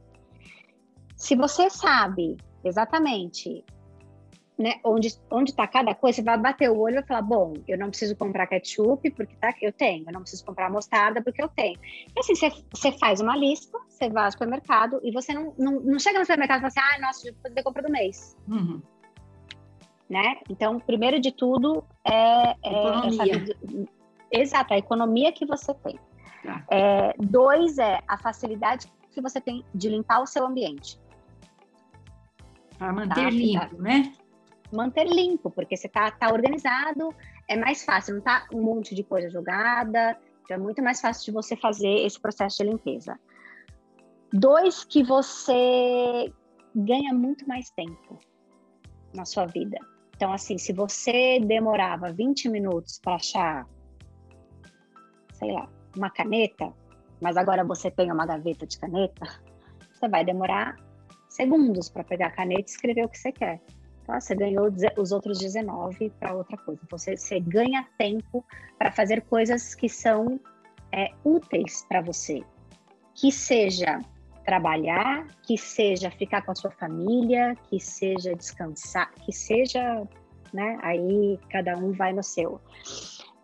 Se 1.15 1.35
você 1.35 1.69
sabe 1.69 2.37
exatamente 2.63 3.63
né, 4.57 4.79
onde 4.83 5.09
onde 5.29 5.51
está 5.51 5.67
cada 5.67 5.93
coisa, 5.93 6.17
você 6.17 6.21
vai 6.23 6.37
bater 6.37 6.69
o 6.69 6.77
olho 6.79 6.99
e 6.99 7.03
falar, 7.03 7.21
bom, 7.21 7.53
eu 7.67 7.77
não 7.77 7.89
preciso 7.89 8.15
comprar 8.15 8.47
ketchup 8.47 9.09
porque 9.11 9.35
tá, 9.35 9.53
eu 9.61 9.71
tenho, 9.71 10.05
eu 10.07 10.13
não 10.13 10.21
preciso 10.21 10.45
comprar 10.45 10.71
mostarda 10.71 11.21
porque 11.21 11.43
eu 11.43 11.49
tenho. 11.49 11.77
E 12.15 12.19
assim, 12.19 12.35
você, 12.35 12.49
você 12.73 12.91
faz 12.93 13.19
uma 13.19 13.35
lista, 13.35 13.77
você 13.89 14.09
vai 14.09 14.25
ao 14.25 14.31
supermercado 14.31 14.99
e 15.03 15.11
você 15.11 15.33
não, 15.33 15.53
não, 15.57 15.79
não 15.81 15.99
chega 15.99 16.19
no 16.19 16.25
supermercado 16.25 16.59
e 16.59 16.71
fala 16.71 16.87
assim, 16.87 16.95
ah, 16.95 17.05
nossa, 17.05 17.31
vou 17.31 17.41
fazer 17.41 17.63
compra 17.63 17.83
do 17.83 17.91
mês. 17.91 18.37
Uhum. 18.47 18.81
Né? 20.09 20.37
Então, 20.49 20.79
primeiro 20.79 21.19
de 21.19 21.31
tudo 21.31 21.83
é, 22.03 22.51
é 22.63 23.07
essa, 23.07 23.23
exato, 24.31 24.73
a 24.73 24.77
economia 24.77 25.31
que 25.31 25.45
você 25.45 25.73
tem. 25.73 25.99
Tá. 26.43 26.63
É, 26.69 27.13
dois 27.17 27.79
é 27.79 27.99
a 28.07 28.17
facilidade 28.17 28.87
que 29.11 29.19
você 29.19 29.41
tem 29.41 29.65
de 29.73 29.89
limpar 29.89 30.21
o 30.21 30.27
seu 30.27 30.45
ambiente. 30.45 30.99
Para 32.77 32.93
manter 32.93 33.15
tá? 33.15 33.29
limpo, 33.29 33.81
né? 33.81 34.13
manter 34.71 35.07
limpo, 35.07 35.49
porque 35.49 35.75
você 35.75 35.87
tá, 35.87 36.11
tá 36.11 36.31
organizado, 36.31 37.09
é 37.47 37.55
mais 37.55 37.83
fácil, 37.83 38.15
não 38.15 38.21
tá 38.21 38.45
um 38.53 38.61
monte 38.61 38.93
de 38.93 39.03
coisa 39.03 39.29
jogada, 39.29 40.17
então 40.43 40.57
é 40.57 40.59
muito 40.59 40.83
mais 40.83 41.01
fácil 41.01 41.25
de 41.25 41.31
você 41.31 41.55
fazer 41.55 42.05
esse 42.05 42.19
processo 42.19 42.57
de 42.57 42.69
limpeza. 42.69 43.19
Dois, 44.31 44.83
que 44.83 45.03
você 45.03 46.31
ganha 46.75 47.13
muito 47.13 47.47
mais 47.47 47.69
tempo 47.69 48.19
na 49.13 49.25
sua 49.25 49.45
vida. 49.45 49.77
Então, 50.15 50.31
assim, 50.31 50.57
se 50.57 50.71
você 50.71 51.39
demorava 51.39 52.11
20 52.11 52.49
minutos 52.49 52.99
para 52.99 53.15
achar, 53.15 53.67
sei 55.33 55.51
lá, 55.51 55.69
uma 55.95 56.09
caneta, 56.09 56.73
mas 57.21 57.35
agora 57.35 57.63
você 57.63 57.91
tem 57.91 58.11
uma 58.11 58.25
gaveta 58.25 58.65
de 58.65 58.79
caneta, 58.79 59.25
você 59.93 60.07
vai 60.07 60.23
demorar 60.23 60.77
segundos 61.27 61.89
para 61.89 62.03
pegar 62.03 62.27
a 62.27 62.31
caneta 62.31 62.61
e 62.61 62.65
escrever 62.65 63.05
o 63.05 63.09
que 63.09 63.17
você 63.17 63.31
quer. 63.31 63.61
Tá? 64.07 64.21
Você 64.21 64.35
ganhou 64.35 64.71
os 64.97 65.11
outros 65.11 65.37
19 65.37 66.09
para 66.11 66.33
outra 66.33 66.57
coisa. 66.57 66.79
Então, 66.83 66.97
você, 66.97 67.17
você 67.17 67.39
ganha 67.41 67.85
tempo 67.97 68.45
para 68.77 68.91
fazer 68.91 69.21
coisas 69.23 69.75
que 69.75 69.89
são 69.89 70.39
é, 70.93 71.11
úteis 71.25 71.85
para 71.89 72.01
você. 72.01 72.41
Que 73.13 73.31
seja 73.31 73.99
trabalhar, 74.45 75.27
que 75.43 75.57
seja 75.57 76.11
ficar 76.11 76.41
com 76.43 76.51
a 76.51 76.55
sua 76.55 76.71
família, 76.71 77.55
que 77.69 77.79
seja 77.79 78.35
descansar, 78.35 79.13
que 79.15 79.31
seja, 79.31 80.07
né? 80.53 80.77
Aí 80.81 81.39
cada 81.49 81.75
um 81.77 81.91
vai 81.91 82.13
no 82.13 82.23
seu. 82.23 82.61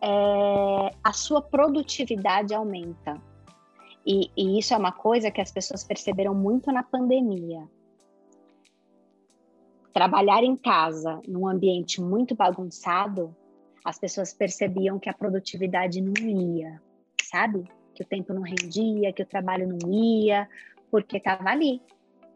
É, 0.00 0.94
a 1.02 1.12
sua 1.12 1.42
produtividade 1.42 2.54
aumenta. 2.54 3.20
E, 4.06 4.30
e 4.36 4.58
isso 4.58 4.74
é 4.74 4.76
uma 4.76 4.92
coisa 4.92 5.30
que 5.30 5.40
as 5.40 5.52
pessoas 5.52 5.84
perceberam 5.84 6.34
muito 6.34 6.72
na 6.72 6.82
pandemia 6.82 7.68
trabalhar 9.92 10.42
em 10.42 10.56
casa 10.56 11.20
num 11.28 11.46
ambiente 11.46 12.00
muito 12.00 12.34
bagunçado, 12.34 13.34
as 13.84 13.98
pessoas 13.98 14.32
percebiam 14.32 14.98
que 14.98 15.08
a 15.08 15.14
produtividade 15.14 16.00
não 16.00 16.14
ia, 16.16 16.80
sabe? 17.22 17.64
Que 17.94 18.02
o 18.02 18.06
tempo 18.06 18.32
não 18.32 18.42
rendia, 18.42 19.12
que 19.12 19.22
o 19.22 19.26
trabalho 19.26 19.68
não 19.68 19.92
ia, 19.92 20.48
porque 20.92 21.16
estava 21.16 21.48
ali, 21.48 21.80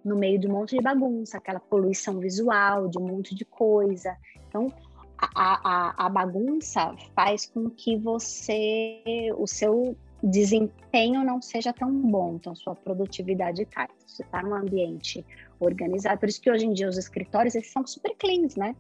no 0.03 0.17
meio 0.17 0.41
de 0.41 0.49
um 0.49 0.53
monte 0.53 0.75
de 0.75 0.83
bagunça, 0.83 1.37
aquela 1.37 1.61
poluição 1.61 2.19
visual, 2.19 2.89
de 2.89 2.99
um 2.99 3.07
monte 3.07 3.35
de 3.35 3.45
coisa. 3.45 4.17
Então, 4.49 4.73
a, 5.19 5.35
a, 5.35 6.07
a 6.07 6.09
bagunça 6.09 6.95
faz 7.15 7.45
com 7.45 7.69
que 7.69 7.99
você, 7.99 9.31
o 9.37 9.47
seu 9.47 9.95
desempenho 10.23 11.23
não 11.23 11.43
seja 11.43 11.71
tão 11.71 11.93
bom, 11.93 12.37
então 12.37 12.55
sua 12.57 12.75
produtividade 12.75 13.67
cai. 13.67 13.89
Você 14.07 14.23
está 14.23 14.43
num 14.43 14.55
ambiente 14.55 15.25
organizado, 15.61 16.19
por 16.19 16.29
isso 16.31 16.41
que 16.41 16.51
hoje 16.51 16.65
em 16.65 16.73
dia 16.73 16.89
os 16.89 16.97
escritórios 16.97 17.55
eles 17.55 17.71
são 17.71 17.87
super 17.87 18.17
cleans, 18.17 18.57
né? 18.57 18.75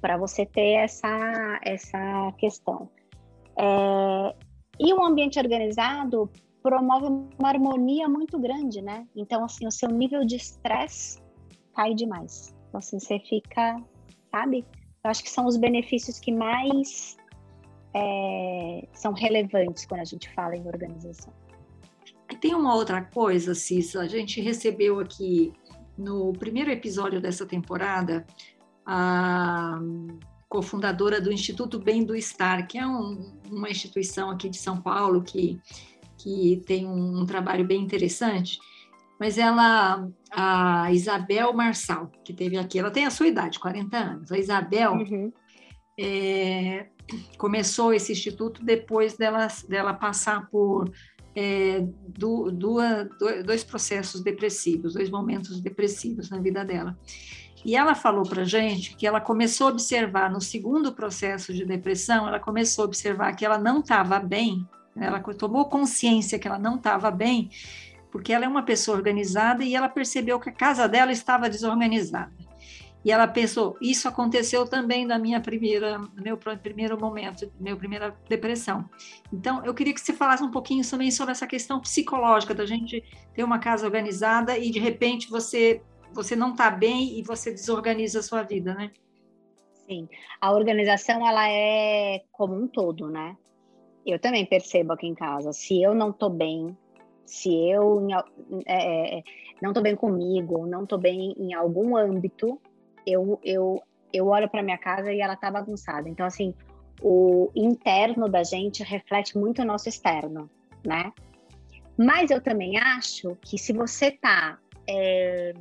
Para 0.00 0.16
você 0.16 0.46
ter 0.46 0.74
essa, 0.74 1.60
essa 1.64 2.32
questão. 2.38 2.88
É, 3.58 4.36
e 4.78 4.94
um 4.94 5.04
ambiente 5.04 5.36
organizado 5.38 6.30
promove 6.62 7.06
uma 7.38 7.48
harmonia 7.48 8.08
muito 8.08 8.38
grande, 8.38 8.80
né? 8.82 9.06
Então, 9.14 9.44
assim, 9.44 9.66
o 9.66 9.70
seu 9.70 9.88
nível 9.88 10.24
de 10.24 10.36
estresse 10.36 11.20
cai 11.74 11.94
demais. 11.94 12.54
Então, 12.68 12.78
assim, 12.78 12.98
você 12.98 13.18
fica, 13.20 13.82
sabe? 14.30 14.64
Eu 15.02 15.10
acho 15.10 15.22
que 15.22 15.30
são 15.30 15.46
os 15.46 15.56
benefícios 15.56 16.18
que 16.18 16.32
mais 16.32 17.16
é, 17.94 18.86
são 18.92 19.12
relevantes 19.12 19.86
quando 19.86 20.00
a 20.00 20.04
gente 20.04 20.32
fala 20.34 20.56
em 20.56 20.66
organização. 20.66 21.32
Tem 22.40 22.54
uma 22.54 22.74
outra 22.74 23.02
coisa, 23.02 23.54
Cissa, 23.54 24.00
a 24.00 24.06
gente 24.06 24.40
recebeu 24.40 25.00
aqui 25.00 25.52
no 25.98 26.32
primeiro 26.32 26.70
episódio 26.70 27.20
dessa 27.20 27.44
temporada 27.44 28.24
a 28.86 29.78
cofundadora 30.48 31.20
do 31.20 31.32
Instituto 31.32 31.78
Bem 31.78 32.04
do 32.04 32.16
Estar, 32.16 32.66
que 32.66 32.78
é 32.78 32.86
um, 32.86 33.32
uma 33.50 33.68
instituição 33.68 34.30
aqui 34.30 34.48
de 34.48 34.58
São 34.58 34.80
Paulo 34.80 35.22
que, 35.22 35.60
que 36.22 36.62
tem 36.66 36.86
um, 36.86 37.20
um 37.20 37.26
trabalho 37.26 37.64
bem 37.64 37.82
interessante, 37.82 38.58
mas 39.18 39.36
ela, 39.36 40.08
a 40.30 40.90
Isabel 40.92 41.52
Marçal, 41.52 42.10
que 42.24 42.32
teve 42.32 42.56
aqui, 42.56 42.78
ela 42.78 42.90
tem 42.90 43.04
a 43.04 43.10
sua 43.10 43.28
idade, 43.28 43.58
40 43.58 43.96
anos. 43.96 44.32
A 44.32 44.38
Isabel 44.38 44.92
uhum. 44.92 45.32
é, 45.98 46.86
começou 47.36 47.92
esse 47.92 48.12
instituto 48.12 48.64
depois 48.64 49.16
dela, 49.16 49.46
dela 49.68 49.92
passar 49.92 50.48
por 50.48 50.90
é, 51.34 51.86
do, 52.08 52.50
dois 53.44 53.62
processos 53.62 54.22
depressivos, 54.22 54.94
dois 54.94 55.10
momentos 55.10 55.60
depressivos 55.60 56.30
na 56.30 56.38
vida 56.38 56.64
dela. 56.64 56.98
E 57.64 57.76
ela 57.76 57.94
falou 57.94 58.24
para 58.24 58.44
gente 58.44 58.96
que 58.96 59.06
ela 59.06 59.20
começou 59.20 59.68
a 59.68 59.70
observar 59.70 60.30
no 60.30 60.40
segundo 60.40 60.94
processo 60.94 61.52
de 61.52 61.64
depressão, 61.64 62.26
ela 62.26 62.40
começou 62.40 62.84
a 62.84 62.86
observar 62.86 63.34
que 63.34 63.44
ela 63.44 63.58
não 63.58 63.80
estava 63.80 64.18
bem, 64.18 64.66
ela 65.00 65.20
tomou 65.20 65.64
consciência 65.66 66.38
que 66.38 66.46
ela 66.46 66.58
não 66.58 66.76
estava 66.76 67.10
bem, 67.10 67.50
porque 68.10 68.32
ela 68.32 68.44
é 68.44 68.48
uma 68.48 68.62
pessoa 68.62 68.96
organizada 68.96 69.64
e 69.64 69.74
ela 69.74 69.88
percebeu 69.88 70.38
que 70.38 70.48
a 70.48 70.52
casa 70.52 70.88
dela 70.88 71.12
estava 71.12 71.48
desorganizada. 71.48 72.32
E 73.02 73.10
ela 73.10 73.26
pensou, 73.26 73.78
isso 73.80 74.06
aconteceu 74.06 74.66
também 74.66 75.06
na 75.06 75.18
minha 75.18 75.40
primeira, 75.40 75.96
no 75.98 76.22
meu 76.22 76.36
primeiro 76.36 77.00
momento, 77.00 77.50
minha 77.58 77.74
primeira 77.74 78.14
depressão. 78.28 78.88
Então, 79.32 79.64
eu 79.64 79.72
queria 79.72 79.94
que 79.94 80.00
você 80.00 80.12
falasse 80.12 80.42
um 80.42 80.50
pouquinho 80.50 80.86
também 80.88 81.10
sobre 81.10 81.32
essa 81.32 81.46
questão 81.46 81.80
psicológica 81.80 82.54
da 82.54 82.66
gente 82.66 83.02
ter 83.34 83.42
uma 83.42 83.58
casa 83.58 83.86
organizada 83.86 84.58
e 84.58 84.70
de 84.70 84.78
repente 84.78 85.30
você 85.30 85.82
você 86.12 86.34
não 86.34 86.50
está 86.50 86.68
bem 86.70 87.18
e 87.18 87.22
você 87.22 87.52
desorganiza 87.52 88.18
a 88.18 88.22
sua 88.22 88.42
vida, 88.42 88.74
né? 88.74 88.90
Sim, 89.86 90.08
a 90.40 90.52
organização 90.52 91.26
ela 91.26 91.48
é 91.48 92.24
como 92.32 92.54
um 92.54 92.66
todo, 92.66 93.08
né? 93.08 93.36
Eu 94.06 94.18
também 94.18 94.46
percebo 94.46 94.92
aqui 94.92 95.06
em 95.06 95.14
casa, 95.14 95.52
se 95.52 95.82
eu 95.82 95.94
não 95.94 96.10
estou 96.10 96.30
bem, 96.30 96.76
se 97.26 97.54
eu 97.70 98.06
é, 98.66 99.18
é, 99.18 99.22
não 99.62 99.70
estou 99.70 99.82
bem 99.82 99.94
comigo, 99.94 100.66
não 100.66 100.84
estou 100.84 100.98
bem 100.98 101.34
em 101.38 101.54
algum 101.54 101.96
âmbito, 101.96 102.60
eu, 103.06 103.38
eu, 103.44 103.82
eu 104.12 104.26
olho 104.26 104.48
para 104.48 104.62
minha 104.62 104.78
casa 104.78 105.12
e 105.12 105.20
ela 105.20 105.34
está 105.34 105.50
bagunçada. 105.50 106.08
Então, 106.08 106.26
assim, 106.26 106.54
o 107.02 107.50
interno 107.54 108.28
da 108.28 108.42
gente 108.42 108.82
reflete 108.82 109.38
muito 109.38 109.62
o 109.62 109.64
nosso 109.64 109.88
externo, 109.88 110.50
né? 110.84 111.12
Mas 111.96 112.30
eu 112.30 112.40
também 112.40 112.78
acho 112.78 113.36
que 113.42 113.58
se 113.58 113.72
você 113.72 114.06
está 114.06 114.58
é, 114.88 115.52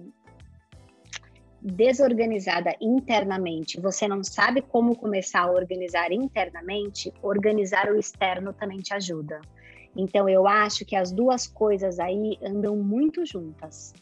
desorganizada 1.62 2.76
internamente, 2.80 3.80
você 3.80 4.08
não 4.08 4.24
sabe 4.24 4.62
como 4.62 4.96
começar 4.96 5.42
a 5.42 5.52
organizar 5.52 6.12
internamente, 6.12 7.14
organizar 7.22 7.92
o 7.92 7.98
externo 7.98 8.54
também 8.54 8.80
te 8.80 8.94
ajuda. 8.94 9.42
Então 9.96 10.30
eu 10.30 10.48
acho 10.48 10.86
que 10.86 10.96
as 10.96 11.12
duas 11.12 11.48
coisas 11.48 12.00
aí 12.00 12.38
andam 12.42 12.76
muito 12.78 13.26
juntas. 13.26 13.94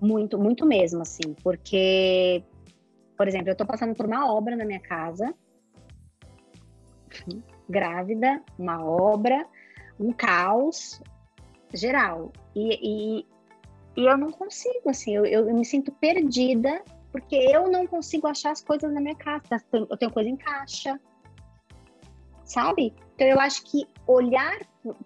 Muito, 0.00 0.38
muito 0.38 0.64
mesmo, 0.64 1.02
assim, 1.02 1.34
porque, 1.42 2.44
por 3.16 3.26
exemplo, 3.26 3.48
eu 3.48 3.52
estou 3.52 3.66
passando 3.66 3.92
por 3.92 4.06
uma 4.06 4.32
obra 4.32 4.54
na 4.54 4.64
minha 4.64 4.78
casa, 4.78 5.34
grávida, 7.68 8.40
uma 8.56 8.84
obra, 8.84 9.44
um 9.98 10.12
caos 10.12 11.02
geral. 11.72 12.32
E, 12.54 13.18
e 13.20 13.26
e 13.96 14.06
eu 14.06 14.18
não 14.18 14.30
consigo, 14.30 14.90
assim, 14.90 15.14
eu, 15.14 15.24
eu, 15.24 15.54
me 15.54 15.64
sinto 15.64 15.92
perdida 15.92 16.82
porque 17.12 17.36
eu 17.36 17.70
não 17.70 17.86
consigo 17.86 18.26
achar 18.26 18.50
as 18.50 18.60
coisas 18.60 18.92
na 18.92 19.00
minha 19.00 19.14
casa. 19.14 19.62
Eu 19.72 19.96
tenho 19.96 20.10
coisa 20.10 20.28
em 20.28 20.36
caixa, 20.36 20.98
sabe? 22.44 22.92
Então 23.14 23.26
eu 23.26 23.38
acho 23.38 23.62
que 23.64 23.86
olhar 24.06 24.58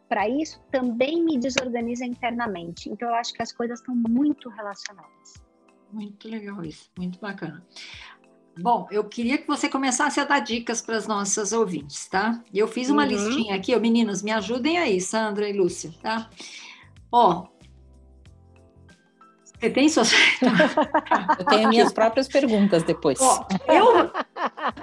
para 0.09 0.29
isso 0.29 0.59
também 0.71 1.23
me 1.23 1.39
desorganiza 1.39 2.07
internamente. 2.07 2.89
Então 2.89 3.09
eu 3.09 3.15
acho 3.15 3.35
que 3.35 3.43
as 3.43 3.53
coisas 3.53 3.81
estão 3.81 3.95
muito 3.95 4.49
relacionadas. 4.49 5.35
Muito 5.93 6.29
legal 6.29 6.65
isso, 6.65 6.91
muito 6.99 7.19
bacana. 7.19 7.65
Bom, 8.61 8.89
eu 8.91 9.05
queria 9.05 9.39
que 9.39 9.47
você 9.47 9.69
começasse 9.69 10.19
a 10.19 10.25
dar 10.25 10.41
dicas 10.41 10.83
para 10.83 10.97
as 10.97 11.07
nossas 11.07 11.53
ouvintes, 11.53 12.09
tá? 12.09 12.43
Eu 12.53 12.67
fiz 12.67 12.91
uma 12.91 13.05
uhum. 13.05 13.09
listinha 13.09 13.55
aqui, 13.55 13.75
ó, 13.75 13.79
meninas, 13.79 14.23
me 14.23 14.33
ajudem 14.33 14.79
aí, 14.79 15.01
Sandra 15.01 15.49
e 15.49 15.53
Lúcia, 15.53 15.93
tá? 16.03 16.29
Ó, 17.13 17.47
você 19.59 19.71
tem 19.71 19.89
suas. 19.89 20.13
eu 21.39 21.45
tenho 21.47 21.69
minhas 21.69 21.93
próprias 21.93 22.29
perguntas 22.29 22.85
depois. 22.85 23.21
Ó, 23.21 23.47
eu, 23.67 24.11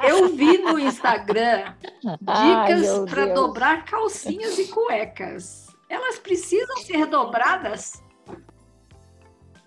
eu 0.03 0.35
vi 0.35 0.57
no 0.57 0.77
Instagram 0.77 1.73
dicas 2.01 3.09
para 3.09 3.27
dobrar 3.27 3.85
calcinhas 3.85 4.57
e 4.59 4.67
cuecas. 4.67 5.67
Elas 5.89 6.19
precisam 6.19 6.77
ser 6.77 7.05
dobradas? 7.05 8.03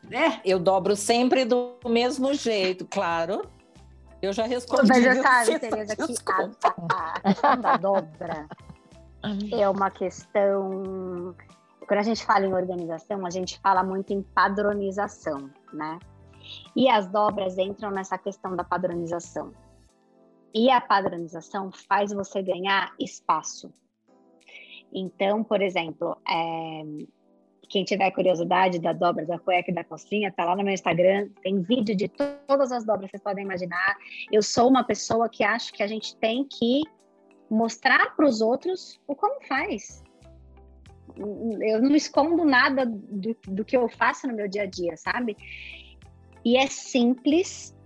Né? 0.03 0.41
Eu 0.45 0.59
dobro 0.59 0.95
sempre 0.95 1.45
do 1.45 1.77
mesmo 1.87 2.35
jeito, 2.35 2.87
claro. 2.87 3.49
Eu 4.21 4.33
já 4.33 4.45
respondi. 4.47 4.89
Mas 4.89 5.05
eu 5.05 5.23
sabe, 5.23 5.59
Tereza, 5.59 5.97
que 5.97 6.03
a, 6.03 7.11
a 7.15 7.21
questão 7.21 7.61
da 7.61 7.77
dobra 7.77 8.47
é 9.53 9.69
uma 9.69 9.91
questão 9.91 11.35
quando 11.89 12.01
a 12.01 12.03
gente 12.03 12.25
fala 12.25 12.45
em 12.45 12.53
organização, 12.53 13.25
a 13.25 13.31
gente 13.31 13.59
fala 13.61 13.83
muito 13.83 14.13
em 14.13 14.23
padronização, 14.23 15.51
né? 15.73 15.99
E 16.77 16.87
as 16.87 17.09
dobras 17.09 17.57
entram 17.57 17.91
nessa 17.91 18.19
questão 18.19 18.55
da 18.55 18.63
padronização. 18.63 19.55
E 20.55 20.71
a 20.71 20.83
padronização 20.83 21.73
faz 21.73 22.13
você 22.13 22.43
ganhar 22.43 22.95
espaço. 23.01 23.73
Então, 24.93 25.43
por 25.43 25.63
exemplo, 25.63 26.19
é, 26.29 26.83
quem 27.71 27.85
tiver 27.85 28.11
curiosidade 28.11 28.79
da 28.79 28.93
dobra 28.93 29.25
da 29.25 29.39
cueca 29.39 29.71
e 29.71 29.75
da 29.75 29.83
calcinha, 29.83 30.31
tá 30.31 30.45
lá 30.45 30.55
no 30.55 30.63
meu 30.63 30.75
Instagram, 30.75 31.31
tem 31.43 31.63
vídeo 31.63 31.97
de 31.97 32.09
todas 32.09 32.71
as 32.71 32.85
dobras 32.85 33.07
que 33.07 33.17
vocês 33.17 33.23
podem 33.23 33.45
imaginar. 33.45 33.97
Eu 34.31 34.43
sou 34.43 34.69
uma 34.69 34.85
pessoa 34.85 35.27
que 35.27 35.43
acho 35.43 35.73
que 35.73 35.83
a 35.83 35.87
gente 35.87 36.15
tem 36.17 36.45
que 36.45 36.83
mostrar 37.51 38.15
para 38.15 38.27
os 38.27 38.43
outros 38.43 39.01
o 39.07 39.15
como 39.15 39.43
faz 39.47 40.07
eu 41.19 41.83
não 41.83 41.95
escondo 41.95 42.45
nada 42.45 42.87
do, 42.87 43.37
do 43.47 43.65
que 43.65 43.77
eu 43.77 43.89
faço 43.89 44.27
no 44.27 44.35
meu 44.35 44.49
dia 44.49 44.63
a 44.63 44.67
dia, 44.67 44.97
sabe? 44.97 45.37
E 46.45 46.57
é 46.57 46.67
simples. 46.67 47.77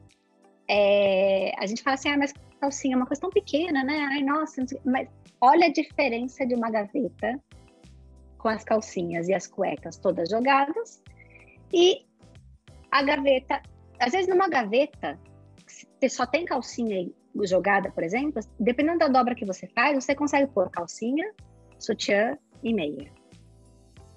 É, 0.69 1.53
a 1.59 1.67
gente 1.67 1.83
fala 1.83 1.95
assim, 1.95 2.11
ah, 2.11 2.19
mas 2.19 2.33
calcinha 2.61 2.95
é 2.95 2.97
uma 2.97 3.07
coisa 3.07 3.21
tão 3.21 3.31
pequena, 3.31 3.83
né? 3.83 4.07
Ai, 4.11 4.23
nossa, 4.23 4.65
mas 4.85 5.09
olha 5.41 5.67
a 5.67 5.73
diferença 5.73 6.47
de 6.47 6.55
uma 6.55 6.71
gaveta 6.71 7.41
com 8.39 8.49
as 8.49 8.65
calcinhas 8.65 9.29
e 9.29 9.35
as 9.35 9.47
cuecas 9.47 9.97
todas 9.97 10.29
jogadas 10.29 11.03
e 11.73 12.05
a 12.91 13.03
gaveta, 13.03 13.63
às 13.99 14.13
vezes 14.13 14.29
numa 14.29 14.49
gaveta, 14.49 15.19
você 15.67 16.09
só 16.09 16.27
tem 16.27 16.45
calcinha 16.45 17.11
jogada, 17.45 17.91
por 17.91 18.03
exemplo, 18.03 18.43
dependendo 18.61 18.99
da 18.99 19.09
dobra 19.09 19.35
que 19.35 19.45
você 19.45 19.67
faz, 19.69 20.05
você 20.05 20.15
consegue 20.15 20.53
pôr 20.53 20.71
calcinha, 20.71 21.33
sutiã 21.79 22.37
e 22.63 22.75
meia. 22.75 23.11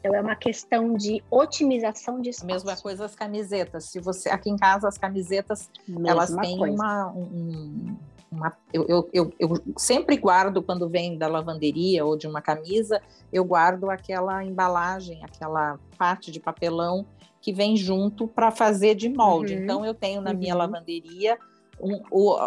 Então 0.05 0.15
é 0.15 0.21
uma 0.21 0.35
questão 0.35 0.93
de 0.93 1.23
otimização 1.31 2.21
de 2.21 2.29
espaço. 2.29 2.45
Mesma 2.45 2.77
coisa 2.77 3.05
as 3.05 3.15
camisetas. 3.15 3.85
Se 3.85 3.99
você 3.99 4.29
aqui 4.29 4.49
em 4.51 4.55
casa 4.55 4.87
as 4.87 4.97
camisetas 4.97 5.69
Mesma 5.87 6.09
elas 6.09 6.35
têm 6.35 6.57
coisa. 6.57 6.75
uma, 6.75 7.11
um, 7.11 7.97
uma 8.31 8.55
eu, 8.71 8.85
eu, 8.87 9.09
eu, 9.11 9.33
eu, 9.39 9.63
sempre 9.75 10.15
guardo 10.15 10.61
quando 10.61 10.87
vem 10.87 11.17
da 11.17 11.27
lavanderia 11.27 12.05
ou 12.05 12.15
de 12.15 12.27
uma 12.27 12.41
camisa, 12.41 13.01
eu 13.33 13.43
guardo 13.43 13.89
aquela 13.89 14.43
embalagem, 14.43 15.23
aquela 15.23 15.79
parte 15.97 16.31
de 16.31 16.39
papelão 16.39 17.05
que 17.41 17.51
vem 17.51 17.75
junto 17.75 18.27
para 18.27 18.51
fazer 18.51 18.93
de 18.93 19.09
molde. 19.09 19.55
Uhum. 19.55 19.63
Então 19.63 19.85
eu 19.85 19.93
tenho 19.93 20.21
na 20.21 20.31
uhum. 20.31 20.37
minha 20.37 20.55
lavanderia 20.55 21.37
um, 21.79 22.01
o, 22.09 22.37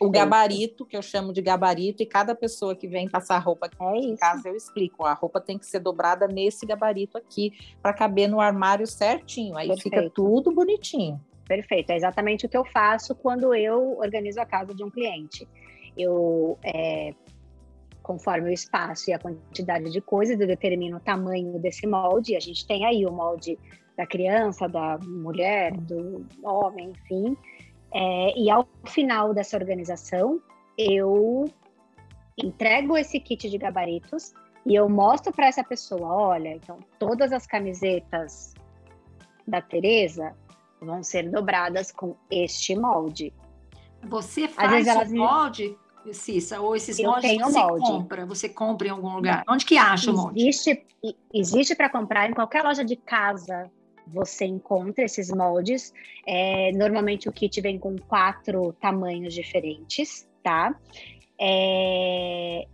o, 0.00 0.10
gabarito, 0.10 0.84
que 0.84 0.96
eu 0.96 1.02
chamo 1.02 1.32
de 1.32 1.40
gabarito, 1.40 2.02
e 2.02 2.06
cada 2.06 2.34
pessoa 2.34 2.74
que 2.74 2.88
vem 2.88 3.08
passar 3.08 3.38
roupa 3.38 3.66
aqui 3.66 3.76
é 3.80 3.96
em 3.96 4.16
casa, 4.16 4.48
eu 4.48 4.56
explico. 4.56 5.04
A 5.04 5.12
roupa 5.12 5.40
tem 5.40 5.58
que 5.58 5.66
ser 5.66 5.80
dobrada 5.80 6.26
nesse 6.26 6.66
gabarito 6.66 7.16
aqui, 7.16 7.52
para 7.80 7.92
caber 7.92 8.28
no 8.28 8.40
armário 8.40 8.86
certinho. 8.86 9.56
Aí 9.56 9.68
Perfeito. 9.68 9.82
fica 9.82 10.10
tudo 10.10 10.52
bonitinho. 10.52 11.20
Perfeito, 11.46 11.90
é 11.90 11.96
exatamente 11.96 12.44
o 12.44 12.48
que 12.48 12.56
eu 12.56 12.64
faço 12.64 13.14
quando 13.14 13.54
eu 13.54 13.98
organizo 13.98 14.40
a 14.40 14.44
casa 14.44 14.74
de 14.74 14.84
um 14.84 14.90
cliente. 14.90 15.48
Eu, 15.96 16.58
é, 16.62 17.14
conforme 18.02 18.50
o 18.50 18.52
espaço 18.52 19.08
e 19.08 19.12
a 19.12 19.18
quantidade 19.18 19.90
de 19.90 20.00
coisas, 20.00 20.38
eu 20.38 20.46
determino 20.46 20.98
o 20.98 21.00
tamanho 21.00 21.58
desse 21.58 21.86
molde. 21.86 22.36
A 22.36 22.40
gente 22.40 22.66
tem 22.66 22.84
aí 22.84 23.06
o 23.06 23.12
molde 23.12 23.58
da 23.96 24.06
criança, 24.06 24.68
da 24.68 24.98
mulher, 24.98 25.72
do 25.72 26.24
homem, 26.42 26.90
enfim. 26.90 27.36
É, 27.92 28.38
e 28.38 28.50
ao 28.50 28.68
final 28.86 29.32
dessa 29.32 29.56
organização, 29.56 30.40
eu 30.76 31.50
entrego 32.36 32.96
esse 32.96 33.18
kit 33.18 33.48
de 33.48 33.58
gabaritos 33.58 34.32
e 34.66 34.74
eu 34.74 34.88
mostro 34.88 35.32
para 35.32 35.46
essa 35.46 35.64
pessoa, 35.64 36.06
olha, 36.08 36.50
então 36.50 36.78
todas 36.98 37.32
as 37.32 37.46
camisetas 37.46 38.54
da 39.46 39.62
Teresa 39.62 40.36
vão 40.80 41.02
ser 41.02 41.30
dobradas 41.30 41.90
com 41.90 42.14
este 42.30 42.76
molde. 42.76 43.32
Você 44.02 44.46
faz 44.46 44.86
o 44.86 45.16
molde 45.16 45.76
Cissa, 46.12 46.60
ou 46.60 46.76
esses 46.76 46.98
eu 46.98 47.10
moldes 47.10 47.30
você 47.30 47.58
molde. 47.58 47.86
compra, 47.86 48.26
você 48.26 48.48
compra 48.48 48.88
em 48.88 48.90
algum 48.90 49.14
lugar? 49.14 49.44
Onde 49.48 49.64
que 49.64 49.76
acha 49.76 50.10
o 50.10 50.14
molde? 50.14 50.40
Existe, 50.40 50.86
existe 51.34 51.74
para 51.74 51.88
comprar 51.88 52.30
em 52.30 52.34
qualquer 52.34 52.62
loja 52.62 52.84
de 52.84 52.96
casa. 52.96 53.70
Você 54.12 54.44
encontra 54.44 55.04
esses 55.04 55.30
moldes. 55.30 55.92
É, 56.26 56.72
normalmente 56.72 57.28
o 57.28 57.32
kit 57.32 57.60
vem 57.60 57.78
com 57.78 57.96
quatro 57.96 58.72
tamanhos 58.74 59.34
diferentes, 59.34 60.28
tá? 60.42 60.74
É, 61.40 62.66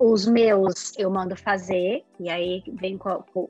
os 0.00 0.26
meus 0.26 0.98
eu 0.98 1.10
mando 1.10 1.36
fazer, 1.36 2.04
e 2.18 2.30
aí 2.30 2.62
vem 2.72 2.96
com, 2.96 3.22
com, 3.32 3.48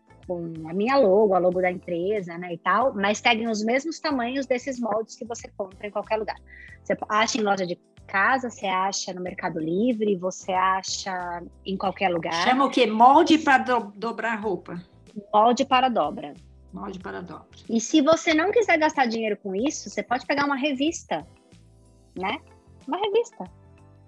a 0.68 0.74
minha 0.74 0.96
logo, 0.96 1.34
a 1.34 1.38
logo 1.38 1.60
da 1.60 1.70
empresa, 1.70 2.36
né, 2.36 2.54
e 2.54 2.58
tal, 2.58 2.92
mas 2.94 3.18
seguem 3.18 3.48
os 3.48 3.64
mesmos 3.64 3.98
tamanhos 3.98 4.46
desses 4.46 4.78
moldes 4.78 5.16
que 5.16 5.24
você 5.24 5.48
compra 5.56 5.86
em 5.86 5.90
qualquer 5.90 6.16
lugar. 6.16 6.36
Você 6.82 6.96
acha 7.08 7.38
em 7.38 7.42
loja 7.42 7.66
de 7.66 7.78
casa, 8.06 8.50
você 8.50 8.66
acha 8.66 9.12
no 9.12 9.20
Mercado 9.20 9.60
Livre, 9.60 10.16
você 10.16 10.52
acha 10.52 11.42
em 11.64 11.76
qualquer 11.76 12.08
lugar. 12.08 12.32
Chama 12.32 12.64
o 12.64 12.70
quê? 12.70 12.86
Molde 12.86 13.38
para 13.38 13.58
do, 13.58 13.92
dobrar 13.94 14.34
roupa. 14.34 14.82
Molde 15.32 15.64
para 15.64 15.88
dobra. 15.88 16.34
Molde 16.72 16.98
para 16.98 17.20
dobra. 17.20 17.46
E 17.68 17.80
se 17.80 18.00
você 18.00 18.32
não 18.32 18.52
quiser 18.52 18.78
gastar 18.78 19.06
dinheiro 19.06 19.36
com 19.36 19.54
isso, 19.54 19.90
você 19.90 20.02
pode 20.02 20.24
pegar 20.26 20.44
uma 20.44 20.56
revista, 20.56 21.26
né? 22.16 22.38
Uma 22.86 22.98
revista. 22.98 23.44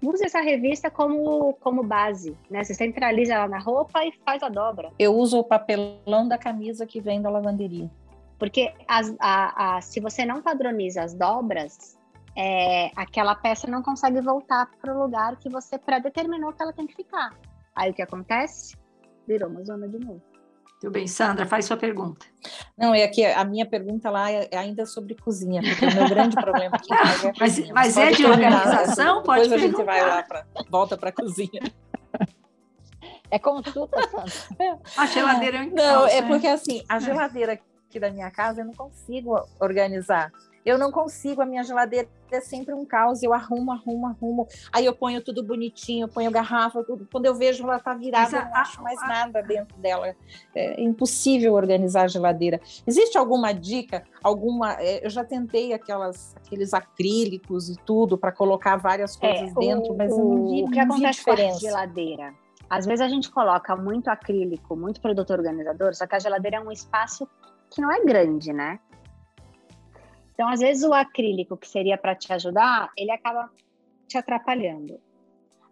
Use 0.02 0.24
essa 0.24 0.40
revista 0.40 0.90
como, 0.90 1.54
como 1.54 1.82
base, 1.82 2.36
né? 2.50 2.62
Você 2.64 2.74
centraliza 2.74 3.34
ela 3.34 3.48
na 3.48 3.58
roupa 3.58 4.04
e 4.04 4.12
faz 4.24 4.42
a 4.42 4.48
dobra. 4.48 4.90
Eu 4.98 5.14
uso 5.14 5.38
o 5.38 5.44
papelão 5.44 6.26
da 6.28 6.38
camisa 6.38 6.86
que 6.86 7.00
vem 7.00 7.22
da 7.22 7.30
lavanderia. 7.30 7.90
Porque 8.38 8.74
as, 8.88 9.14
a, 9.20 9.76
a, 9.76 9.80
se 9.80 10.00
você 10.00 10.24
não 10.24 10.42
padroniza 10.42 11.02
as 11.02 11.14
dobras, 11.14 11.96
é, 12.36 12.90
aquela 12.96 13.34
peça 13.34 13.68
não 13.68 13.82
consegue 13.82 14.20
voltar 14.20 14.68
para 14.80 14.92
o 14.92 15.00
lugar 15.00 15.36
que 15.36 15.48
você 15.48 15.78
predeterminou 15.78 16.52
que 16.52 16.62
ela 16.62 16.72
tem 16.72 16.86
que 16.86 16.96
ficar. 16.96 17.36
Aí 17.74 17.90
o 17.90 17.94
que 17.94 18.02
acontece? 18.02 18.76
Virou 19.26 19.48
uma 19.48 19.64
zona 19.64 19.88
de 19.88 19.98
novo. 19.98 20.22
Tudo 20.82 20.94
bem, 20.94 21.06
Sandra, 21.06 21.46
faz 21.46 21.66
sua 21.66 21.76
pergunta. 21.76 22.26
Não, 22.76 22.92
é 22.92 23.06
que 23.06 23.24
a 23.24 23.44
minha 23.44 23.64
pergunta 23.64 24.10
lá 24.10 24.32
é, 24.32 24.48
é 24.50 24.58
ainda 24.58 24.84
sobre 24.84 25.14
cozinha, 25.14 25.62
porque 25.62 25.86
o 25.86 25.94
meu 25.94 26.08
grande 26.08 26.34
problema 26.34 26.74
aqui 26.74 26.92
é 26.92 26.96
a 26.96 27.32
Mas, 27.38 27.70
mas 27.70 27.96
é 27.96 28.10
de 28.10 28.26
organização? 28.26 29.22
Pode 29.22 29.44
Depois 29.44 29.62
a 29.62 29.64
gente 29.64 29.80
vai 29.84 30.04
lá, 30.04 30.24
pra, 30.24 30.44
volta 30.68 30.96
para 30.96 31.10
a 31.10 31.12
cozinha. 31.12 31.62
É 33.30 33.38
consulta, 33.38 33.96
Sandra. 34.10 34.80
A 34.98 35.06
geladeira 35.06 35.58
é 35.58 35.60
um 35.60 35.70
Não, 35.70 36.04
é 36.04 36.20
porque 36.20 36.48
assim, 36.48 36.82
a 36.88 36.98
geladeira 36.98 37.52
aqui 37.52 38.00
da 38.00 38.10
minha 38.10 38.30
casa 38.32 38.62
eu 38.62 38.64
não 38.64 38.74
consigo 38.74 39.40
organizar 39.60 40.32
eu 40.64 40.78
não 40.78 40.90
consigo, 40.90 41.42
a 41.42 41.46
minha 41.46 41.62
geladeira 41.64 42.08
é 42.30 42.40
sempre 42.40 42.72
um 42.72 42.84
caos, 42.84 43.22
eu 43.22 43.32
arrumo, 43.32 43.72
arrumo, 43.72 44.06
arrumo, 44.06 44.48
aí 44.72 44.86
eu 44.86 44.94
ponho 44.94 45.22
tudo 45.22 45.42
bonitinho, 45.42 46.08
ponho 46.08 46.30
garrafa, 46.30 46.82
tudo. 46.82 47.06
quando 47.10 47.26
eu 47.26 47.34
vejo 47.34 47.64
ela 47.64 47.78
tá 47.78 47.94
virada, 47.94 48.36
eu 48.36 48.44
não 48.44 48.56
acho 48.56 48.82
mais 48.82 48.98
nada 49.00 49.42
dentro 49.42 49.76
dela. 49.78 50.14
É 50.54 50.80
impossível 50.80 51.54
organizar 51.54 52.04
a 52.04 52.08
geladeira. 52.08 52.60
Existe 52.86 53.18
alguma 53.18 53.52
dica, 53.52 54.04
alguma, 54.22 54.74
é, 54.80 55.04
eu 55.04 55.10
já 55.10 55.24
tentei 55.24 55.72
aquelas, 55.72 56.34
aqueles 56.36 56.72
acrílicos 56.72 57.68
e 57.68 57.76
tudo 57.76 58.16
para 58.16 58.32
colocar 58.32 58.76
várias 58.76 59.16
é, 59.20 59.28
coisas 59.28 59.56
é, 59.56 59.60
dentro, 59.60 59.92
o, 59.92 59.96
mas 59.96 60.10
eu 60.10 60.18
não 60.18 60.48
vi, 60.48 60.64
o 60.64 60.70
que 60.70 60.78
acontece 60.78 61.18
diferença. 61.18 61.60
com 61.60 61.66
a 61.66 61.70
geladeira? 61.70 62.34
Às 62.70 62.86
vezes 62.86 63.02
a 63.02 63.08
gente 63.08 63.30
coloca 63.30 63.76
muito 63.76 64.08
acrílico, 64.08 64.74
muito 64.74 65.00
produto 65.00 65.30
organizador, 65.30 65.94
só 65.94 66.06
que 66.06 66.14
a 66.14 66.18
geladeira 66.18 66.56
é 66.56 66.60
um 66.60 66.72
espaço 66.72 67.28
que 67.70 67.82
não 67.82 67.92
é 67.92 68.02
grande, 68.02 68.52
né? 68.52 68.78
Então, 70.42 70.52
às 70.52 70.58
vezes, 70.58 70.82
o 70.82 70.92
acrílico 70.92 71.56
que 71.56 71.68
seria 71.68 71.96
para 71.96 72.16
te 72.16 72.32
ajudar, 72.32 72.90
ele 72.98 73.12
acaba 73.12 73.48
te 74.08 74.18
atrapalhando. 74.18 75.00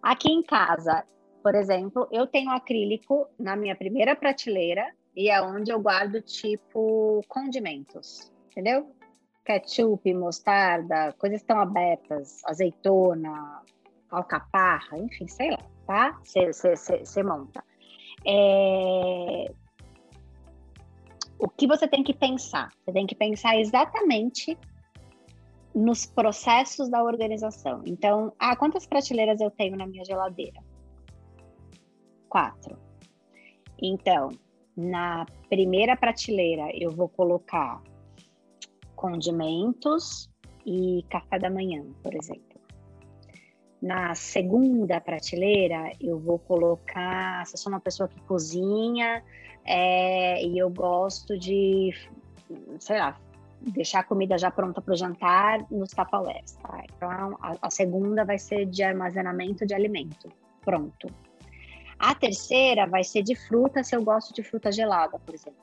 Aqui 0.00 0.30
em 0.30 0.44
casa, 0.44 1.04
por 1.42 1.56
exemplo, 1.56 2.06
eu 2.12 2.24
tenho 2.24 2.52
acrílico 2.52 3.26
na 3.36 3.56
minha 3.56 3.74
primeira 3.74 4.14
prateleira 4.14 4.88
e 5.16 5.28
é 5.28 5.42
onde 5.42 5.72
eu 5.72 5.80
guardo 5.80 6.22
tipo 6.22 7.20
condimentos, 7.26 8.32
entendeu? 8.52 8.94
Ketchup, 9.44 10.14
mostarda, 10.14 11.12
coisas 11.18 11.40
estão 11.40 11.58
abertas, 11.58 12.40
azeitona, 12.44 13.62
alcaparra, 14.08 14.98
enfim, 14.98 15.26
sei 15.26 15.50
lá, 15.50 15.66
tá? 15.84 16.20
Você 16.22 17.22
monta. 17.24 17.64
É 18.24 19.52
o 21.40 21.48
que 21.48 21.66
você 21.66 21.88
tem 21.88 22.04
que 22.04 22.12
pensar? 22.12 22.70
Você 22.84 22.92
tem 22.92 23.06
que 23.06 23.14
pensar 23.14 23.58
exatamente 23.58 24.56
nos 25.74 26.04
processos 26.04 26.88
da 26.88 27.02
organização. 27.02 27.82
Então, 27.86 28.32
ah, 28.38 28.54
quantas 28.54 28.86
prateleiras 28.86 29.40
eu 29.40 29.50
tenho 29.50 29.76
na 29.76 29.86
minha 29.86 30.04
geladeira? 30.04 30.60
Quatro. 32.28 32.76
Então, 33.80 34.30
na 34.76 35.24
primeira 35.48 35.96
prateleira 35.96 36.70
eu 36.74 36.90
vou 36.90 37.08
colocar 37.08 37.82
condimentos 38.94 40.28
e 40.66 41.04
café 41.08 41.38
da 41.38 41.48
manhã, 41.48 41.84
por 42.02 42.14
exemplo. 42.14 42.60
Na 43.80 44.14
segunda 44.14 45.00
prateleira 45.00 45.90
eu 45.98 46.18
vou 46.18 46.38
colocar, 46.38 47.46
se 47.46 47.54
eu 47.54 47.58
sou 47.58 47.72
uma 47.72 47.80
pessoa 47.80 48.08
que 48.08 48.20
cozinha, 48.22 49.24
é, 49.72 50.44
e 50.44 50.58
eu 50.58 50.68
gosto 50.68 51.38
de, 51.38 51.94
sei 52.80 52.98
lá, 52.98 53.16
deixar 53.60 54.00
a 54.00 54.02
comida 54.02 54.36
já 54.36 54.50
pronta 54.50 54.80
para 54.80 54.92
o 54.92 54.96
jantar 54.96 55.64
nos 55.70 55.90
tapaués. 55.90 56.58
Tá? 56.60 56.82
Então, 56.92 57.38
a, 57.40 57.56
a, 57.62 57.70
segunda 57.70 58.24
vai 58.24 58.36
ser 58.36 58.66
de 58.66 58.82
armazenamento 58.82 59.64
de 59.64 59.72
alimento, 59.72 60.28
pronto. 60.64 61.06
A 62.00 62.16
terceira 62.16 62.84
vai 62.88 63.04
ser 63.04 63.22
de 63.22 63.36
fruta, 63.36 63.84
se 63.84 63.94
eu 63.94 64.02
gosto 64.02 64.34
de 64.34 64.42
fruta 64.42 64.72
gelada, 64.72 65.20
por 65.20 65.32
exemplo. 65.32 65.62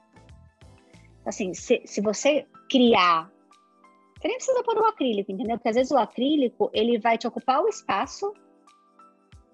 Assim, 1.26 1.54
se, 1.54 1.82
se 1.84 2.00
você 2.00 2.48
criar, 2.70 3.30
você 4.18 4.30
nem 4.30 4.38
precisa 4.38 4.64
pôr 4.64 4.78
o 4.78 4.86
acrílico, 4.86 5.34
entendeu? 5.34 5.58
Porque 5.58 5.68
às 5.68 5.76
vezes 5.76 5.92
o 5.92 5.98
acrílico, 5.98 6.70
ele 6.72 6.98
vai 6.98 7.18
te 7.18 7.28
ocupar 7.28 7.62
o 7.62 7.68
espaço 7.68 8.34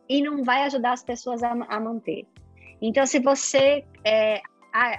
e 0.07 0.21
não 0.21 0.43
vai 0.43 0.61
ajudar 0.65 0.91
as 0.91 1.03
pessoas 1.03 1.41
a, 1.41 1.53
a 1.53 1.79
manter. 1.79 2.27
Então, 2.83 3.05
se 3.05 3.19
você. 3.19 3.85
É, 4.03 4.41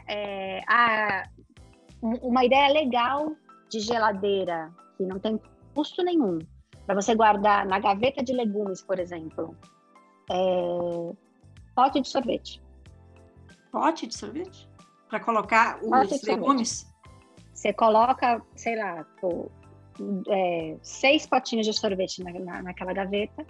é, 0.09 0.63
a, 0.67 1.29
uma 2.01 2.45
ideia 2.45 2.73
legal 2.73 3.37
de 3.69 3.81
geladeira, 3.81 4.73
que 4.97 5.05
não 5.05 5.19
tem 5.19 5.39
custo 5.75 6.03
nenhum, 6.03 6.39
para 6.87 6.95
você 6.95 7.15
guardar 7.15 7.67
na 7.67 7.79
gaveta 7.79 8.23
de 8.23 8.33
legumes, 8.33 8.81
por 8.81 8.99
exemplo, 8.99 9.55
é, 10.31 11.13
pote 11.75 12.01
de 12.01 12.09
sorvete. 12.09 12.63
Pote 13.71 14.07
de 14.07 14.17
sorvete? 14.17 14.69
Para 15.09 15.21
colocar 15.21 15.79
os 15.83 16.23
legumes? 16.23 16.87
Você 17.53 17.73
coloca, 17.73 18.43
sei 18.57 18.77
lá, 18.77 19.05
pô, 19.21 19.51
é, 20.29 20.77
seis 20.83 21.27
potinhos 21.27 21.67
de 21.67 21.73
sorvete 21.73 22.23
na, 22.23 22.33
na, 22.33 22.63
naquela 22.63 22.93
gaveta 22.95 23.45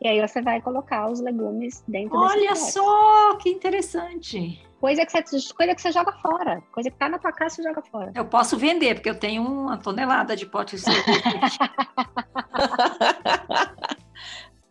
e 0.00 0.08
aí 0.08 0.20
você 0.20 0.40
vai 0.40 0.62
colocar 0.62 1.10
os 1.10 1.20
legumes 1.20 1.84
dentro 1.86 2.16
Olha 2.16 2.56
só, 2.56 3.36
que 3.36 3.50
interessante. 3.50 4.58
Coisa 4.80 5.04
que, 5.04 5.12
você, 5.12 5.22
coisa 5.52 5.74
que 5.74 5.82
você 5.82 5.92
joga 5.92 6.10
fora. 6.12 6.62
Coisa 6.72 6.90
que 6.90 6.96
tá 6.96 7.06
na 7.06 7.18
tua 7.18 7.32
casa, 7.32 7.56
você 7.56 7.62
joga 7.62 7.82
fora. 7.82 8.10
Eu 8.14 8.24
posso 8.24 8.56
vender, 8.56 8.94
porque 8.94 9.10
eu 9.10 9.18
tenho 9.18 9.42
uma 9.42 9.76
tonelada 9.76 10.34
de 10.34 10.46
potes 10.46 10.82
de 10.82 10.90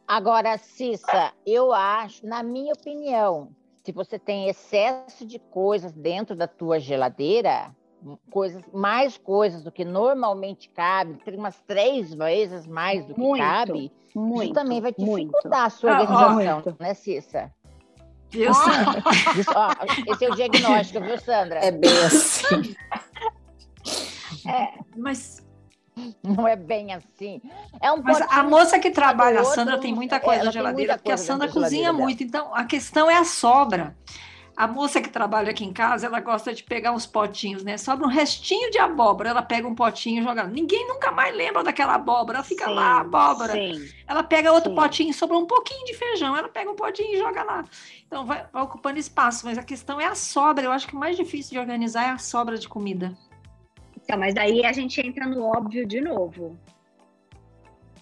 Agora, 0.08 0.58
Cissa, 0.58 1.32
eu 1.46 1.72
acho, 1.72 2.26
na 2.26 2.42
minha 2.42 2.74
opinião, 2.74 3.52
se 3.84 3.92
você 3.92 4.18
tem 4.18 4.50
excesso 4.50 5.24
de 5.24 5.38
coisas 5.38 5.92
dentro 5.92 6.36
da 6.36 6.48
tua 6.48 6.80
geladeira, 6.80 7.70
coisas, 8.30 8.64
mais 8.74 9.18
coisas 9.18 9.64
do 9.64 9.72
que 9.72 9.84
normalmente 9.86 10.70
cabe, 10.70 11.16
tem 11.24 11.36
umas 11.36 11.60
três 11.62 12.14
vezes 12.14 12.66
mais 12.66 13.06
do 13.06 13.14
que 13.14 13.20
muito, 13.20 13.42
cabe, 13.42 13.92
muito, 14.16 14.44
isso 14.44 14.54
também 14.54 14.82
vai 14.82 14.92
dificultar 14.92 15.26
muito. 15.26 15.54
a 15.54 15.70
sua 15.70 15.92
ah, 15.92 16.02
organização, 16.02 16.64
ah, 16.66 16.84
né, 16.84 16.94
Cissa? 16.94 17.52
Ó, 19.56 20.14
esse 20.14 20.26
é 20.26 20.30
o 20.30 20.36
diagnóstico, 20.36 21.04
viu, 21.04 21.20
Sandra? 21.20 21.60
É 21.60 21.72
bem 21.72 21.98
assim. 22.06 22.76
é, 24.48 24.74
mas 24.96 25.44
não 26.24 26.48
é 26.48 26.56
bem 26.56 26.94
assim. 26.94 27.42
É 27.82 27.92
um 27.92 28.02
Mas 28.02 28.22
a 28.22 28.44
moça 28.44 28.80
que 28.80 28.92
trabalha, 28.92 29.42
a 29.42 29.44
Sandra, 29.44 29.80
tem 29.80 29.94
muita 29.94 30.20
coisa 30.20 30.44
na 30.44 30.52
geladeira, 30.52 30.98
porque 30.98 31.12
a 31.12 31.18
Sandra 31.18 31.48
cozinha 31.50 31.92
muito. 31.92 32.24
Então, 32.24 32.54
a 32.54 32.64
questão 32.66 33.10
é 33.10 33.18
a 33.18 33.26
sobra. 33.26 33.96
A 34.60 34.68
moça 34.68 35.00
que 35.00 35.08
trabalha 35.08 35.52
aqui 35.52 35.64
em 35.64 35.72
casa, 35.72 36.08
ela 36.08 36.20
gosta 36.20 36.54
de 36.54 36.66
pegar 36.66 36.92
uns 36.92 37.06
potinhos, 37.06 37.64
né? 37.64 37.78
Sobra 37.78 38.06
um 38.06 38.10
restinho 38.10 38.70
de 38.70 38.78
abóbora, 38.78 39.30
ela 39.30 39.42
pega 39.42 39.66
um 39.66 39.74
potinho 39.74 40.20
e 40.20 40.24
joga. 40.26 40.44
Ninguém 40.44 40.86
nunca 40.86 41.14
mais 41.14 41.34
lembra 41.34 41.64
daquela 41.64 41.94
abóbora, 41.94 42.40
ela 42.40 42.44
fica 42.46 42.66
sim, 42.66 42.74
lá, 42.74 43.00
abóbora. 43.00 43.54
Sim, 43.54 43.88
ela 44.06 44.22
pega 44.22 44.52
outro 44.52 44.72
sim. 44.72 44.76
potinho, 44.76 45.14
sobra 45.14 45.38
um 45.38 45.46
pouquinho 45.46 45.86
de 45.86 45.94
feijão, 45.94 46.36
ela 46.36 46.50
pega 46.50 46.70
um 46.70 46.76
potinho 46.76 47.16
e 47.16 47.18
joga 47.18 47.42
lá. 47.42 47.64
Então 48.06 48.26
vai, 48.26 48.46
vai 48.52 48.62
ocupando 48.62 49.00
espaço, 49.00 49.46
mas 49.46 49.58
a 49.58 49.64
questão 49.64 49.98
é 49.98 50.08
a 50.08 50.14
sobra. 50.14 50.66
Eu 50.66 50.74
acho 50.74 50.90
que 50.90 50.94
o 50.94 51.00
mais 51.00 51.16
difícil 51.16 51.54
de 51.54 51.60
organizar 51.60 52.10
é 52.10 52.10
a 52.10 52.18
sobra 52.18 52.58
de 52.58 52.68
comida. 52.68 53.18
Então, 53.96 54.20
mas 54.20 54.36
daí 54.36 54.66
a 54.66 54.74
gente 54.74 55.00
entra 55.00 55.26
no 55.26 55.42
óbvio 55.42 55.88
de 55.88 56.02
novo. 56.02 56.60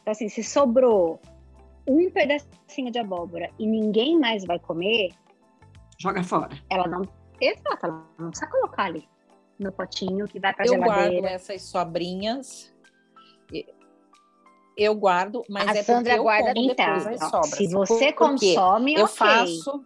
Então, 0.02 0.12
assim, 0.12 0.28
se 0.28 0.44
sobrou 0.44 1.22
um 1.88 2.10
pedacinho 2.10 2.90
de 2.90 2.98
abóbora 2.98 3.52
e 3.60 3.68
ninguém 3.68 4.20
mais 4.20 4.44
vai 4.44 4.58
comer, 4.58 5.12
joga 5.98 6.24
fora. 6.24 6.58
Ela 6.70 6.88
não, 6.88 7.02
exato, 7.42 7.86
ela 7.86 8.06
não 8.18 8.30
precisa 8.30 8.50
colocar 8.50 8.84
ali 8.84 9.08
no 9.60 9.72
potinho 9.72 10.28
que 10.28 10.40
vai 10.40 10.54
para 10.54 10.66
geladeira. 10.66 11.06
Eu 11.06 11.22
guardo 11.22 11.26
essas 11.26 11.62
sobrinhas. 11.64 12.74
Eu 14.78 14.94
guardo, 14.94 15.44
mas 15.50 15.68
a 15.70 15.72
é 15.72 15.84
Sandra 15.84 16.04
porque 16.04 16.20
eu 16.20 16.24
guarda 16.24 16.54
como 16.54 16.68
depois 16.68 17.06
então, 17.08 17.14
as 17.14 17.32
sobras. 17.32 17.50
Se 17.50 17.68
você 17.68 18.14
consome, 18.14 18.94
eu 18.94 19.06
ok. 19.06 19.16
faço 19.16 19.86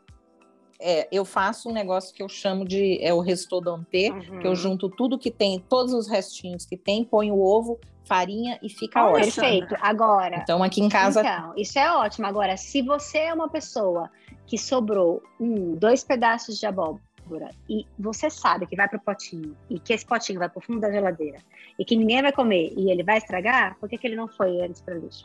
é, 0.82 1.08
eu 1.12 1.24
faço 1.24 1.70
um 1.70 1.74
negócio 1.74 2.14
que 2.14 2.24
eu 2.24 2.28
chamo 2.28 2.66
de 2.66 2.98
é 3.02 3.14
o 3.14 3.20
restaurante, 3.20 4.10
Uhum. 4.12 4.40
que 4.40 4.48
eu 4.48 4.56
junto 4.56 4.90
tudo 4.90 5.18
que 5.18 5.30
tem, 5.32 5.60
todos 5.60 5.94
os 5.94 6.08
restinhos 6.08 6.66
que 6.66 6.76
tem, 6.76 7.04
ponho 7.04 7.36
o 7.36 7.46
ovo, 7.46 7.80
farinha 8.04 8.60
e 8.62 8.70
fica 8.70 9.02
Olha, 9.04 9.24
ótimo. 9.24 9.34
Perfeito. 9.34 9.76
Agora, 9.80 10.38
Então 10.42 10.62
aqui 10.62 10.82
em 10.82 10.90
casa 10.90 11.22
Então, 11.22 11.54
isso 11.56 11.80
é 11.80 11.90
ótimo. 11.92 12.28
Agora, 12.28 12.58
se 12.58 12.82
você 12.82 13.20
é 13.20 13.34
uma 13.34 13.48
pessoa 13.48 14.10
que 14.46 14.58
sobrou 14.58 15.22
um, 15.40 15.76
dois 15.76 16.04
pedaços 16.04 16.60
de 16.60 16.66
abóbora 16.66 17.52
e 17.70 17.86
você 17.98 18.30
sabe 18.30 18.66
que 18.66 18.76
vai 18.76 18.90
pro 18.90 19.00
potinho 19.00 19.56
e 19.70 19.80
que 19.80 19.94
esse 19.94 20.06
potinho 20.06 20.40
vai 20.40 20.50
pro 20.50 20.60
fundo 20.60 20.82
da 20.82 20.92
geladeira 20.92 21.40
e 21.80 21.86
que 21.86 21.96
ninguém 21.96 22.22
vai 22.22 22.34
comer 22.34 22.74
e 22.76 22.92
ele 22.92 23.04
vai 23.04 23.18
estragar, 23.18 23.78
por 23.80 23.88
que, 23.88 23.98
que 23.98 24.08
ele 24.08 24.16
não 24.18 24.28
foi 24.28 24.60
antes 24.62 24.82
para 24.82 24.96
lixo? 24.96 25.24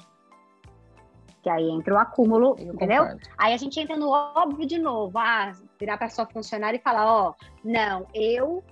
Que 1.47 1.51
aí 1.51 1.70
entra 1.70 1.94
o 1.94 1.97
acúmulo, 1.97 2.57
eu 2.59 2.74
entendeu? 2.74 3.05
concordo. 3.05 3.28
Aí 3.38 3.55
a 3.55 3.57
gente 3.57 3.78
entra 3.78 3.97
no 3.97 4.09
óbvio 4.09 4.66
de 4.66 4.78
novo, 4.78 5.16
ah, 5.16 5.53
virar 5.78 5.97
para 5.97 6.09
sua 6.11 6.26
funcionária 6.26 6.76
e 6.76 6.80
falar, 6.80 7.07
ó, 7.07 7.34
não, 7.64 8.05
eu 8.12 8.64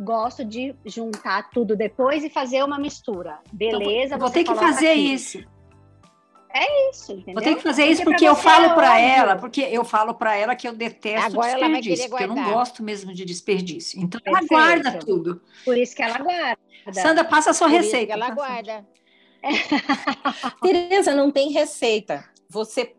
gosto 0.00 0.44
de 0.44 0.74
juntar 0.84 1.48
tudo 1.50 1.76
depois 1.76 2.24
e 2.24 2.28
fazer 2.28 2.64
uma 2.64 2.76
mistura. 2.76 3.38
Beleza, 3.52 4.16
Então, 4.16 4.18
vou 4.18 4.26
você 4.26 4.42
ter 4.42 4.44
que 4.52 4.54
fazer 4.56 4.88
aqui. 4.90 5.14
isso. 5.14 5.38
Isso, 6.90 7.12
entendeu? 7.12 7.34
Vou 7.34 7.42
ter 7.44 7.54
que 7.54 7.62
fazer 7.62 7.84
isso 7.84 8.02
porque 8.02 8.24
pra 8.24 8.26
eu 8.26 8.34
falo 8.34 8.64
é 8.64 8.74
para 8.74 8.98
ela, 8.98 9.36
porque 9.36 9.60
eu 9.60 9.84
falo 9.84 10.12
para 10.14 10.34
ela 10.34 10.56
que 10.56 10.66
eu 10.66 10.72
detesto 10.72 11.28
Agora 11.28 11.52
ela 11.52 11.68
desperdício, 11.68 12.10
porque 12.10 12.24
eu 12.24 12.28
não 12.28 12.52
gosto 12.52 12.82
mesmo 12.82 13.14
de 13.14 13.24
desperdício. 13.24 14.00
Então 14.00 14.20
ela 14.24 14.40
Perfeito. 14.40 14.60
guarda 14.60 14.98
tudo. 14.98 15.40
Por 15.64 15.78
isso 15.78 15.94
que 15.94 16.02
ela 16.02 16.18
guarda. 16.18 16.58
Sandra, 16.92 17.22
passa 17.24 17.50
a 17.50 17.54
sua 17.54 17.68
Por 17.68 17.76
isso 17.76 17.84
receita. 17.84 18.06
que 18.06 18.12
ela 18.12 18.26
tá? 18.26 18.34
guarda. 18.34 18.86
Tereza, 20.62 21.14
não 21.14 21.30
tem 21.30 21.50
receita. 21.50 22.24
Você, 22.48 22.94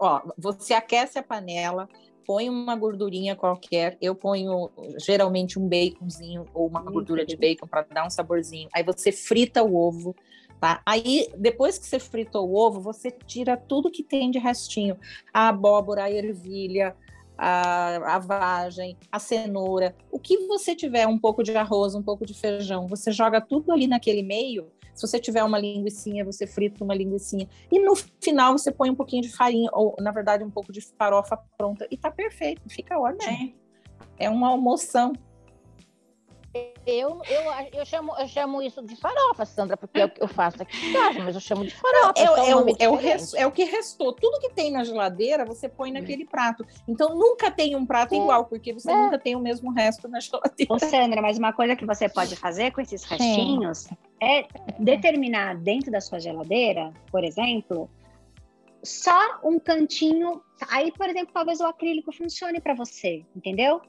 ó, 0.00 0.22
você 0.36 0.74
aquece 0.74 1.18
a 1.18 1.22
panela, 1.22 1.88
põe 2.26 2.48
uma 2.48 2.74
gordurinha 2.76 3.36
qualquer. 3.36 3.96
Eu 4.00 4.14
ponho 4.14 4.70
geralmente 4.98 5.58
um 5.58 5.68
baconzinho 5.68 6.46
ou 6.54 6.66
uma 6.66 6.80
Hum, 6.80 6.92
gordura 6.92 7.24
de 7.24 7.36
bacon 7.36 7.66
para 7.66 7.82
dar 7.82 8.06
um 8.06 8.10
saborzinho. 8.10 8.68
Aí 8.72 8.82
você 8.82 9.12
frita 9.12 9.62
o 9.62 9.76
ovo, 9.76 10.14
tá? 10.60 10.82
Aí 10.84 11.28
depois 11.36 11.78
que 11.78 11.86
você 11.86 11.98
fritou 11.98 12.48
o 12.48 12.54
ovo, 12.56 12.80
você 12.80 13.10
tira 13.10 13.56
tudo 13.56 13.90
que 13.90 14.02
tem 14.02 14.30
de 14.30 14.38
restinho: 14.38 14.96
a 15.32 15.48
abóbora, 15.48 16.04
a 16.04 16.10
ervilha, 16.10 16.96
a, 17.36 18.16
a 18.16 18.18
vagem, 18.18 18.96
a 19.10 19.18
cenoura, 19.18 19.94
o 20.10 20.18
que 20.18 20.46
você 20.46 20.74
tiver, 20.74 21.06
um 21.06 21.18
pouco 21.18 21.42
de 21.42 21.56
arroz, 21.56 21.94
um 21.94 22.02
pouco 22.02 22.24
de 22.24 22.34
feijão, 22.34 22.86
você 22.86 23.12
joga 23.12 23.40
tudo 23.40 23.72
ali 23.72 23.86
naquele 23.86 24.22
meio. 24.22 24.70
Se 24.94 25.06
você 25.06 25.18
tiver 25.18 25.42
uma 25.42 25.58
linguiçinha, 25.58 26.24
você 26.24 26.46
frita 26.46 26.84
uma 26.84 26.94
linguiçinha. 26.94 27.48
E 27.70 27.78
no 27.80 27.94
final 27.96 28.56
você 28.56 28.70
põe 28.70 28.90
um 28.90 28.94
pouquinho 28.94 29.22
de 29.22 29.28
farinha, 29.28 29.68
ou 29.72 29.96
na 29.98 30.12
verdade 30.12 30.44
um 30.44 30.50
pouco 30.50 30.72
de 30.72 30.80
farofa 30.80 31.36
pronta. 31.58 31.86
E 31.90 31.96
tá 31.96 32.10
perfeito, 32.10 32.62
fica 32.68 32.98
ótimo. 32.98 33.22
Sim. 33.22 33.54
É 34.18 34.30
uma 34.30 34.48
almoção. 34.48 35.12
Eu, 36.86 37.20
eu, 37.28 37.42
eu, 37.72 37.84
chamo, 37.84 38.14
eu 38.16 38.28
chamo 38.28 38.62
isso 38.62 38.80
de 38.82 38.94
farofa, 38.94 39.44
Sandra, 39.44 39.76
porque 39.76 39.98
é 40.00 40.04
o 40.04 40.08
que 40.10 40.22
eu 40.22 40.28
faço 40.28 40.62
aqui 40.62 40.76
em 40.88 40.92
casa, 40.92 41.18
mas 41.18 41.34
eu 41.34 41.40
chamo 41.40 41.64
de 41.64 41.74
farofa. 41.74 42.12
É, 42.16 42.26
só 42.26 42.34
um 42.34 42.46
é 42.46 42.54
o, 42.54 42.58
nome 42.60 42.76
é, 42.78 42.88
o 42.88 42.92
diferente. 42.96 43.12
res- 43.20 43.34
é 43.34 43.46
o 43.46 43.50
que 43.50 43.64
restou. 43.64 44.12
Tudo 44.12 44.38
que 44.38 44.50
tem 44.50 44.70
na 44.70 44.84
geladeira, 44.84 45.44
você 45.44 45.68
põe 45.68 45.90
naquele 45.90 46.24
prato. 46.24 46.64
Então 46.86 47.16
nunca 47.16 47.50
tem 47.50 47.74
um 47.74 47.84
prato 47.84 48.14
É. 48.14 48.18
igual, 48.18 48.44
porque 48.44 48.72
você 48.72 48.90
É. 48.90 48.94
nunca 48.94 49.18
tem 49.18 49.34
o 49.34 49.40
mesmo 49.40 49.72
resto 49.72 50.06
na 50.06 50.20
geladeira. 50.20 50.72
Ô, 50.72 50.78
Sandra, 50.78 51.20
mas 51.20 51.38
uma 51.38 51.52
coisa 51.52 51.74
que 51.74 51.84
você 51.84 52.08
pode 52.08 52.36
fazer 52.36 52.70
com 52.70 52.80
esses 52.80 53.02
restinhos 53.02 53.88
é 54.22 54.46
determinar 54.78 55.56
dentro 55.56 55.90
da 55.90 56.00
sua 56.00 56.20
geladeira, 56.20 56.92
por 57.10 57.24
exemplo, 57.24 57.90
só 58.82 59.40
um 59.42 59.58
cantinho. 59.58 60.40
Aí, 60.68 60.92
por 60.92 61.08
exemplo, 61.08 61.32
talvez 61.34 61.58
o 61.60 61.66
acrílico 61.66 62.12
funcione 62.12 62.60
para 62.60 62.74
você, 62.74 63.24
entendeu? 63.34 63.80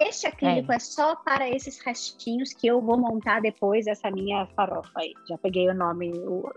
Este 0.00 0.26
acrílico 0.26 0.72
é. 0.72 0.78
só 0.78 1.14
para 1.14 1.48
esses 1.48 1.78
restinhos 1.78 2.52
que 2.52 2.66
eu 2.66 2.80
vou 2.80 2.98
montar 2.98 3.40
depois 3.40 3.86
essa 3.86 4.10
minha 4.10 4.46
farofa 4.48 4.90
aí. 4.96 5.12
Já 5.28 5.38
peguei 5.38 5.68
o 5.68 5.74
nome, 5.74 6.12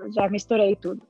já 0.10 0.28
misturei 0.28 0.76
tudo. 0.76 1.02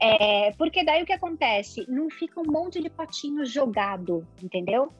É, 0.00 0.52
porque 0.52 0.84
daí 0.84 1.02
o 1.02 1.06
que 1.06 1.12
acontece? 1.12 1.84
Não 1.88 2.08
fica 2.08 2.40
um 2.40 2.50
monte 2.50 2.80
de 2.80 2.88
potinho 2.88 3.44
jogado, 3.44 4.26
entendeu? 4.42 4.92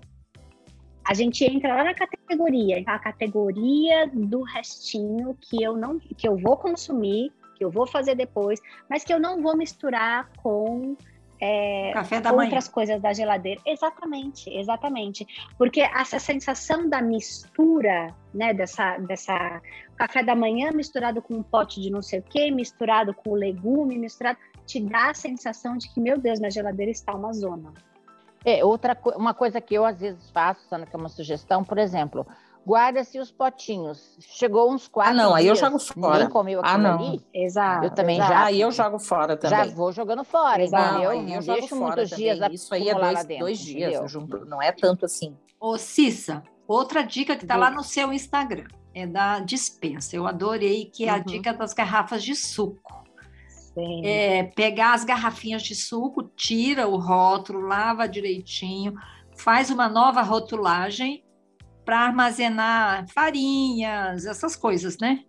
A 1.07 1.15
gente 1.15 1.45
entra 1.45 1.77
lá 1.77 1.85
na 1.85 1.95
categoria, 1.95 2.79
então 2.79 2.95
a 2.95 2.99
categoria 2.99 4.11
do 4.13 4.43
restinho 4.43 5.37
que 5.41 5.63
eu 5.63 5.77
não, 5.77 5.99
que 5.99 6.27
eu 6.27 6.37
vou 6.37 6.57
consumir, 6.57 7.31
que 7.55 7.65
eu 7.65 7.71
vou 7.71 7.87
fazer 7.87 8.15
depois, 8.15 8.59
mas 8.89 9.05
que 9.05 9.13
eu 9.13 9.21
não 9.21 9.43
vou 9.43 9.57
misturar 9.57 10.31
com 10.43 10.97
é, 11.47 11.91
Café 11.93 12.21
da 12.23 12.33
manhã. 12.33 12.45
outras 12.47 12.69
coisas 12.69 13.01
da 13.03 13.13
geladeira. 13.13 13.61
Exatamente, 13.67 14.49
exatamente. 14.49 15.27
Porque 15.59 15.83
essa 15.83 16.19
sensação 16.19 16.89
da 16.89 17.03
mistura, 17.03 18.15
né, 18.33 18.55
dessa, 18.55 18.97
dessa 18.99 19.61
café 19.97 20.23
da 20.23 20.35
manhã 20.35 20.71
misturado 20.73 21.21
com 21.21 21.35
um 21.35 21.43
pote 21.43 21.81
de 21.83 21.91
não 21.91 22.01
sei 22.01 22.21
o 22.21 22.23
quê, 22.23 22.51
misturado 22.51 23.13
com 23.13 23.31
o 23.31 23.35
legume, 23.35 23.99
misturado, 23.99 24.39
te 24.67 24.81
dá 24.81 25.11
a 25.11 25.15
sensação 25.15 25.77
de 25.77 25.93
que, 25.93 26.01
meu 26.01 26.19
Deus, 26.19 26.41
na 26.41 26.49
geladeira 26.49 26.91
está 26.91 27.15
uma 27.15 27.33
zona. 27.35 27.73
É, 28.45 28.65
outra 28.65 28.95
co- 28.95 29.15
uma 29.17 29.35
coisa 29.35 29.61
que 29.61 29.75
eu 29.75 29.85
às 29.85 30.01
vezes 30.01 30.31
faço, 30.31 30.67
Sandra, 30.69 30.87
que 30.87 30.97
é 30.97 30.99
uma 30.99 31.09
sugestão, 31.09 31.63
por 31.63 31.79
exemplo, 31.79 32.27
guarda-se 32.67 33.19
os 33.19 33.31
potinhos. 33.31 34.17
Chegou 34.21 34.73
uns 34.73 34.89
quatro 34.89 35.13
Ah, 35.13 35.17
não, 35.17 35.35
aí 35.35 35.47
eu 35.47 35.55
jogo 35.57 35.79
fora. 35.79 36.15
Ninguém 36.15 36.29
comeu 36.31 36.61
Ah, 36.65 36.79
não. 36.79 36.99
ali, 36.99 37.21
Exato. 37.33 37.87
Eu 37.87 37.91
também 37.91 38.17
exato. 38.17 38.33
já- 38.33 38.45
Aí 38.45 38.61
eu 38.61 38.71
jogo 38.73 38.99
fora 38.99 39.37
também. 39.37 39.59
já 39.69 39.75
vou 39.75 39.93
jogando 39.93 40.25
fora, 40.25 40.63
Exato. 40.63 40.91
entendeu? 40.95 41.11
aí 41.11 41.23
Não 41.23 41.35
eu 41.35 41.43
jogo 41.43 41.59
deixo 41.61 41.77
fora 41.77 41.97
muitos 41.97 42.11
também. 42.11 42.25
dias 42.37 42.53
Isso 42.53 42.75
aí 42.75 42.89
é 42.89 42.95
dois, 42.95 43.25
dentro, 43.25 43.45
dois 43.45 43.59
dias, 43.59 43.95
eu 43.95 44.09
junto, 44.09 44.45
não 44.47 44.61
é 44.63 44.73
tanto 44.73 45.05
assim. 45.05 45.37
Ô, 45.61 45.77
Cissa, 45.79 46.43
outra 46.67 47.03
dica 47.03 47.37
que 47.37 47.45
está 47.45 47.57
lá 47.57 47.71
no 47.71 47.83
seu 47.83 48.13
Instagram 48.13 48.67
é 48.95 49.07
da 49.07 49.41
dispensa. 49.41 50.15
Eu 50.17 50.27
adorei 50.27 50.87
que 50.87 51.05
é 51.07 51.11
a 51.11 51.17
Uhum. 51.17 51.23
dica 51.25 51.53
das 51.53 51.73
garrafas 51.75 52.23
de 52.23 52.35
suco. 52.35 53.05
Sim. 53.75 54.07
É 54.07 54.45
pegar 54.45 54.95
as 54.95 55.05
garrafinhas 55.05 55.63
de 55.63 55.75
suco, 55.75 56.23
tira 56.37 56.87
o 56.87 56.97
rótulo, 56.97 57.61
lava 57.67 58.07
direitinho, 58.07 58.95
faz 59.37 59.69
uma 59.69 59.89
nova 59.89 60.23
rotulagem 60.23 61.24
para 61.85 61.99
armazenar 62.01 63.07
farinhas, 63.09 64.25
essas 64.25 64.57
coisas, 64.57 64.99
né? 64.99 65.25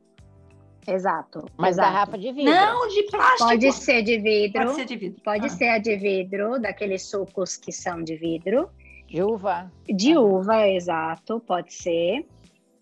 Exato. 0.88 1.46
Mas 1.58 1.72
exato. 1.78 1.92
garrafa 1.92 2.18
de 2.18 2.32
vidro. 2.32 2.54
Não 2.54 2.88
de 2.88 3.04
plástico. 3.04 3.50
Pode 3.50 3.72
ser 3.72 4.04
de 4.04 4.18
vidro. 4.20 4.62
Pode 4.64 4.76
ser 4.76 4.86
de 4.86 4.96
vidro. 4.96 5.22
Pode 5.24 5.46
Ah. 5.46 5.50
ser 5.50 5.70
a 5.70 5.78
de 5.80 5.96
vidro, 5.96 6.60
daqueles 6.60 7.04
sucos 7.04 7.58
que 7.58 7.72
são 7.72 8.04
de 8.04 8.16
vidro. 8.16 8.70
De 9.08 9.22
uva. 9.22 9.72
De 9.88 10.14
Ah. 10.14 10.20
uva, 10.20 10.68
exato, 10.70 11.40
pode 11.40 11.74
ser. 11.74 12.26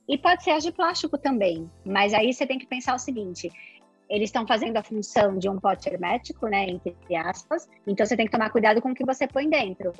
E 0.07 0.17
pode 0.17 0.43
ser 0.43 0.51
as 0.51 0.63
de 0.63 0.71
plástico 0.71 1.17
também. 1.17 1.69
Mas 1.85 2.13
aí 2.13 2.33
você 2.33 2.45
tem 2.45 2.59
que 2.59 2.67
pensar 2.67 2.93
o 2.93 2.99
seguinte: 2.99 3.49
eles 4.09 4.27
estão 4.27 4.45
fazendo 4.45 4.75
a 4.75 4.83
função 4.83 5.37
de 5.37 5.47
um 5.47 5.57
pote 5.57 5.87
hermético, 5.87 6.47
né? 6.47 6.65
Entre 6.69 7.15
aspas. 7.15 7.69
Então 7.87 8.05
você 8.05 8.17
tem 8.17 8.25
que 8.25 8.31
tomar 8.33 8.49
cuidado 8.49 8.81
com 8.81 8.91
o 8.91 8.93
que 8.95 9.05
você 9.05 9.25
põe 9.25 9.49
dentro. 9.49 9.93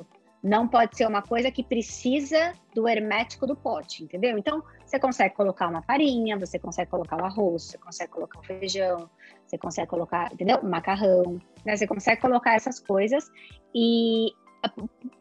Não 0.44 0.68
pode 0.68 0.94
ser 0.94 1.08
uma 1.08 1.22
coisa 1.22 1.50
que 1.50 1.64
precisa 1.64 2.52
do 2.74 2.86
hermético 2.86 3.46
do 3.46 3.56
pote, 3.56 4.04
entendeu? 4.04 4.36
Então 4.36 4.62
você 4.84 5.00
consegue 5.00 5.34
colocar 5.34 5.68
uma 5.68 5.80
farinha, 5.80 6.38
você 6.38 6.58
consegue 6.58 6.90
colocar 6.90 7.16
o 7.16 7.24
arroz, 7.24 7.62
você 7.62 7.78
consegue 7.78 8.12
colocar 8.12 8.40
o 8.40 8.42
feijão, 8.42 9.08
você 9.46 9.56
consegue 9.56 9.88
colocar, 9.88 10.30
entendeu? 10.30 10.58
O 10.58 10.68
macarrão, 10.68 11.40
né? 11.64 11.74
Você 11.74 11.86
consegue 11.86 12.20
colocar 12.20 12.52
essas 12.56 12.78
coisas 12.78 13.26
e 13.74 14.34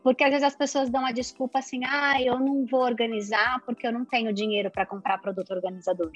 porque 0.04 0.26
às 0.26 0.30
vezes 0.30 0.44
as 0.44 0.56
pessoas 0.58 0.90
dão 0.90 1.06
a 1.06 1.14
desculpa 1.14 1.60
assim, 1.60 1.86
ah, 1.86 2.22
eu 2.22 2.38
não 2.38 2.66
vou 2.66 2.82
organizar 2.82 3.62
porque 3.66 3.88
eu 3.88 3.94
não 3.94 4.04
tenho 4.04 4.34
dinheiro 4.34 4.70
para 4.70 4.86
comprar 4.86 5.20
produto 5.20 5.52
organizador. 5.52 6.12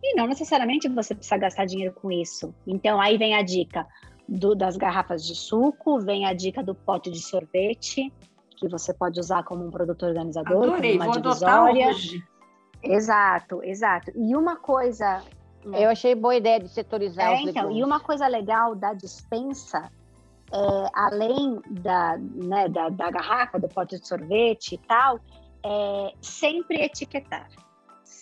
E 0.00 0.14
não 0.14 0.28
necessariamente 0.28 0.88
você 0.88 1.12
precisa 1.12 1.38
gastar 1.38 1.64
dinheiro 1.64 1.92
com 1.92 2.12
isso. 2.12 2.54
Então 2.64 3.00
aí 3.00 3.18
vem 3.18 3.34
a 3.34 3.42
dica 3.42 3.84
do- 4.28 4.54
das 4.54 4.76
garrafas 4.76 5.24
de 5.26 5.34
suco, 5.34 5.98
vem 6.00 6.26
a 6.26 6.32
dica 6.32 6.62
do 6.62 6.74
pote 6.74 7.10
de 7.10 7.20
sorvete, 7.20 8.12
que 8.56 8.68
você 8.68 8.92
pode 8.94 9.18
usar 9.20 9.42
como 9.44 9.66
um 9.66 9.70
produto 9.70 10.04
organizador, 10.06 10.64
Adorei, 10.64 10.98
como 10.98 11.10
uma 11.10 11.20
divisória. 11.20 11.88
hoje. 11.88 12.22
Exato, 12.82 13.62
exato. 13.62 14.10
E 14.14 14.36
uma 14.36 14.56
coisa 14.56 15.22
Eu 15.64 15.88
achei 15.88 16.14
boa 16.14 16.36
ideia 16.36 16.60
de 16.60 16.68
setorizar 16.68 17.24
é, 17.32 17.34
os 17.36 17.40
então, 17.48 17.62
legumes. 17.62 17.80
e 17.80 17.84
uma 17.84 17.98
coisa 17.98 18.26
legal 18.26 18.74
da 18.74 18.92
dispensa, 18.92 19.90
é, 20.52 20.88
além 20.92 21.58
da, 21.70 22.18
né, 22.18 22.68
da, 22.68 22.90
da 22.90 23.10
garrafa, 23.10 23.58
do 23.58 23.66
pote 23.66 23.98
de 23.98 24.06
sorvete 24.06 24.74
e 24.74 24.78
tal, 24.78 25.18
é 25.64 26.12
sempre 26.20 26.82
etiquetar. 26.82 27.48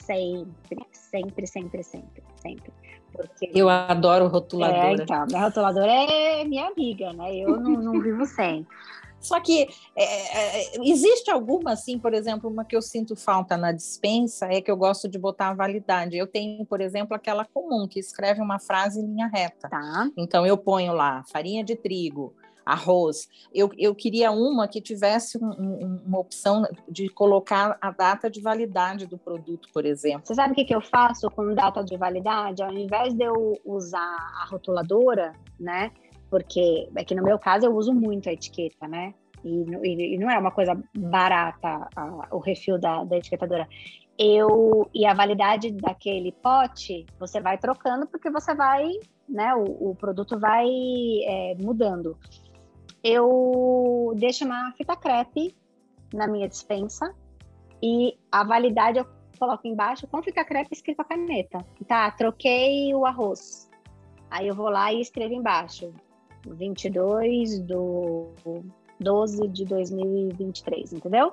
Sempre, 0.05 0.87
sempre, 0.93 1.47
sempre, 1.47 1.83
sempre. 1.83 2.23
sempre. 2.37 2.73
Porque... 3.13 3.51
Eu 3.55 3.69
adoro 3.69 4.27
rotuladora. 4.27 4.89
É, 4.89 4.93
então, 4.95 5.27
minha 5.27 5.45
rotuladora 5.45 5.93
é 5.93 6.45
minha 6.45 6.67
amiga, 6.67 7.13
né? 7.13 7.37
Eu 7.37 7.61
não, 7.61 7.73
não 7.73 8.01
vivo 8.01 8.25
sem. 8.27 8.67
Só 9.23 9.39
que 9.39 9.69
é, 9.95 10.03
é, 10.03 10.81
existe 10.83 11.31
alguma, 11.31 11.73
assim, 11.73 11.97
por 11.97 12.13
exemplo, 12.13 12.51
uma 12.51 12.65
que 12.65 12.75
eu 12.75 12.83
sinto 12.83 13.15
falta 13.15 13.57
na 13.57 13.71
dispensa 13.71 14.47
é 14.47 14.61
que 14.61 14.69
eu 14.71 14.77
gosto 14.77 15.09
de 15.09 15.17
botar 15.17 15.51
a 15.51 15.55
validade. 15.55 16.17
Eu 16.17 16.27
tenho, 16.27 16.67
por 16.67 16.81
exemplo, 16.81 17.15
aquela 17.15 17.45
comum 17.45 17.87
que 17.87 18.01
escreve 18.01 18.41
uma 18.41 18.59
frase 18.59 19.01
em 19.01 19.07
linha 19.07 19.29
reta. 19.33 19.69
Tá. 19.69 20.11
Então 20.17 20.45
eu 20.45 20.59
ponho 20.59 20.93
lá 20.93 21.23
farinha 21.31 21.63
de 21.63 21.77
trigo, 21.77 22.35
arroz. 22.65 23.29
Eu, 23.55 23.71
eu 23.79 23.95
queria 23.95 24.31
uma 24.31 24.69
que 24.69 24.81
tivesse 24.81 25.39
um, 25.39 25.51
um, 25.51 26.03
uma 26.07 26.19
opção 26.19 26.65
de 26.89 27.09
colocar 27.09 27.77
a 27.81 27.91
data 27.91 28.31
de 28.31 28.41
validade 28.41 29.07
do 29.07 29.19
produto, 29.19 29.69
por 29.73 29.85
exemplo. 29.85 30.23
Você 30.25 30.35
sabe 30.35 30.53
o 30.53 30.55
que, 30.55 30.65
que 30.65 30.75
eu 30.75 30.81
faço 30.81 31.31
com 31.31 31.55
data 31.55 31.83
de 31.83 31.97
validade? 31.97 32.63
Ao 32.63 32.73
invés 32.73 33.15
de 33.15 33.25
eu 33.25 33.61
usar 33.65 34.17
a 34.41 34.47
rotuladora, 34.51 35.35
né? 35.59 35.91
porque 36.33 36.89
é 36.97 37.05
que 37.05 37.15
no 37.15 37.23
meu 37.23 37.39
caso 37.39 37.67
eu 37.67 37.77
uso 37.77 37.93
muito 37.93 38.27
a 38.27 38.33
etiqueta, 38.33 38.89
né? 38.89 39.13
E, 39.45 40.15
e, 40.15 40.19
não 40.19 40.31
é 40.31 40.39
uma 40.39 40.51
coisa 40.51 40.83
barata 40.97 41.91
a, 41.95 42.29
o 42.31 42.39
refil 42.39 42.79
da, 42.79 43.05
da 43.05 43.19
etiquetadora. 43.19 43.69
Eu 44.19 44.89
e 44.95 45.05
a 45.05 45.13
validade 45.13 45.71
daquele 45.73 46.33
pote 46.33 47.05
você 47.21 47.39
vai 47.39 47.59
trocando 47.59 48.07
porque 48.07 48.31
você 48.31 48.55
vai, 48.55 48.89
né? 49.29 49.55
O, 49.55 49.91
o 49.91 49.95
produto 49.95 50.39
vai 50.39 50.67
é, 50.67 51.55
mudando. 51.61 52.17
Eu 53.03 54.13
deixo 54.17 54.45
uma 54.45 54.73
fita 54.73 54.97
crepe 54.97 55.57
na 56.13 56.27
minha 56.27 56.49
dispensa 56.49 57.15
e 57.83 58.17
a 58.31 58.45
validade 58.45 58.99
eu 58.99 59.07
coloco 59.39 59.67
embaixo 59.67 60.07
com 60.07 60.23
fita 60.23 60.45
crepe 60.45 60.73
escrito 60.73 61.01
a 61.01 61.05
caneta. 61.05 61.65
Tá, 61.87 62.11
troquei 62.13 62.95
o 62.95 63.05
arroz. 63.05 63.69
Aí 64.31 64.47
eu 64.47 64.55
vou 64.55 64.69
lá 64.69 64.93
e 64.93 65.01
escrevo 65.01 65.35
embaixo 65.35 65.93
22 66.47 67.61
do 67.61 68.31
12 69.01 69.49
de 69.49 69.65
2023, 69.65 70.93
entendeu? 70.93 71.33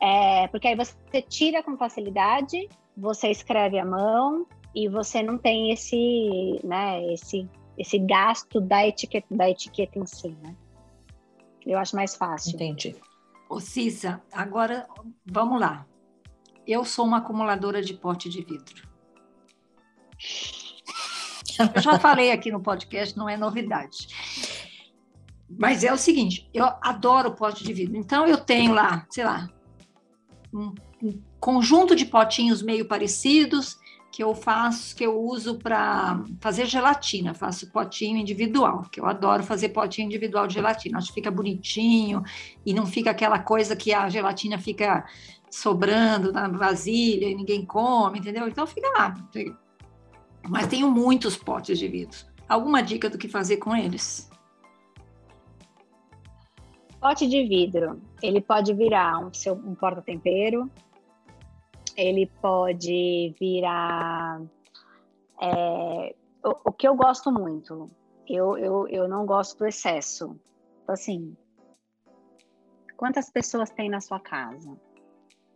É, 0.00 0.48
porque 0.48 0.68
aí 0.68 0.76
você 0.76 1.22
tira 1.22 1.62
com 1.62 1.76
facilidade, 1.76 2.68
você 2.96 3.28
escreve 3.30 3.78
à 3.78 3.84
mão 3.84 4.46
e 4.74 4.88
você 4.88 5.22
não 5.22 5.36
tem 5.38 5.72
esse, 5.72 6.60
né, 6.64 7.12
esse, 7.12 7.48
esse 7.76 7.98
gasto 7.98 8.60
da 8.60 8.86
etiqueta, 8.86 9.26
da 9.30 9.48
etiqueta 9.50 9.98
em 9.98 10.06
si, 10.06 10.28
né? 10.42 10.54
Eu 11.66 11.78
acho 11.78 11.94
mais 11.96 12.14
fácil. 12.14 12.54
Entendi. 12.54 12.96
Ô 13.48 13.60
Cissa, 13.60 14.22
agora 14.32 14.86
vamos 15.26 15.60
lá. 15.60 15.86
Eu 16.66 16.84
sou 16.84 17.04
uma 17.04 17.18
acumuladora 17.18 17.82
de 17.82 17.94
pote 17.94 18.28
de 18.28 18.42
vidro. 18.42 18.88
Eu 21.74 21.82
já 21.82 21.98
falei 21.98 22.30
aqui 22.30 22.50
no 22.50 22.60
podcast, 22.60 23.16
não 23.16 23.28
é 23.28 23.36
novidade. 23.36 24.08
Mas 25.58 25.82
é 25.82 25.92
o 25.92 25.96
seguinte, 25.96 26.48
eu 26.54 26.64
adoro 26.80 27.34
pote 27.34 27.64
de 27.64 27.72
vidro. 27.72 27.96
Então 27.96 28.26
eu 28.26 28.38
tenho 28.38 28.72
lá, 28.72 29.04
sei 29.10 29.24
lá, 29.24 29.50
um, 30.54 30.72
um 31.02 31.20
conjunto 31.40 31.96
de 31.96 32.06
potinhos 32.06 32.62
meio 32.62 32.86
parecidos 32.86 33.79
que 34.10 34.22
eu 34.22 34.34
faço, 34.34 34.94
que 34.96 35.04
eu 35.04 35.20
uso 35.20 35.58
para 35.58 36.22
fazer 36.40 36.66
gelatina, 36.66 37.32
faço 37.32 37.70
potinho 37.70 38.18
individual, 38.18 38.82
que 38.90 39.00
eu 39.00 39.06
adoro 39.06 39.42
fazer 39.42 39.68
potinho 39.68 40.06
individual 40.06 40.46
de 40.46 40.54
gelatina, 40.54 40.98
acho 40.98 41.08
que 41.08 41.14
fica 41.14 41.30
bonitinho 41.30 42.22
e 42.66 42.74
não 42.74 42.86
fica 42.86 43.10
aquela 43.10 43.38
coisa 43.38 43.76
que 43.76 43.92
a 43.92 44.08
gelatina 44.08 44.58
fica 44.58 45.04
sobrando 45.48 46.32
na 46.32 46.48
vasilha 46.48 47.26
e 47.26 47.34
ninguém 47.34 47.64
come, 47.64 48.18
entendeu? 48.18 48.48
Então 48.48 48.66
fica 48.66 48.88
lá. 48.96 49.14
Mas 50.48 50.66
tenho 50.66 50.90
muitos 50.90 51.36
potes 51.36 51.78
de 51.78 51.86
vidro. 51.86 52.18
Alguma 52.48 52.82
dica 52.82 53.08
do 53.08 53.18
que 53.18 53.28
fazer 53.28 53.58
com 53.58 53.76
eles? 53.76 54.28
Pote 57.00 57.26
de 57.26 57.46
vidro, 57.46 58.00
ele 58.22 58.40
pode 58.40 58.74
virar 58.74 59.18
um, 59.24 59.32
seu, 59.32 59.54
um 59.54 59.74
porta-tempero, 59.74 60.70
ele 62.00 62.26
pode 62.40 63.34
virar. 63.38 64.40
É, 65.40 66.14
o, 66.44 66.70
o, 66.70 66.72
que 66.72 66.88
eu 66.88 66.94
gosto 66.94 67.30
muito, 67.30 67.90
eu, 68.26 68.56
eu, 68.56 68.88
eu 68.88 69.08
não 69.08 69.26
gosto 69.26 69.58
do 69.58 69.66
excesso. 69.66 70.36
Então, 70.82 70.94
assim, 70.94 71.36
quantas 72.96 73.30
pessoas 73.30 73.70
tem 73.70 73.88
na 73.88 74.00
sua 74.00 74.18
casa? 74.18 74.76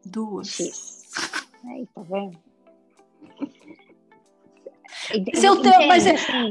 Duas. 0.05 0.49
X. 0.49 1.12
Aí, 1.66 1.86
tá 1.95 2.03
vendo? 2.03 2.38
Mas 5.32 5.45
eu 5.45 5.61
tenho, 5.61 5.88
mas, 5.88 6.05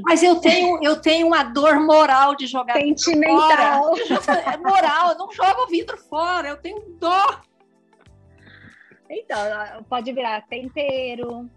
mas, 0.03 0.23
eu 0.23 0.39
tenho, 0.39 0.83
eu 0.83 1.01
tenho 1.01 1.27
uma 1.27 1.43
dor 1.43 1.79
moral 1.79 2.35
de 2.35 2.45
jogar 2.45 2.79
Sentimental. 2.79 3.95
fora. 3.95 4.53
É 4.53 4.57
moral, 4.57 5.11
eu 5.11 5.17
não 5.17 5.31
jogo 5.31 5.67
vidro 5.67 5.97
fora, 5.97 6.49
eu 6.49 6.57
tenho 6.57 6.81
dor. 6.99 7.41
Então, 9.13 9.83
pode 9.89 10.11
virar 10.11 10.47
tempero, 10.47 11.49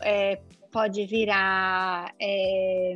é, 0.00 0.40
pode 0.72 1.06
virar. 1.06 2.12
É... 2.20 2.94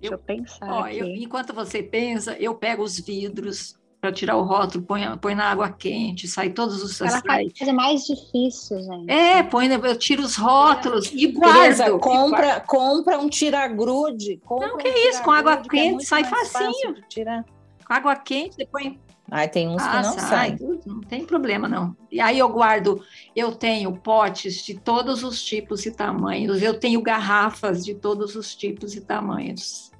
Deixa 0.00 0.14
eu, 0.14 0.18
eu 0.18 0.18
pensar. 0.18 0.72
Ó, 0.72 0.88
eu, 0.88 1.06
enquanto 1.06 1.52
você 1.52 1.82
pensa, 1.82 2.36
eu 2.38 2.54
pego 2.54 2.82
os 2.82 2.98
vidros, 2.98 3.78
para 4.02 4.10
tirar 4.10 4.36
o 4.36 4.42
rótulo, 4.42 4.84
põe, 4.84 5.16
põe 5.18 5.32
na 5.32 5.44
água 5.44 5.70
quente, 5.70 6.26
sai 6.26 6.50
todos 6.50 6.82
os... 6.82 7.00
Ela 7.00 7.22
faz 7.24 7.52
coisa 7.56 7.72
mais 7.72 8.04
difícil, 8.04 8.82
gente. 8.82 9.08
É, 9.08 9.44
põe, 9.44 9.68
eu 9.68 9.96
tiro 9.96 10.24
os 10.24 10.34
rótulos 10.34 11.06
é. 11.06 11.14
e 11.14 11.28
guardo. 11.28 11.54
Beleza, 11.54 11.98
compra, 12.00 12.46
e 12.46 12.48
guardo. 12.48 12.66
compra 12.66 13.18
um 13.20 13.28
tira-grude. 13.28 14.40
Não, 14.50 14.76
que 14.76 14.88
um 14.88 15.08
isso, 15.08 15.22
com 15.22 15.30
água 15.30 15.52
é 15.52 15.68
quente 15.68 16.02
é 16.02 16.06
sai 16.06 16.24
facinho. 16.24 16.96
Tirar. 17.08 17.44
Com 17.86 17.94
água 17.94 18.16
quente, 18.16 18.56
depois... 18.56 18.92
Ai, 19.30 19.48
tem 19.48 19.68
uns 19.68 19.82
ah, 19.82 19.90
que 19.90 19.96
não 19.96 20.18
sai. 20.18 20.58
Sai. 20.58 20.58
Não 20.86 21.00
tem 21.00 21.24
problema, 21.24 21.68
não. 21.68 21.96
E 22.10 22.20
aí 22.20 22.38
eu 22.38 22.48
guardo, 22.48 23.02
eu 23.34 23.54
tenho 23.54 23.96
potes 23.96 24.56
de 24.62 24.78
todos 24.78 25.22
os 25.22 25.42
tipos 25.42 25.86
e 25.86 25.90
tamanhos, 25.90 26.60
eu 26.62 26.78
tenho 26.78 27.00
garrafas 27.00 27.84
de 27.84 27.94
todos 27.94 28.36
os 28.36 28.54
tipos 28.54 28.94
e 28.94 29.00
tamanhos. 29.00 29.90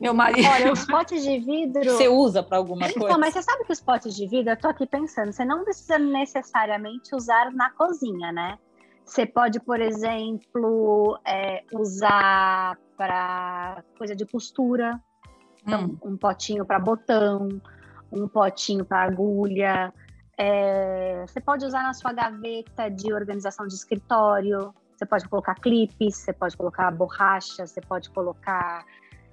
Meu 0.00 0.14
marido. 0.14 0.48
Olha, 0.48 0.72
os 0.72 0.84
potes 0.86 1.22
de 1.22 1.38
vidro. 1.38 1.84
Você 1.84 2.08
usa 2.08 2.42
para 2.42 2.56
alguma 2.56 2.86
então, 2.86 3.00
coisa? 3.00 3.12
Não, 3.12 3.20
mas 3.20 3.34
você 3.34 3.42
sabe 3.42 3.64
que 3.64 3.72
os 3.72 3.80
potes 3.80 4.16
de 4.16 4.26
vidro, 4.26 4.50
eu 4.50 4.56
tô 4.56 4.68
aqui 4.68 4.86
pensando, 4.86 5.32
você 5.32 5.44
não 5.44 5.62
precisa 5.62 5.98
necessariamente 5.98 7.14
usar 7.14 7.52
na 7.52 7.70
cozinha, 7.70 8.32
né? 8.32 8.58
Você 9.04 9.26
pode, 9.26 9.60
por 9.60 9.80
exemplo, 9.80 11.18
é, 11.26 11.64
usar 11.72 12.78
para 12.96 13.82
coisa 13.98 14.14
de 14.14 14.24
costura, 14.24 15.00
então, 15.62 15.86
hum. 15.86 15.98
um 16.12 16.16
potinho 16.16 16.64
para 16.64 16.78
botão, 16.78 17.60
um 18.12 18.28
potinho 18.28 18.84
para 18.84 19.02
agulha. 19.02 19.92
É, 20.38 21.24
você 21.26 21.40
pode 21.40 21.64
usar 21.64 21.82
na 21.82 21.92
sua 21.92 22.12
gaveta 22.12 22.88
de 22.90 23.12
organização 23.12 23.66
de 23.66 23.74
escritório. 23.74 24.74
Você 24.96 25.06
pode 25.06 25.28
colocar 25.28 25.54
clipes, 25.54 26.16
você 26.16 26.32
pode 26.32 26.56
colocar 26.56 26.90
borracha, 26.90 27.66
você 27.66 27.80
pode 27.80 28.10
colocar 28.10 28.84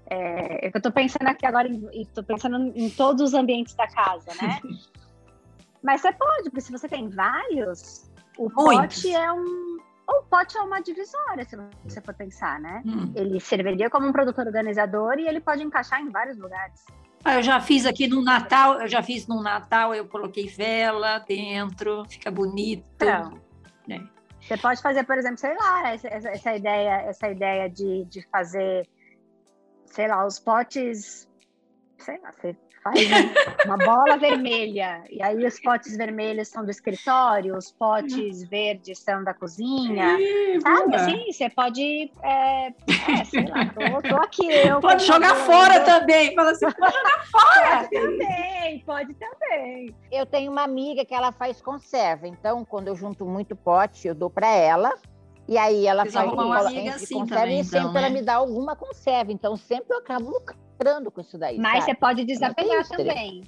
é, 0.09 0.65
eu 0.65 0.71
estou 0.73 0.91
pensando 0.91 1.27
aqui 1.27 1.45
agora, 1.45 1.67
estou 1.91 2.23
pensando 2.23 2.71
em 2.75 2.89
todos 2.89 3.21
os 3.21 3.33
ambientes 3.33 3.75
da 3.75 3.87
casa, 3.87 4.31
né? 4.41 4.61
Mas 5.83 6.01
você 6.01 6.11
pode, 6.13 6.49
porque 6.49 6.61
se 6.61 6.71
você 6.71 6.87
tem 6.87 7.09
vários, 7.09 8.09
o 8.37 8.49
Muitos. 8.49 9.01
pote 9.01 9.13
é 9.13 9.31
um. 9.31 9.77
O 10.09 10.23
pote 10.23 10.57
é 10.57 10.61
uma 10.61 10.79
divisória, 10.79 11.43
se 11.43 11.57
você 11.83 11.99
for 11.99 12.13
pensar, 12.13 12.59
né? 12.61 12.81
Hum. 12.85 13.11
Ele 13.13 13.41
serviria 13.41 13.89
como 13.89 14.07
um 14.07 14.13
produto 14.13 14.39
organizador 14.39 15.19
e 15.19 15.27
ele 15.27 15.41
pode 15.41 15.61
encaixar 15.61 16.01
em 16.01 16.09
vários 16.09 16.37
lugares. 16.37 16.85
Ah, 17.23 17.35
eu 17.35 17.43
já 17.43 17.59
fiz 17.59 17.85
aqui 17.85 18.07
no 18.07 18.21
Natal, 18.21 18.81
eu 18.81 18.87
já 18.87 19.03
fiz 19.03 19.27
no 19.27 19.41
Natal, 19.41 19.93
eu 19.93 20.07
coloquei 20.07 20.47
vela 20.47 21.19
dentro, 21.19 22.05
fica 22.09 22.31
bonito. 22.31 22.85
Então, 22.95 23.39
é. 23.89 24.01
Você 24.41 24.57
pode 24.57 24.81
fazer, 24.81 25.03
por 25.03 25.17
exemplo, 25.17 25.37
sei 25.37 25.53
lá, 25.55 25.91
essa, 25.91 26.07
essa 26.07 26.55
ideia, 26.55 27.01
essa 27.01 27.29
ideia 27.29 27.69
de, 27.69 28.05
de 28.05 28.25
fazer 28.29 28.87
sei 29.97 30.07
lá, 30.07 30.25
os 30.25 30.39
potes, 30.39 31.27
sei 31.97 32.19
lá, 32.19 32.31
você 32.31 32.55
faz 32.91 33.65
uma 33.65 33.77
bola 33.77 34.17
vermelha, 34.17 35.03
e 35.09 35.21
aí 35.21 35.45
os 35.45 35.59
potes 35.59 35.97
vermelhos 35.97 36.47
são 36.47 36.63
do 36.63 36.71
escritório, 36.71 37.57
os 37.57 37.71
potes 37.71 38.43
verdes 38.43 38.99
são 38.99 39.23
da 39.23 39.33
cozinha, 39.33 40.17
Ih, 40.19 40.61
sabe? 40.61 40.89
Boa. 40.89 40.95
Assim, 40.95 41.31
você 41.31 41.49
pode, 41.49 42.11
é, 42.23 42.67
é, 42.67 43.25
sei 43.25 43.45
lá, 43.45 43.65
tô, 43.65 44.09
tô 44.09 44.15
aqui. 44.17 44.51
Eu 44.51 44.79
pode 44.79 45.05
jogar 45.05 45.35
fora 45.35 45.79
também, 45.81 46.33
fala 46.33 46.51
assim, 46.51 46.65
pode 46.71 46.95
jogar 46.95 47.25
fora. 47.25 47.77
Pode 47.77 47.89
também, 47.89 48.79
pode 48.85 49.13
também. 49.15 49.95
Eu 50.11 50.25
tenho 50.25 50.51
uma 50.51 50.63
amiga 50.63 51.05
que 51.05 51.13
ela 51.13 51.31
faz 51.31 51.61
conserva, 51.61 52.27
então 52.27 52.63
quando 52.65 52.87
eu 52.87 52.95
junto 52.95 53.25
muito 53.25 53.55
pote, 53.55 54.07
eu 54.07 54.15
dou 54.15 54.29
para 54.29 54.47
ela, 54.47 54.93
e 55.47 55.57
aí 55.57 55.87
ela 55.87 56.03
Vocês 56.03 56.13
faz 56.13 56.31
uma 56.31 56.59
amiga 56.59 56.95
assim 56.95 57.19
conserva 57.19 57.41
também, 57.43 57.59
e 57.59 57.63
sempre 57.63 57.79
então, 57.79 57.93
né? 57.93 57.99
ela 57.99 58.09
me 58.09 58.21
dá 58.21 58.35
alguma 58.35 58.75
conserva. 58.75 59.31
Então 59.31 59.55
sempre 59.55 59.93
eu 59.93 59.99
acabo 59.99 60.29
lucrando 60.29 60.66
com 61.11 61.21
isso 61.21 61.37
daí. 61.37 61.57
Mas 61.57 61.79
sabe? 61.79 61.85
você 61.85 61.95
pode 61.95 62.25
desapegar 62.25 62.87
também. 62.87 63.43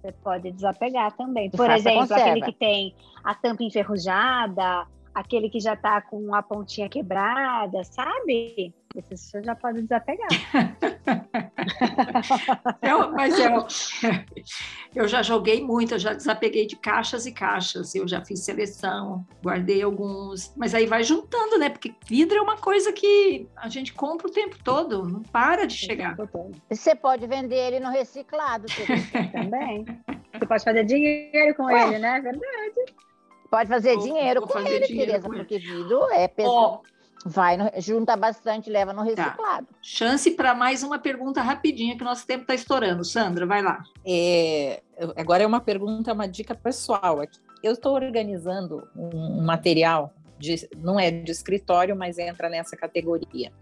Você 0.00 0.12
pode 0.12 0.52
desapegar 0.52 1.16
também. 1.16 1.50
Por 1.50 1.70
exemplo, 1.70 2.14
aquele 2.14 2.42
que 2.42 2.52
tem 2.52 2.94
a 3.24 3.34
tampa 3.34 3.64
enferrujada, 3.64 4.86
aquele 5.14 5.50
que 5.50 5.60
já 5.60 5.74
está 5.74 6.00
com 6.00 6.34
a 6.34 6.42
pontinha 6.42 6.88
quebrada, 6.88 7.82
sabe? 7.84 8.72
Esse 8.96 9.16
você 9.16 9.42
já 9.42 9.54
pode 9.54 9.82
desapegar. 9.82 10.28
eu, 12.82 13.12
mas 13.12 13.38
eu, 13.38 13.66
eu 14.94 15.06
já 15.06 15.22
joguei 15.22 15.62
muito, 15.62 15.92
eu 15.94 15.98
já 15.98 16.14
desapeguei 16.14 16.66
de 16.66 16.76
caixas 16.76 17.26
e 17.26 17.32
caixas, 17.32 17.94
eu 17.94 18.08
já 18.08 18.24
fiz 18.24 18.40
seleção, 18.40 19.26
guardei 19.42 19.82
alguns, 19.82 20.54
mas 20.56 20.74
aí 20.74 20.86
vai 20.86 21.02
juntando, 21.02 21.58
né? 21.58 21.68
Porque 21.68 21.94
vidro 22.06 22.38
é 22.38 22.40
uma 22.40 22.56
coisa 22.56 22.90
que 22.92 23.46
a 23.56 23.68
gente 23.68 23.92
compra 23.92 24.26
o 24.26 24.32
tempo 24.32 24.56
todo, 24.64 25.06
não 25.06 25.22
para 25.22 25.66
de 25.66 25.74
chegar. 25.74 26.16
Você 26.70 26.94
pode 26.94 27.26
vender 27.26 27.56
ele 27.56 27.80
no 27.80 27.90
reciclado 27.90 28.66
também. 29.32 29.84
Você 30.32 30.46
pode 30.46 30.64
fazer 30.64 30.84
dinheiro 30.84 31.54
com 31.54 31.64
Ué. 31.64 31.88
ele, 31.88 31.98
né? 31.98 32.18
É 32.18 32.20
verdade. 32.20 32.94
Pode 33.50 33.68
fazer 33.68 33.94
vou, 33.94 34.04
dinheiro 34.04 34.40
vou 34.40 34.48
com 34.48 34.54
fazer 34.54 34.76
ele, 34.76 34.86
dinheiro 34.86 35.12
Tereza, 35.12 35.28
porque 35.28 35.58
vidro 35.58 36.10
é 36.10 36.28
pesado. 36.28 36.82
Oh. 36.84 36.97
Vai, 37.24 37.56
no, 37.56 37.70
junta 37.78 38.16
bastante, 38.16 38.70
leva 38.70 38.92
no 38.92 39.04
tá. 39.14 39.24
reciclado. 39.24 39.66
Tá. 39.66 39.74
Chance 39.82 40.30
para 40.32 40.54
mais 40.54 40.82
uma 40.82 40.98
pergunta 40.98 41.42
rapidinha, 41.42 41.96
que 41.96 42.02
o 42.02 42.04
nosso 42.04 42.26
tempo 42.26 42.42
está 42.42 42.54
estourando. 42.54 43.04
Sandra, 43.04 43.46
vai 43.46 43.62
lá. 43.62 43.82
É, 44.06 44.82
agora 45.16 45.42
é 45.42 45.46
uma 45.46 45.60
pergunta, 45.60 46.12
uma 46.12 46.28
dica 46.28 46.54
pessoal 46.54 47.20
aqui. 47.20 47.38
Eu 47.62 47.72
estou 47.72 47.94
organizando 47.94 48.88
um, 48.96 49.40
um 49.40 49.44
material, 49.44 50.12
de, 50.38 50.68
não 50.76 50.98
é 50.98 51.10
de 51.10 51.32
escritório, 51.32 51.96
mas 51.96 52.18
entra 52.18 52.48
nessa 52.48 52.76
categoria, 52.76 53.52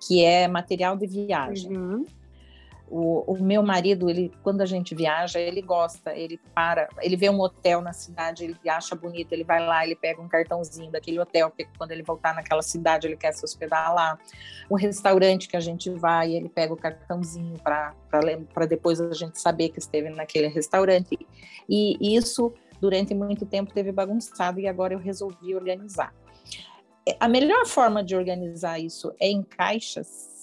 que 0.00 0.24
é 0.24 0.48
material 0.48 0.96
de 0.96 1.06
viagem. 1.06 1.76
Uhum. 1.76 2.06
O, 2.88 3.32
o, 3.32 3.42
meu 3.42 3.62
marido, 3.62 4.10
ele, 4.10 4.30
quando 4.42 4.60
a 4.60 4.66
gente 4.66 4.94
viaja, 4.94 5.40
ele 5.40 5.62
gosta, 5.62 6.14
ele 6.14 6.38
para, 6.54 6.88
ele 7.00 7.16
vê 7.16 7.30
um 7.30 7.40
hotel 7.40 7.80
na 7.80 7.92
cidade, 7.92 8.44
ele 8.44 8.56
acha 8.68 8.94
bonito, 8.94 9.32
ele 9.32 9.42
vai 9.42 9.64
lá, 9.64 9.84
ele 9.84 9.96
pega 9.96 10.20
um 10.20 10.28
cartãozinho 10.28 10.90
daquele 10.90 11.18
hotel, 11.18 11.48
porque 11.48 11.66
quando 11.78 11.92
ele 11.92 12.02
voltar 12.02 12.34
naquela 12.34 12.62
cidade, 12.62 13.06
ele 13.06 13.16
quer 13.16 13.32
se 13.32 13.44
hospedar 13.44 13.94
lá. 13.94 14.18
O 14.68 14.76
restaurante 14.76 15.48
que 15.48 15.56
a 15.56 15.60
gente 15.60 15.88
vai, 15.90 16.32
ele 16.32 16.48
pega 16.48 16.74
o 16.74 16.76
cartãozinho 16.76 17.58
para 17.58 17.94
depois 18.68 19.00
a 19.00 19.12
gente 19.12 19.40
saber 19.40 19.70
que 19.70 19.78
esteve 19.78 20.10
naquele 20.10 20.48
restaurante. 20.48 21.18
E, 21.68 21.96
e 22.00 22.16
isso, 22.16 22.52
durante 22.80 23.14
muito 23.14 23.46
tempo, 23.46 23.72
teve 23.72 23.92
bagunçado 23.92 24.60
e 24.60 24.68
agora 24.68 24.92
eu 24.92 24.98
resolvi 24.98 25.54
organizar. 25.54 26.14
A 27.18 27.28
melhor 27.28 27.66
forma 27.66 28.04
de 28.04 28.14
organizar 28.14 28.78
isso 28.78 29.14
é 29.18 29.28
em 29.28 29.42
caixas 29.42 30.33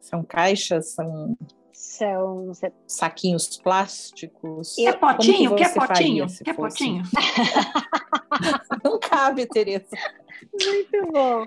são 0.00 0.22
caixas, 0.22 0.92
são 0.92 1.36
são 1.72 2.52
saquinhos 2.86 3.58
plásticos. 3.58 4.78
É 4.78 4.92
potinho? 4.92 5.56
Quer 5.56 5.74
potinho? 5.74 6.26
Quer 6.44 6.54
potinho? 6.54 7.02
Não 8.84 8.98
cabe, 9.00 9.46
Tereza. 9.46 9.88
Muito 10.52 11.12
bom. 11.12 11.46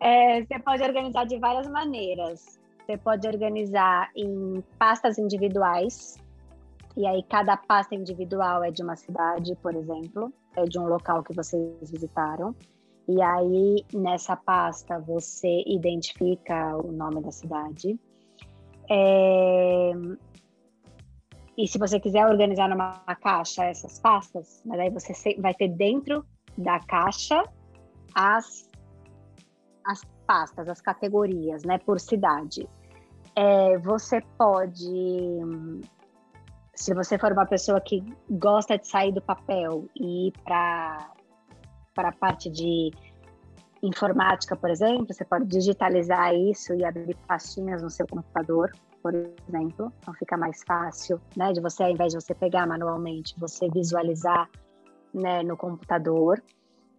É, 0.00 0.42
você 0.42 0.58
pode 0.58 0.82
organizar 0.82 1.24
de 1.26 1.38
várias 1.38 1.68
maneiras. 1.68 2.58
Você 2.80 2.96
pode 2.96 3.26
organizar 3.26 4.10
em 4.16 4.62
pastas 4.78 5.18
individuais. 5.18 6.16
E 6.96 7.06
aí, 7.06 7.22
cada 7.24 7.56
pasta 7.56 7.94
individual 7.94 8.64
é 8.64 8.70
de 8.70 8.82
uma 8.82 8.96
cidade, 8.96 9.54
por 9.56 9.74
exemplo, 9.74 10.32
é 10.56 10.64
de 10.64 10.78
um 10.78 10.86
local 10.86 11.22
que 11.22 11.34
vocês 11.34 11.90
visitaram. 11.90 12.54
E 13.06 13.20
aí, 13.20 13.84
nessa 13.92 14.34
pasta, 14.34 14.98
você 14.98 15.62
identifica 15.66 16.76
o 16.76 16.90
nome 16.90 17.20
da 17.20 17.30
cidade. 17.30 17.98
É... 18.90 19.92
E 21.56 21.68
se 21.68 21.78
você 21.78 22.00
quiser 22.00 22.26
organizar 22.26 22.68
numa 22.68 22.98
caixa 23.16 23.64
essas 23.64 24.00
pastas, 24.00 24.60
mas 24.64 24.80
aí 24.80 24.90
você 24.90 25.12
vai 25.40 25.54
ter 25.54 25.68
dentro 25.68 26.24
da 26.58 26.80
caixa 26.80 27.44
as, 28.14 28.68
as 29.86 30.02
pastas, 30.26 30.68
as 30.68 30.80
categorias, 30.80 31.62
né, 31.62 31.78
por 31.78 32.00
cidade. 32.00 32.68
É, 33.36 33.78
você 33.78 34.20
pode, 34.36 35.40
se 36.74 36.94
você 36.94 37.18
for 37.18 37.32
uma 37.32 37.46
pessoa 37.46 37.80
que 37.80 38.02
gosta 38.30 38.78
de 38.78 38.88
sair 38.88 39.12
do 39.12 39.20
papel 39.20 39.88
e 39.94 40.28
ir 40.28 40.32
para 40.44 41.13
para 41.94 42.08
a 42.08 42.12
parte 42.12 42.50
de 42.50 42.90
informática, 43.82 44.56
por 44.56 44.70
exemplo, 44.70 45.12
você 45.12 45.24
pode 45.24 45.46
digitalizar 45.46 46.34
isso 46.34 46.74
e 46.74 46.84
abrir 46.84 47.16
pastinhas 47.26 47.82
no 47.82 47.90
seu 47.90 48.06
computador, 48.06 48.72
por 49.02 49.14
exemplo. 49.14 49.92
Então 49.98 50.14
fica 50.14 50.36
mais 50.36 50.62
fácil, 50.66 51.20
né, 51.36 51.52
de 51.52 51.60
você, 51.60 51.82
ao 51.82 51.90
invés 51.90 52.12
de 52.12 52.20
você 52.20 52.34
pegar 52.34 52.66
manualmente, 52.66 53.34
você 53.38 53.68
visualizar 53.68 54.48
né, 55.12 55.42
no 55.42 55.56
computador. 55.56 56.42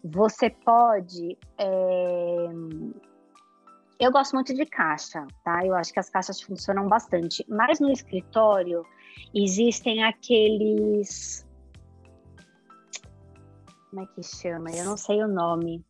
Você 0.03 0.49
pode. 0.49 1.37
É... 1.57 2.47
Eu 3.99 4.11
gosto 4.11 4.33
muito 4.33 4.53
de 4.53 4.65
caixa, 4.65 5.25
tá? 5.43 5.65
Eu 5.65 5.73
acho 5.73 5.91
que 5.91 5.99
as 5.99 6.09
caixas 6.09 6.41
funcionam 6.41 6.87
bastante. 6.87 7.45
Mas 7.47 7.79
no 7.79 7.89
escritório 7.89 8.85
existem 9.33 10.03
aqueles 10.03 11.44
como 13.95 14.01
é 14.01 14.05
que 14.13 14.23
chama? 14.23 14.69
Eu 14.71 14.83
não 14.83 14.97
sei 14.97 15.23
o 15.23 15.27
nome. 15.27 15.81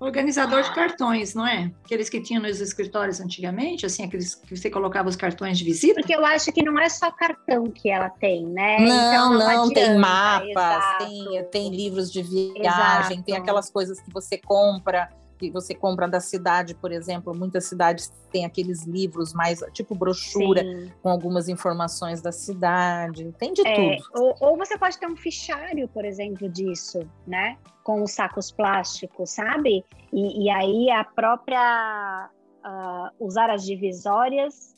Organizador 0.00 0.62
de 0.62 0.74
cartões, 0.74 1.34
não 1.34 1.46
é? 1.46 1.70
Aqueles 1.84 2.08
que 2.08 2.20
tinham 2.20 2.42
nos 2.42 2.60
escritórios 2.60 3.20
antigamente, 3.20 3.84
assim, 3.84 4.04
aqueles 4.04 4.34
que 4.34 4.56
você 4.56 4.70
colocava 4.70 5.08
os 5.08 5.16
cartões 5.16 5.58
de 5.58 5.64
visita? 5.64 6.00
Porque 6.00 6.14
eu 6.14 6.24
acho 6.24 6.50
que 6.52 6.62
não 6.62 6.78
é 6.78 6.88
só 6.88 7.10
cartão 7.10 7.64
que 7.70 7.90
ela 7.90 8.08
tem, 8.08 8.46
né? 8.46 8.78
Não, 8.78 9.12
então, 9.12 9.32
não, 9.34 9.66
não 9.66 9.70
tem 9.70 9.98
mapas, 9.98 10.98
tem, 10.98 11.44
tem 11.50 11.70
livros 11.70 12.10
de 12.10 12.22
viagem, 12.22 12.66
exato. 12.66 13.22
tem 13.24 13.36
aquelas 13.36 13.70
coisas 13.70 14.00
que 14.00 14.10
você 14.10 14.38
compra 14.38 15.10
que 15.38 15.50
você 15.50 15.74
compra 15.74 16.08
da 16.08 16.20
cidade, 16.20 16.74
por 16.74 16.90
exemplo, 16.92 17.34
muitas 17.34 17.64
cidades 17.64 18.12
têm 18.30 18.44
aqueles 18.44 18.84
livros 18.84 19.32
mais 19.32 19.60
tipo 19.72 19.94
brochura 19.94 20.62
Sim. 20.62 20.92
com 21.02 21.08
algumas 21.08 21.48
informações 21.48 22.20
da 22.20 22.32
cidade, 22.32 23.32
tem 23.38 23.52
de 23.52 23.66
é, 23.66 23.74
tudo. 23.96 24.10
Ou, 24.14 24.36
ou, 24.40 24.56
você 24.56 24.78
pode 24.78 24.98
ter 24.98 25.06
um 25.06 25.16
fichário, 25.16 25.88
por 25.88 26.04
exemplo, 26.04 26.48
disso, 26.48 27.08
né? 27.26 27.56
Com 27.84 28.02
os 28.02 28.12
sacos 28.12 28.50
plásticos, 28.50 29.30
sabe? 29.30 29.84
E, 30.12 30.44
e 30.44 30.50
aí 30.50 30.90
a 30.90 31.04
própria 31.04 32.30
uh, 32.64 33.24
usar 33.24 33.50
as 33.50 33.64
divisórias, 33.64 34.76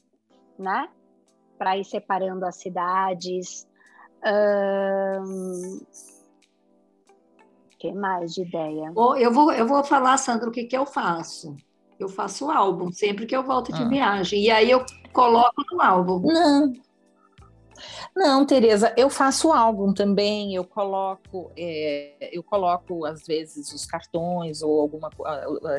né? 0.59 0.89
Para 1.57 1.77
ir 1.77 1.85
separando 1.85 2.45
as 2.45 2.57
cidades. 2.57 3.67
Um, 4.25 5.81
que 7.79 7.93
mais 7.93 8.35
de 8.35 8.43
ideia? 8.43 8.93
Eu 9.19 9.33
vou, 9.33 9.53
eu 9.53 9.67
vou 9.67 9.85
falar, 9.85 10.17
Sandra, 10.17 10.49
o 10.49 10.53
que, 10.53 10.65
que 10.65 10.77
eu 10.77 10.85
faço. 10.85 11.57
Eu 11.99 12.09
faço 12.09 12.51
álbum 12.51 12.93
sempre 12.93 13.27
que 13.27 13.37
eu 13.37 13.43
volto 13.43 13.73
de 13.73 13.83
ah. 13.83 13.89
viagem. 13.89 14.43
E 14.43 14.51
aí 14.51 14.71
eu 14.71 14.85
coloco 15.13 15.65
no 15.73 15.81
álbum. 15.81 16.21
Não. 16.21 16.73
Não, 18.15 18.45
Tereza, 18.45 18.93
eu 18.97 19.09
faço 19.09 19.53
álbum 19.53 19.93
também, 19.95 20.53
eu 20.53 20.65
coloco, 20.65 21.53
é, 21.57 22.31
eu 22.33 22.43
coloco 22.43 23.05
às 23.05 23.25
vezes 23.25 23.73
os 23.73 23.87
cartões 23.87 24.61
ou 24.61 24.81
alguma 24.81 25.09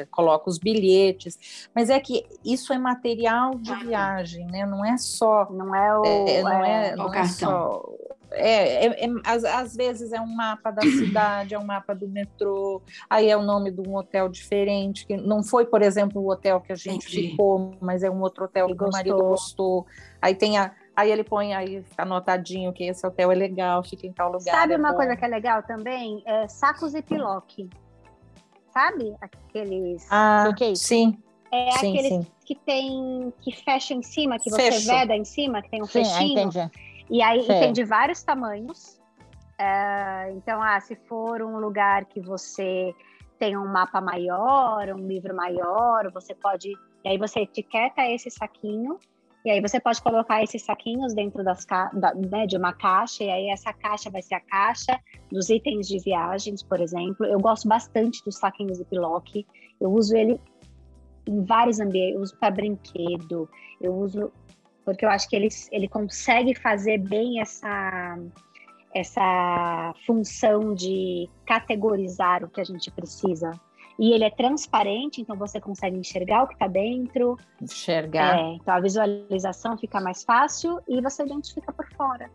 coloco 0.09 0.49
os 0.49 0.57
bilhetes, 0.57 1.67
mas 1.75 1.89
é 1.89 1.99
que 1.99 2.25
isso 2.45 2.71
é 2.71 2.77
material 2.77 3.55
de 3.55 3.75
viagem, 3.75 4.45
né? 4.45 4.65
Não 4.65 4.85
é 4.85 4.97
só, 4.97 5.49
não 5.51 5.75
é 5.75 5.99
o, 5.99 6.05
é, 6.05 6.41
não 6.41 6.63
é, 6.63 6.87
é 6.87 6.95
não 6.95 7.13
é 7.13 7.25
só 7.25 7.83
é, 8.31 8.85
é, 8.85 9.05
é 9.05 9.07
às, 9.25 9.43
às, 9.43 9.75
vezes 9.75 10.11
é 10.11 10.21
um 10.21 10.27
mapa 10.27 10.71
da 10.71 10.81
cidade, 10.81 11.53
é 11.53 11.59
um 11.59 11.65
mapa 11.65 11.93
do 11.93 12.07
metrô, 12.07 12.81
aí 13.09 13.29
é 13.29 13.35
o 13.35 13.41
nome 13.41 13.71
de 13.71 13.81
um 13.81 13.95
hotel 13.95 14.29
diferente, 14.29 15.05
que 15.05 15.17
não 15.17 15.43
foi, 15.43 15.65
por 15.65 15.81
exemplo, 15.81 16.21
o 16.21 16.31
hotel 16.31 16.61
que 16.61 16.71
a 16.71 16.75
gente 16.75 17.07
Entendi. 17.07 17.31
ficou, 17.31 17.75
mas 17.81 18.03
é 18.03 18.09
um 18.09 18.21
outro 18.21 18.45
hotel 18.45 18.67
que, 18.67 18.75
que 18.75 18.83
o 18.83 18.89
marido 18.91 19.17
gostou. 19.17 19.85
Aí 20.21 20.35
tem 20.35 20.57
a, 20.57 20.71
Aí 20.99 21.09
ele 21.09 21.23
põe 21.23 21.53
aí 21.53 21.81
anotadinho 21.97 22.73
que 22.73 22.83
esse 22.83 23.07
hotel 23.07 23.31
é 23.31 23.35
legal, 23.35 23.81
fica 23.81 24.05
em 24.05 24.11
tal 24.11 24.33
lugar. 24.33 24.53
Sabe 24.53 24.73
é 24.73 24.77
uma 24.77 24.89
bom. 24.89 24.97
coisa 24.97 25.15
que 25.15 25.23
é 25.23 25.29
legal 25.29 25.63
também? 25.63 26.21
É 26.25 26.45
sacos 26.49 26.93
e 26.93 27.01
piloque. 27.01 27.69
Sabe? 28.73 29.15
Aqueles. 29.21 30.05
Ah, 30.11 30.51
sim. 30.75 31.17
É 31.53 31.71
sim, 31.71 31.93
aqueles 31.93 32.09
sim. 32.09 32.27
que 32.43 32.53
tem 32.53 33.33
que 33.39 33.55
fecha 33.63 33.93
em 33.93 34.03
cima, 34.03 34.37
que 34.37 34.49
você 34.49 34.71
Fecho. 34.71 34.87
veda 34.87 35.15
em 35.15 35.23
cima, 35.23 35.61
que 35.61 35.69
tem 35.69 35.81
um 35.81 35.85
sim, 35.85 36.03
fechinho. 36.03 36.39
Entendi. 36.39 36.69
E 37.09 37.21
aí 37.21 37.41
e 37.41 37.47
tem 37.47 37.73
de 37.73 37.83
vários 37.83 38.23
tamanhos. 38.23 38.99
Uh, 39.59 40.37
então, 40.37 40.61
ah, 40.61 40.79
se 40.79 40.95
for 40.95 41.41
um 41.41 41.57
lugar 41.59 42.05
que 42.05 42.21
você 42.21 42.93
tem 43.37 43.57
um 43.57 43.67
mapa 43.67 43.99
maior, 43.99 44.89
um 44.89 45.07
livro 45.07 45.35
maior, 45.35 46.11
você 46.11 46.33
pode. 46.35 46.71
E 47.03 47.09
aí 47.09 47.17
você 47.17 47.41
etiqueta 47.41 48.05
esse 48.07 48.29
saquinho, 48.29 48.97
e 49.45 49.49
aí 49.49 49.61
você 49.61 49.79
pode 49.79 50.01
colocar 50.01 50.43
esses 50.43 50.63
saquinhos 50.63 51.13
dentro 51.13 51.43
das, 51.43 51.65
da, 51.65 52.13
né, 52.13 52.45
de 52.45 52.57
uma 52.57 52.73
caixa, 52.73 53.23
e 53.23 53.29
aí 53.29 53.49
essa 53.49 53.71
caixa 53.71 54.09
vai 54.09 54.21
ser 54.21 54.35
a 54.35 54.41
caixa 54.41 54.99
dos 55.31 55.49
itens 55.49 55.87
de 55.87 55.97
viagens, 55.99 56.61
por 56.61 56.79
exemplo. 56.81 57.25
Eu 57.25 57.39
gosto 57.39 57.67
bastante 57.67 58.23
dos 58.25 58.37
saquinhos 58.37 58.77
de 58.77 58.85
Pilock. 58.85 59.45
Eu 59.79 59.91
uso 59.91 60.15
ele 60.15 60.39
em 61.25 61.43
vários 61.43 61.79
ambientes, 61.79 62.15
eu 62.15 62.21
uso 62.21 62.37
para 62.37 62.51
brinquedo, 62.51 63.49
eu 63.79 63.93
uso 63.93 64.31
porque 64.89 65.05
eu 65.05 65.09
acho 65.09 65.29
que 65.29 65.35
ele, 65.35 65.49
ele 65.71 65.87
consegue 65.87 66.55
fazer 66.55 66.97
bem 66.97 67.39
essa, 67.39 68.17
essa 68.93 69.93
função 70.03 70.73
de 70.73 71.29
categorizar 71.45 72.43
o 72.43 72.49
que 72.49 72.59
a 72.59 72.63
gente 72.63 72.89
precisa. 72.89 73.51
E 73.99 74.13
ele 74.13 74.23
é 74.23 74.31
transparente, 74.31 75.21
então 75.21 75.35
você 75.35 75.61
consegue 75.61 75.95
enxergar 75.95 76.43
o 76.43 76.47
que 76.47 76.53
está 76.53 76.67
dentro. 76.67 77.37
Enxergar. 77.61 78.39
É, 78.39 78.53
então 78.53 78.73
a 78.73 78.79
visualização 78.79 79.77
fica 79.77 80.01
mais 80.01 80.23
fácil 80.23 80.79
e 80.87 80.99
você 81.01 81.23
identifica 81.23 81.71
por 81.71 81.87
fora. 81.93 82.31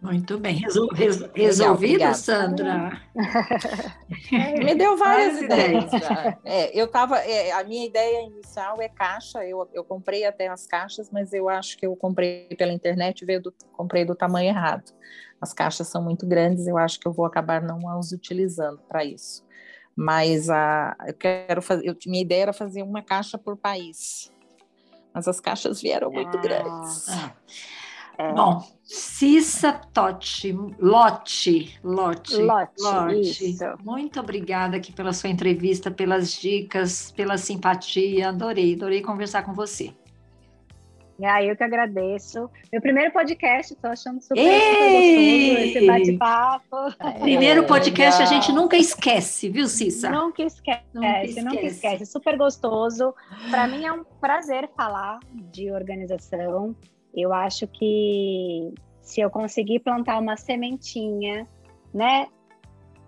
Muito 0.00 0.38
bem, 0.38 0.56
Resol, 0.56 0.88
resolvido, 1.34 1.92
Legal, 1.92 2.14
Sandra? 2.14 3.02
Me 4.62 4.74
deu 4.74 4.96
várias 4.96 5.40
ideias. 5.40 5.90
É, 6.44 6.78
eu 6.78 6.86
tava, 6.86 7.18
é, 7.18 7.50
a 7.52 7.64
minha 7.64 7.86
ideia 7.86 8.26
inicial 8.26 8.80
é 8.80 8.88
caixa. 8.88 9.44
Eu, 9.44 9.68
eu 9.72 9.82
comprei 9.82 10.24
até 10.24 10.48
as 10.48 10.66
caixas, 10.66 11.10
mas 11.10 11.32
eu 11.32 11.48
acho 11.48 11.76
que 11.78 11.86
eu 11.86 11.96
comprei 11.96 12.46
pela 12.56 12.72
internet, 12.72 13.24
veio 13.24 13.42
do, 13.42 13.54
comprei 13.72 14.04
do 14.04 14.14
tamanho 14.14 14.48
errado. 14.48 14.92
As 15.40 15.52
caixas 15.52 15.88
são 15.88 16.02
muito 16.02 16.26
grandes, 16.26 16.66
eu 16.66 16.76
acho 16.76 17.00
que 17.00 17.08
eu 17.08 17.12
vou 17.12 17.24
acabar 17.24 17.62
não 17.62 17.88
as 17.88 18.12
utilizando 18.12 18.78
para 18.88 19.04
isso. 19.04 19.44
Mas 19.96 20.50
a, 20.50 20.94
eu 21.06 21.14
quero 21.14 21.62
fazer, 21.62 21.86
eu, 21.88 21.96
minha 22.06 22.22
ideia 22.22 22.42
era 22.42 22.52
fazer 22.52 22.82
uma 22.82 23.02
caixa 23.02 23.38
por 23.38 23.56
país. 23.56 24.30
Mas 25.14 25.26
as 25.26 25.40
caixas 25.40 25.80
vieram 25.80 26.10
muito 26.10 26.36
ah, 26.36 26.40
grandes. 26.40 27.08
Ah. 27.08 27.34
É. 28.18 28.32
Bom, 28.32 28.62
Cissa 28.82 29.72
Totti, 29.92 30.52
Lote, 30.78 31.78
Lote, 31.82 32.36
Lote, 32.36 32.82
Lote. 32.82 33.56
Muito 33.84 34.20
obrigada 34.20 34.76
aqui 34.76 34.92
pela 34.92 35.12
sua 35.12 35.28
entrevista, 35.28 35.90
pelas 35.90 36.32
dicas, 36.32 37.12
pela 37.12 37.36
simpatia. 37.36 38.30
Adorei, 38.30 38.74
adorei 38.74 39.02
conversar 39.02 39.42
com 39.42 39.52
você. 39.52 39.92
Ah, 41.24 41.42
eu 41.42 41.56
que 41.56 41.64
agradeço. 41.64 42.50
Meu 42.70 42.80
primeiro 42.80 43.10
podcast, 43.10 43.72
estou 43.72 43.90
achando 43.90 44.20
super, 44.20 44.36
super 44.36 45.66
esse 45.66 45.86
bate-papo. 45.86 46.76
Primeiro 47.20 47.64
podcast 47.64 48.22
a 48.22 48.26
gente 48.26 48.52
nunca 48.52 48.76
esquece, 48.76 49.48
viu, 49.48 49.66
Cissa? 49.66 50.10
Nunca 50.10 50.42
esquece, 50.42 50.84
nunca 50.92 51.24
esquece. 51.24 51.44
Nunca 51.46 51.66
esquece. 51.66 52.06
Super 52.06 52.36
gostoso. 52.36 53.14
Para 53.50 53.66
mim 53.66 53.86
é 53.86 53.92
um 53.92 54.04
prazer 54.20 54.68
falar 54.76 55.18
de 55.32 55.70
organização. 55.70 56.76
Eu 57.16 57.32
acho 57.32 57.66
que 57.66 58.74
se 59.00 59.20
eu 59.20 59.30
conseguir 59.30 59.80
plantar 59.80 60.20
uma 60.20 60.36
sementinha, 60.36 61.46
né, 61.94 62.26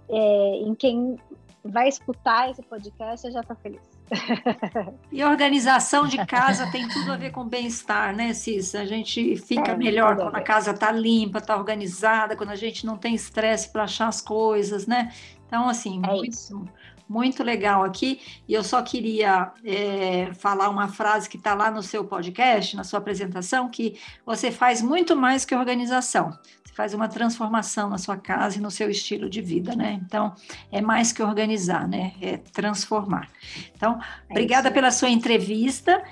é, 0.09 0.57
em 0.63 0.75
quem 0.75 1.17
vai 1.63 1.89
escutar 1.89 2.51
esse 2.51 2.63
podcast, 2.63 3.27
eu 3.27 3.33
já 3.33 3.41
estou 3.41 3.57
feliz. 3.57 3.83
E 5.13 5.23
organização 5.23 6.07
de 6.07 6.25
casa 6.25 6.71
tem 6.71 6.89
tudo 6.89 7.13
a 7.13 7.17
ver 7.17 7.31
com 7.31 7.45
bem-estar, 7.45 8.15
né, 8.17 8.33
Cissa? 8.33 8.81
A 8.81 8.87
gente 8.87 9.37
fica 9.37 9.73
é, 9.73 9.77
melhor 9.77 10.17
quando 10.17 10.37
a 10.37 10.41
casa 10.41 10.71
está 10.71 10.91
limpa, 10.91 11.39
está 11.39 11.57
organizada, 11.57 12.37
quando 12.37 12.51
a 12.51 12.57
gente 12.57 12.87
não 12.87 12.97
tem 12.97 13.15
estresse 13.15 13.71
para 13.71 13.85
achar 13.85 14.09
as 14.09 14.21
coisas, 14.21 14.87
né? 14.87 15.13
Então, 15.47 15.69
assim, 15.69 16.01
é 16.05 16.07
muito, 16.07 16.31
isso 16.31 16.65
muito 17.09 17.43
legal 17.43 17.83
aqui. 17.83 18.21
E 18.47 18.53
eu 18.53 18.63
só 18.63 18.83
queria 18.83 19.53
é, 19.65 20.31
falar 20.35 20.69
uma 20.69 20.89
frase 20.89 21.29
que 21.29 21.37
está 21.37 21.55
lá 21.55 21.71
no 21.71 21.83
seu 21.83 22.05
podcast, 22.05 22.77
na 22.77 22.85
sua 22.85 22.99
apresentação, 22.99 23.69
que 23.69 23.99
você 24.27 24.51
faz 24.51 24.83
muito 24.83 25.17
mais 25.17 25.45
que 25.45 25.55
organização. 25.55 26.31
Você 26.65 26.75
faz 26.75 26.93
uma 26.93 27.09
transformação 27.09 27.89
na 27.89 27.99
sua 27.99 28.17
casa 28.17 28.59
e 28.59 28.61
no 28.61 28.71
seu 28.71 28.91
estilo 28.91 29.31
de 29.31 29.41
vida, 29.41 29.75
né? 29.75 29.99
Então, 30.05 30.35
é 30.71 30.81
mais 30.81 31.13
que 31.13 31.23
organizar, 31.23 31.89
né? 31.89 32.13
É 32.21 32.37
transformar. 32.37 33.29
Então, 33.75 33.99
é 34.29 34.33
obrigada 34.33 34.71
pela 34.71 34.91
sua 34.91 35.09
entrevista, 35.09 36.03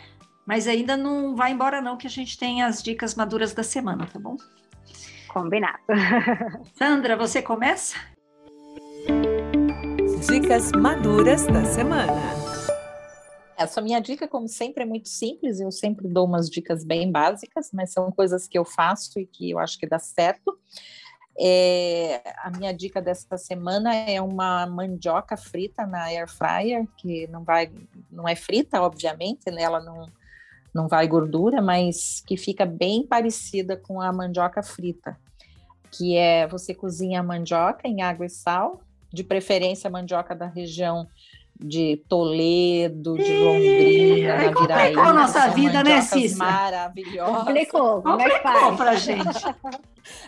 mas 0.47 0.67
ainda 0.67 0.97
não 0.97 1.37
vai 1.37 1.53
embora 1.53 1.83
não, 1.83 1.97
que 1.97 2.07
a 2.07 2.11
gente 2.11 2.39
tem 2.39 2.63
as 2.63 2.83
dicas 2.83 3.15
maduras 3.15 3.53
da 3.53 3.63
semana, 3.63 4.07
tá 4.07 4.19
bom? 4.19 4.37
Combinado. 5.29 5.81
Sandra, 6.79 7.15
você 7.17 7.43
começa? 7.43 8.16
Dicas 10.29 10.73
maduras 10.73 11.47
da 11.47 11.65
semana. 11.65 12.13
Essa 13.57 13.81
minha 13.81 14.01
dica, 14.01 14.27
como 14.27 14.49
sempre, 14.49 14.83
é 14.83 14.87
muito 14.87 15.09
simples. 15.09 15.61
Eu 15.61 15.71
sempre 15.71 16.09
dou 16.09 16.27
umas 16.27 16.51
dicas 16.51 16.85
bem 16.85 17.13
básicas, 17.13 17.71
mas 17.73 17.93
são 17.93 18.11
coisas 18.11 18.49
que 18.49 18.59
eu 18.59 18.65
faço 18.65 19.21
e 19.21 19.27
que 19.27 19.51
eu 19.53 19.59
acho 19.61 19.79
que 19.79 19.87
dá 19.87 20.01
certo. 20.01 20.59
É, 21.39 22.21
a 22.43 22.51
minha 22.51 22.73
dica 22.73 23.01
dessa 23.01 23.39
semana 23.39 23.95
é 23.95 24.21
uma 24.21 24.67
mandioca 24.67 25.37
frita 25.37 25.87
na 25.87 26.05
air 26.07 26.29
fryer, 26.29 26.87
que 26.97 27.29
não 27.29 27.45
vai, 27.45 27.71
não 28.11 28.29
é 28.29 28.35
frita, 28.35 28.83
obviamente, 28.83 29.49
né? 29.51 29.63
ela 29.63 29.81
não, 29.81 30.07
não 30.75 30.89
vai 30.89 31.07
gordura, 31.07 31.63
mas 31.63 32.21
que 32.27 32.37
fica 32.37 32.67
bem 32.67 33.07
parecida 33.07 33.77
com 33.77 34.01
a 34.01 34.13
mandioca 34.13 34.63
frita, 34.63 35.17
que 35.93 36.17
é 36.17 36.49
você 36.49 36.75
cozinha 36.75 37.21
a 37.21 37.23
mandioca 37.23 37.87
em 37.87 38.03
água 38.03 38.27
e 38.27 38.31
sal, 38.31 38.81
de 39.13 39.25
preferência 39.25 39.91
mandioca 39.91 40.35
da 40.35 40.47
região 40.47 41.07
de 41.59 41.97
Toledo, 42.09 43.17
de 43.17 43.33
Londrina, 43.33 44.45
Ih, 44.45 44.55
complicou 44.55 45.03
a 45.03 45.13
nossa 45.13 45.49
vida, 45.49 45.83
né, 45.83 46.03
Cícera? 46.03 46.45
Maravilhosa. 46.45 47.45
Complicou, 47.45 48.21
é 48.21 48.41
faz? 48.41 48.77
pra 48.77 48.95
gente. 48.97 49.45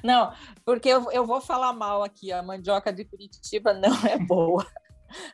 Não, 0.03 0.33
porque 0.65 0.89
eu, 0.89 1.11
eu 1.13 1.27
vou 1.27 1.41
falar 1.41 1.73
mal 1.73 2.03
aqui, 2.03 2.33
a 2.33 2.43
mandioca 2.43 2.93
de 2.93 3.05
Curitiba 3.05 3.75
não 3.75 3.95
é 4.07 4.19
boa. 4.19 4.67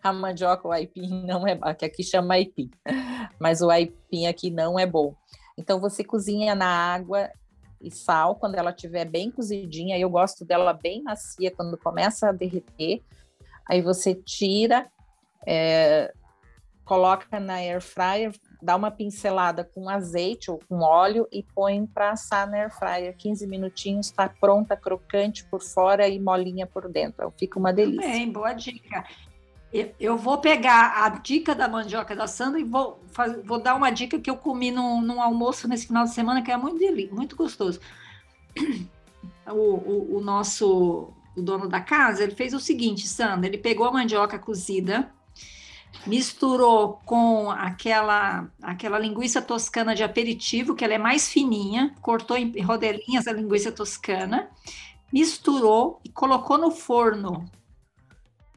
A 0.02 0.12
mandioca, 0.12 0.68
o 0.68 0.72
aipim 0.72 1.24
não 1.24 1.46
é, 1.46 1.56
que 1.74 1.84
aqui 1.84 2.02
chama 2.04 2.34
aipim, 2.34 2.70
mas 3.38 3.60
o 3.60 3.70
aipim 3.70 4.26
aqui 4.26 4.50
não 4.50 4.78
é 4.78 4.86
bom. 4.86 5.14
Então 5.56 5.80
você 5.80 6.04
cozinha 6.04 6.54
na 6.54 6.66
água 6.66 7.30
e 7.80 7.90
sal 7.90 8.36
quando 8.36 8.54
ela 8.54 8.70
estiver 8.70 9.04
bem 9.04 9.30
cozidinha. 9.30 9.98
Eu 9.98 10.10
gosto 10.10 10.44
dela 10.44 10.72
bem 10.72 11.02
macia 11.02 11.50
quando 11.50 11.76
começa 11.76 12.28
a 12.28 12.32
derreter 12.32 13.02
aí 13.68 13.80
você 13.80 14.14
tira, 14.14 14.86
é, 15.46 16.12
coloca 16.84 17.40
na 17.40 17.54
air 17.54 17.80
fryer, 17.80 18.32
dá 18.62 18.76
uma 18.76 18.90
pincelada 18.90 19.64
com 19.64 19.88
azeite 19.88 20.50
ou 20.50 20.60
com 20.68 20.80
óleo 20.80 21.26
e 21.32 21.42
põe 21.42 21.86
para 21.86 22.12
assar 22.12 22.48
na 22.48 22.58
air 22.58 22.70
fryer. 22.70 23.16
15 23.16 23.46
minutinhos, 23.46 24.06
está 24.06 24.28
pronta, 24.28 24.76
crocante 24.76 25.44
por 25.44 25.62
fora 25.62 26.08
e 26.08 26.18
molinha 26.18 26.66
por 26.66 26.88
dentro. 26.88 27.32
Fica 27.38 27.58
uma 27.58 27.72
delícia. 27.72 28.08
Bem, 28.08 28.30
boa 28.30 28.52
dica. 28.52 29.04
Eu 29.98 30.16
vou 30.16 30.38
pegar 30.38 31.04
a 31.04 31.08
dica 31.08 31.52
da 31.52 31.66
mandioca 31.66 32.14
da 32.14 32.28
Sandra 32.28 32.60
e 32.60 32.64
vou, 32.64 33.00
vou 33.44 33.58
dar 33.58 33.74
uma 33.74 33.90
dica 33.90 34.20
que 34.20 34.30
eu 34.30 34.36
comi 34.36 34.70
num, 34.70 35.02
num 35.02 35.20
almoço 35.20 35.66
nesse 35.66 35.88
final 35.88 36.04
de 36.04 36.14
semana, 36.14 36.42
que 36.42 36.52
é 36.52 36.56
muito, 36.56 36.78
muito 37.12 37.36
gostoso. 37.36 37.80
O, 39.46 39.52
o, 39.52 40.16
o 40.16 40.20
nosso 40.22 41.12
o 41.36 41.42
dono 41.42 41.68
da 41.68 41.80
casa, 41.80 42.22
ele 42.22 42.34
fez 42.34 42.54
o 42.54 42.60
seguinte, 42.60 43.06
Sandra, 43.06 43.46
ele 43.46 43.58
pegou 43.58 43.86
a 43.86 43.92
mandioca 43.92 44.38
cozida, 44.38 45.10
misturou 46.06 47.00
com 47.04 47.50
aquela 47.50 48.48
aquela 48.62 48.98
linguiça 48.98 49.40
toscana 49.40 49.94
de 49.94 50.02
aperitivo, 50.02 50.74
que 50.74 50.84
ela 50.84 50.94
é 50.94 50.98
mais 50.98 51.28
fininha, 51.28 51.94
cortou 52.00 52.36
em 52.36 52.60
rodelinhas 52.60 53.26
a 53.26 53.32
linguiça 53.32 53.72
toscana, 53.72 54.48
misturou 55.12 56.00
e 56.04 56.08
colocou 56.08 56.58
no 56.58 56.70
forno. 56.70 57.48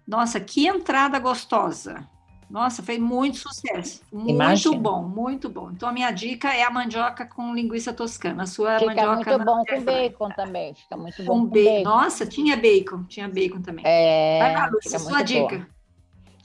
Nossa, 0.08 0.40
que 0.40 0.68
entrada 0.68 1.20
gostosa! 1.20 2.08
Nossa, 2.50 2.82
fez 2.82 2.98
muito 2.98 3.38
sucesso. 3.38 4.02
Muito 4.12 4.30
Imagina. 4.30 4.78
bom, 4.78 5.04
muito 5.04 5.50
bom. 5.50 5.70
Então, 5.72 5.90
a 5.90 5.92
minha 5.92 6.12
dica 6.12 6.54
é 6.54 6.64
a 6.64 6.72
mandioca 6.72 7.26
com 7.26 7.54
linguiça 7.54 7.92
toscana. 7.94 8.44
A 8.44 8.46
sua 8.46 8.80
fica 8.80 8.96
mandioca. 8.96 9.38
muito 9.38 9.46
bom 9.46 9.64
com 9.66 9.84
bacon 9.84 10.30
também. 10.30 10.74
Fica 10.74 10.96
muito 10.96 11.24
bom 11.24 11.34
com, 11.34 11.40
com 11.42 11.46
bacon. 11.48 11.84
Nossa, 11.84 12.26
tinha 12.26 12.56
bacon. 12.56 13.04
Tinha 13.04 13.28
bacon 13.28 13.62
também. 13.62 13.84
É, 13.86 14.40
Vai 14.40 14.54
lá, 14.54 14.68
Lúcia, 14.68 14.98
sua 14.98 15.22
dica. 15.22 15.68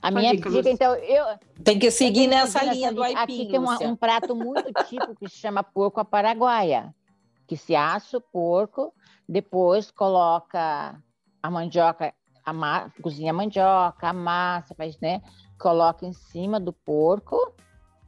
A 0.01 0.11
minha 0.11 0.35
dica, 0.35 0.49
dica 0.49 0.69
então, 0.69 0.93
eu. 0.95 1.23
Tem 1.63 1.79
que 1.79 1.89
seguir 1.89 2.27
nessa 2.27 2.61
linha 2.61 2.91
do 2.91 3.01
aipim, 3.01 3.21
Aqui 3.21 3.47
tem 3.47 3.57
uma, 3.57 3.81
um 3.83 3.95
prato 3.95 4.35
muito 4.35 4.73
típico 4.83 5.15
que 5.15 5.29
se 5.29 5.37
chama 5.37 5.63
porco 5.63 6.01
à 6.01 6.03
paraguaia, 6.03 6.93
que 7.47 7.55
se 7.55 7.73
assa 7.73 8.17
o 8.17 8.21
porco, 8.21 8.93
depois 9.27 9.89
coloca 9.89 11.01
a 11.41 11.49
mandioca, 11.49 12.13
a 12.45 12.89
cozinha 13.01 13.31
a 13.31 13.33
mandioca, 13.33 14.09
a 14.09 14.11
massa, 14.11 14.75
faz, 14.75 14.99
né? 14.99 15.21
Coloca 15.57 16.05
em 16.05 16.13
cima 16.13 16.59
do 16.59 16.73
porco. 16.73 17.53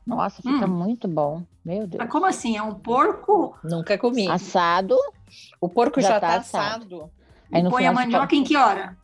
Nossa, 0.06 0.42
fica 0.42 0.66
hum. 0.66 0.70
muito 0.70 1.08
bom. 1.08 1.44
Meu 1.64 1.88
Deus. 1.88 1.98
Mas 1.98 2.12
como 2.12 2.26
assim? 2.26 2.56
É 2.58 2.62
um 2.62 2.76
porco? 2.76 3.58
Nunca 3.64 3.98
comi. 3.98 4.30
Assado. 4.30 4.96
O 5.60 5.68
porco 5.68 6.00
já, 6.00 6.16
está 6.16 6.20
tá 6.20 6.36
assado. 6.36 6.96
assado. 6.96 7.12
Aí 7.52 7.64
no 7.64 7.72
põe 7.72 7.88
a 7.88 7.92
mandioca 7.92 8.36
em 8.36 8.44
que 8.44 8.56
hora? 8.56 8.98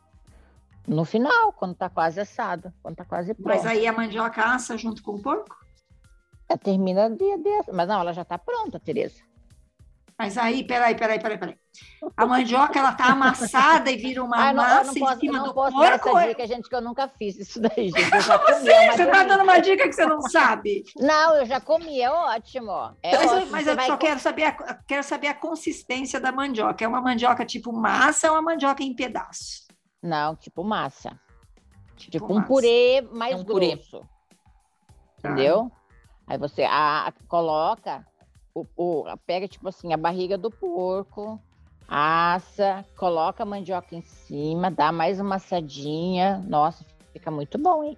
No 0.88 1.06
final, 1.06 1.54
quando 1.54 1.76
tá 1.76 1.90
quase 1.90 2.20
assado, 2.20 2.74
quando 2.82 2.96
tá 2.96 3.06
quase 3.06 3.34
pronto. 3.34 3.48
Mas 3.48 3.66
aí 3.66 3.88
a 3.88 3.94
mandioca 3.94 4.44
assa 4.44 4.78
junto 4.78 5.02
com 5.02 5.16
o 5.16 5.22
porco? 5.22 5.56
É, 6.50 6.58
termina 6.58 7.10
dia 7.10 7.38
desse. 7.38 7.72
Mas 7.72 7.88
não, 7.88 8.02
ela 8.02 8.14
já 8.14 8.26
tá 8.26 8.38
pronta, 8.38 8.80
Tereza. 8.80 9.22
Mas 10.22 10.38
aí, 10.38 10.64
peraí, 10.64 10.94
peraí, 10.94 11.20
peraí, 11.20 11.36
peraí. 11.36 11.58
A 12.16 12.28
mandioca, 12.28 12.78
ela 12.78 12.92
tá 12.92 13.06
amassada 13.06 13.90
e 13.90 13.98
vira 13.98 14.24
uma 14.24 14.38
ah, 14.38 14.54
não, 14.54 14.64
massa 14.64 14.84
não 14.84 14.94
posso, 14.94 15.16
em 15.16 15.20
cima 15.20 15.38
não 15.40 15.46
do 15.48 15.54
posso 15.56 15.76
porco? 15.76 16.14
Dar 16.14 16.20
essa 16.20 16.28
dica, 16.28 16.48
gente, 16.48 16.70
que 16.70 16.76
eu 16.76 16.82
nunca 16.82 17.08
fiz 17.08 17.40
isso 17.40 17.60
daí, 17.60 17.90
gente. 17.90 18.14
Eu 18.14 18.22
já 18.22 18.38
comi, 18.38 18.60
Sim, 18.60 18.92
você 18.92 19.06
tá 19.08 19.24
dando 19.24 19.42
uma 19.42 19.58
dica 19.58 19.88
que 19.88 19.94
você 19.94 20.06
não 20.06 20.22
sabe. 20.22 20.84
Não, 20.96 21.38
eu 21.38 21.46
já 21.48 21.60
comi, 21.60 22.00
é 22.00 22.12
ótimo. 22.12 22.96
É 23.02 23.18
mas, 23.18 23.32
ótimo. 23.32 23.52
mas 23.52 23.66
eu 23.66 23.82
só 23.82 23.98
quero 23.98 24.20
saber, 24.20 24.44
a, 24.44 24.52
quero 24.88 25.04
saber 25.04 25.26
a 25.26 25.34
consistência 25.34 26.20
da 26.20 26.32
mandioca. 26.32 26.86
É 26.86 26.88
uma 26.88 27.02
mandioca 27.02 27.44
tipo 27.44 27.74
massa 27.74 28.28
ou 28.28 28.36
uma 28.36 28.44
mandioca 28.44 28.84
em 28.84 28.96
pedaços? 28.96 29.68
Não, 30.04 30.36
tipo 30.36 30.64
massa. 30.64 31.20
Tipo, 31.96 32.12
tipo 32.12 32.32
um 32.32 32.44
purê 32.44 33.02
mais 33.12 33.34
é 33.34 33.38
um 33.38 33.44
grosso. 33.44 33.58
Purê. 33.58 34.06
Entendeu? 35.18 35.72
Aí 36.28 36.38
você 36.38 36.62
a, 36.62 37.08
a, 37.08 37.12
coloca, 37.28 38.06
o, 38.54 38.66
o, 38.76 39.06
pega 39.26 39.48
tipo 39.48 39.68
assim, 39.68 39.94
a 39.94 39.98
barriga 39.98 40.38
do 40.38 40.50
porco, 40.50 41.40
assa, 41.88 42.86
coloca 42.96 43.44
a 43.44 43.46
mandioca 43.46 43.96
em 43.96 44.02
cima, 44.02 44.72
dá 44.72 44.92
mais 44.92 45.20
uma 45.20 45.36
assadinha. 45.36 46.44
Nossa, 46.48 46.86
fica 47.14 47.30
muito 47.30 47.58
bom, 47.58 47.84
hein? 47.84 47.98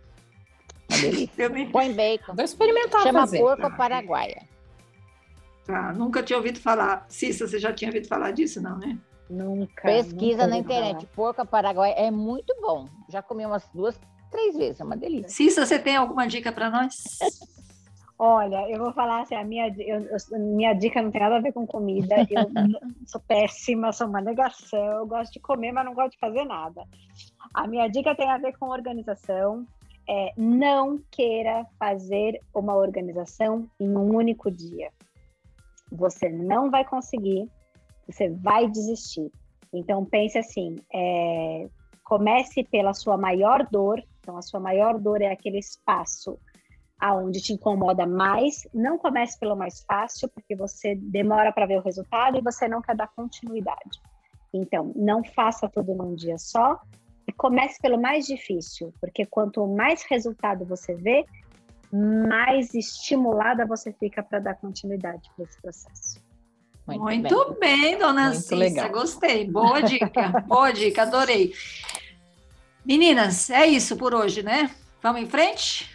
Me... 1.02 1.68
Põe 1.72 1.94
bacon. 1.94 2.36
Vou 2.36 2.46
experimentar 2.46 3.04
Chama 3.04 3.22
fazer. 3.22 3.40
porco 3.40 3.76
paraguaia. 3.76 4.48
Tá, 5.66 5.94
nunca 5.94 6.22
tinha 6.22 6.38
ouvido 6.38 6.60
falar. 6.60 7.06
Cissa, 7.08 7.48
você 7.48 7.58
já 7.58 7.72
tinha 7.72 7.90
ouvido 7.90 8.08
falar 8.08 8.32
disso, 8.32 8.62
não, 8.62 8.78
né? 8.78 8.98
Nunca. 9.30 9.84
Pesquisa 9.84 10.44
nunca 10.44 10.48
na 10.48 10.58
internet. 10.58 11.06
Falar. 11.06 11.16
Porco 11.16 11.46
paraguaia 11.46 11.94
é 11.94 12.12
muito 12.12 12.54
bom. 12.62 12.88
Já 13.10 13.22
comi 13.22 13.46
umas 13.46 13.68
duas, 13.74 14.00
três 14.30 14.56
vezes, 14.56 14.82
é 14.82 14.84
uma 14.84 14.98
delícia. 14.98 15.30
Cissa, 15.30 15.66
você 15.66 15.80
tem 15.80 15.96
alguma 15.96 16.28
dica 16.28 16.52
para 16.52 16.70
nós? 16.70 16.96
Olha, 18.18 18.70
eu 18.70 18.80
vou 18.80 18.94
falar 18.94 19.22
assim, 19.22 19.36
a 19.36 19.44
minha, 19.44 19.74
eu, 19.80 20.00
minha 20.40 20.74
dica 20.74 21.02
não 21.02 21.12
tem 21.12 21.20
nada 21.20 21.38
a 21.38 21.42
ver 21.42 21.52
com 21.52 21.66
comida. 21.66 22.16
Eu 22.30 22.48
sou 23.08 23.20
péssima, 23.22 23.92
sou 23.92 24.08
uma 24.08 24.22
negação. 24.22 24.80
Eu 24.80 25.08
gosto 25.08 25.34
de 25.34 25.40
comer, 25.40 25.72
mas 25.72 25.86
não 25.86 25.94
gosto 25.94 26.12
de 26.12 26.20
fazer 26.20 26.46
nada. 26.46 26.84
A 27.54 27.68
minha 27.68 27.88
dica 27.88 28.16
tem 28.16 28.30
a 28.30 28.38
ver 28.38 28.56
com 28.58 28.68
organização. 28.68 29.66
É, 30.08 30.32
não 30.38 31.02
queira 31.10 31.66
fazer 31.80 32.40
uma 32.54 32.76
organização 32.76 33.68
em 33.80 33.90
um 33.90 34.16
único 34.16 34.52
dia. 34.52 34.92
Você 35.92 36.30
não 36.30 36.70
vai 36.70 36.86
conseguir, 36.86 37.50
você 38.06 38.30
vai 38.30 38.70
desistir. 38.70 39.32
Então 39.74 40.06
pense 40.06 40.38
assim, 40.38 40.76
é, 40.94 41.68
comece 42.04 42.64
pela 42.64 42.94
sua 42.94 43.18
maior 43.18 43.68
dor. 43.72 44.04
Então 44.20 44.38
a 44.38 44.42
sua 44.42 44.60
maior 44.60 45.00
dor 45.00 45.22
é 45.22 45.32
aquele 45.32 45.58
espaço 45.58 46.38
aonde 47.00 47.42
te 47.42 47.54
incomoda 47.54 48.06
mais, 48.06 48.68
não 48.74 48.98
comece 48.98 49.40
pelo 49.40 49.56
mais 49.56 49.84
fácil, 49.84 50.30
porque 50.30 50.56
você 50.56 50.96
demora 50.96 51.52
para 51.52 51.66
ver 51.66 51.80
o 51.80 51.84
resultado 51.84 52.38
e 52.38 52.42
você 52.42 52.68
não 52.68 52.82
quer 52.82 52.96
dar 52.96 53.08
continuidade. 53.08 54.02
Então, 54.54 54.94
não 54.96 55.24
faça 55.24 55.68
tudo 55.68 55.94
num 55.96 56.16
dia 56.16 56.38
só 56.38 56.80
e 57.28 57.32
comece 57.32 57.80
pelo 57.82 58.00
mais 58.00 58.26
difícil, 58.26 58.94
porque 59.02 59.26
quanto 59.26 59.66
mais 59.68 60.04
resultado 60.04 60.66
você 60.66 60.94
vê, 60.94 61.26
mais 61.92 62.74
estimulada 62.74 63.66
você 63.66 63.92
fica 63.94 64.24
para 64.24 64.40
dar 64.40 64.56
continuidade 64.56 65.30
para 65.36 65.46
esse 65.46 65.62
processo. 65.62 66.24
Muito, 66.86 67.02
Muito 67.02 67.58
bem. 67.60 67.80
bem, 67.80 67.98
dona 67.98 68.26
Muito 68.30 68.42
Cissa, 68.42 68.56
legal. 68.56 68.90
gostei. 68.92 69.50
Boa 69.50 69.82
dica, 69.82 70.30
boa 70.48 70.72
dica, 70.72 71.04
adorei. 71.04 71.54
Meninas, 72.86 73.50
é 73.50 73.66
isso 73.66 73.96
por 73.96 74.14
hoje, 74.14 74.44
né? 74.44 74.70
Vamos 75.02 75.22
em 75.22 75.26
frente? 75.26 75.93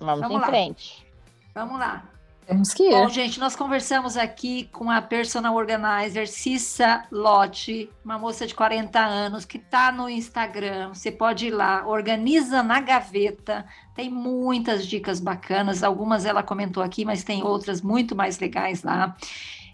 Vamos, 0.00 0.20
Vamos 0.20 0.36
em 0.36 0.40
lá. 0.40 0.46
frente. 0.46 1.06
Vamos 1.54 1.78
lá. 1.78 2.04
Temos 2.50 2.74
que 2.74 2.82
ir. 2.82 2.90
Bom, 2.90 3.08
gente, 3.08 3.38
nós 3.38 3.54
conversamos 3.54 4.16
aqui 4.16 4.68
com 4.72 4.90
a 4.90 5.00
personal 5.00 5.54
organizer 5.54 6.26
Cissa 6.26 7.04
Lotti, 7.08 7.88
uma 8.04 8.18
moça 8.18 8.44
de 8.44 8.56
40 8.56 8.98
anos 8.98 9.44
que 9.44 9.56
está 9.56 9.92
no 9.92 10.08
Instagram. 10.08 10.88
Você 10.88 11.12
pode 11.12 11.46
ir 11.46 11.50
lá, 11.52 11.86
organiza 11.86 12.60
na 12.60 12.80
gaveta. 12.80 13.64
Tem 13.94 14.10
muitas 14.10 14.84
dicas 14.84 15.20
bacanas. 15.20 15.84
Algumas 15.84 16.24
ela 16.24 16.42
comentou 16.42 16.82
aqui, 16.82 17.04
mas 17.04 17.22
tem 17.22 17.44
outras 17.44 17.80
muito 17.80 18.16
mais 18.16 18.40
legais 18.40 18.82
lá. 18.82 19.16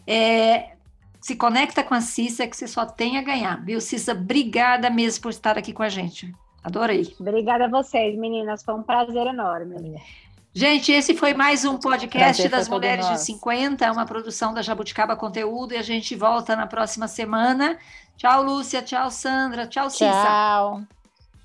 É, 0.06 0.72
se 1.18 1.34
conecta 1.34 1.82
com 1.82 1.94
a 1.94 2.02
Cissa, 2.02 2.46
que 2.46 2.56
você 2.56 2.68
só 2.68 2.84
tem 2.84 3.16
a 3.16 3.22
ganhar, 3.22 3.64
viu, 3.64 3.80
Cissa? 3.80 4.12
Obrigada 4.12 4.90
mesmo 4.90 5.22
por 5.22 5.30
estar 5.30 5.56
aqui 5.56 5.72
com 5.72 5.82
a 5.82 5.88
gente. 5.88 6.30
Adorei. 6.66 7.14
Obrigada 7.20 7.66
a 7.66 7.68
vocês, 7.68 8.18
meninas. 8.18 8.60
Foi 8.64 8.74
um 8.74 8.82
prazer 8.82 9.28
enorme. 9.28 10.02
Gente, 10.52 10.90
esse 10.90 11.14
foi 11.14 11.32
mais 11.32 11.64
um 11.64 11.78
podcast 11.78 12.42
prazer 12.42 12.50
das 12.50 12.68
Mulheres 12.68 13.08
de 13.08 13.20
50, 13.20 13.92
uma 13.92 14.04
produção 14.04 14.52
da 14.52 14.62
Jabuticaba 14.62 15.14
Conteúdo, 15.14 15.74
e 15.74 15.76
a 15.76 15.82
gente 15.82 16.16
volta 16.16 16.56
na 16.56 16.66
próxima 16.66 17.06
semana. 17.06 17.78
Tchau, 18.16 18.42
Lúcia. 18.42 18.82
Tchau, 18.82 19.12
Sandra. 19.12 19.68
Tchau, 19.68 19.88
Cissa. 19.88 20.10
Tchau. 20.10 20.82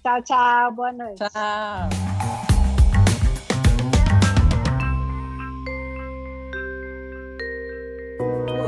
Tchau, 0.02 0.24
tchau. 0.24 0.72
Boa 0.72 0.92
noite. 0.92 1.18
Tchau. 1.18 1.90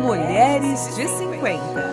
Mulheres 0.02 0.96
de 0.96 1.08
50. 1.08 1.93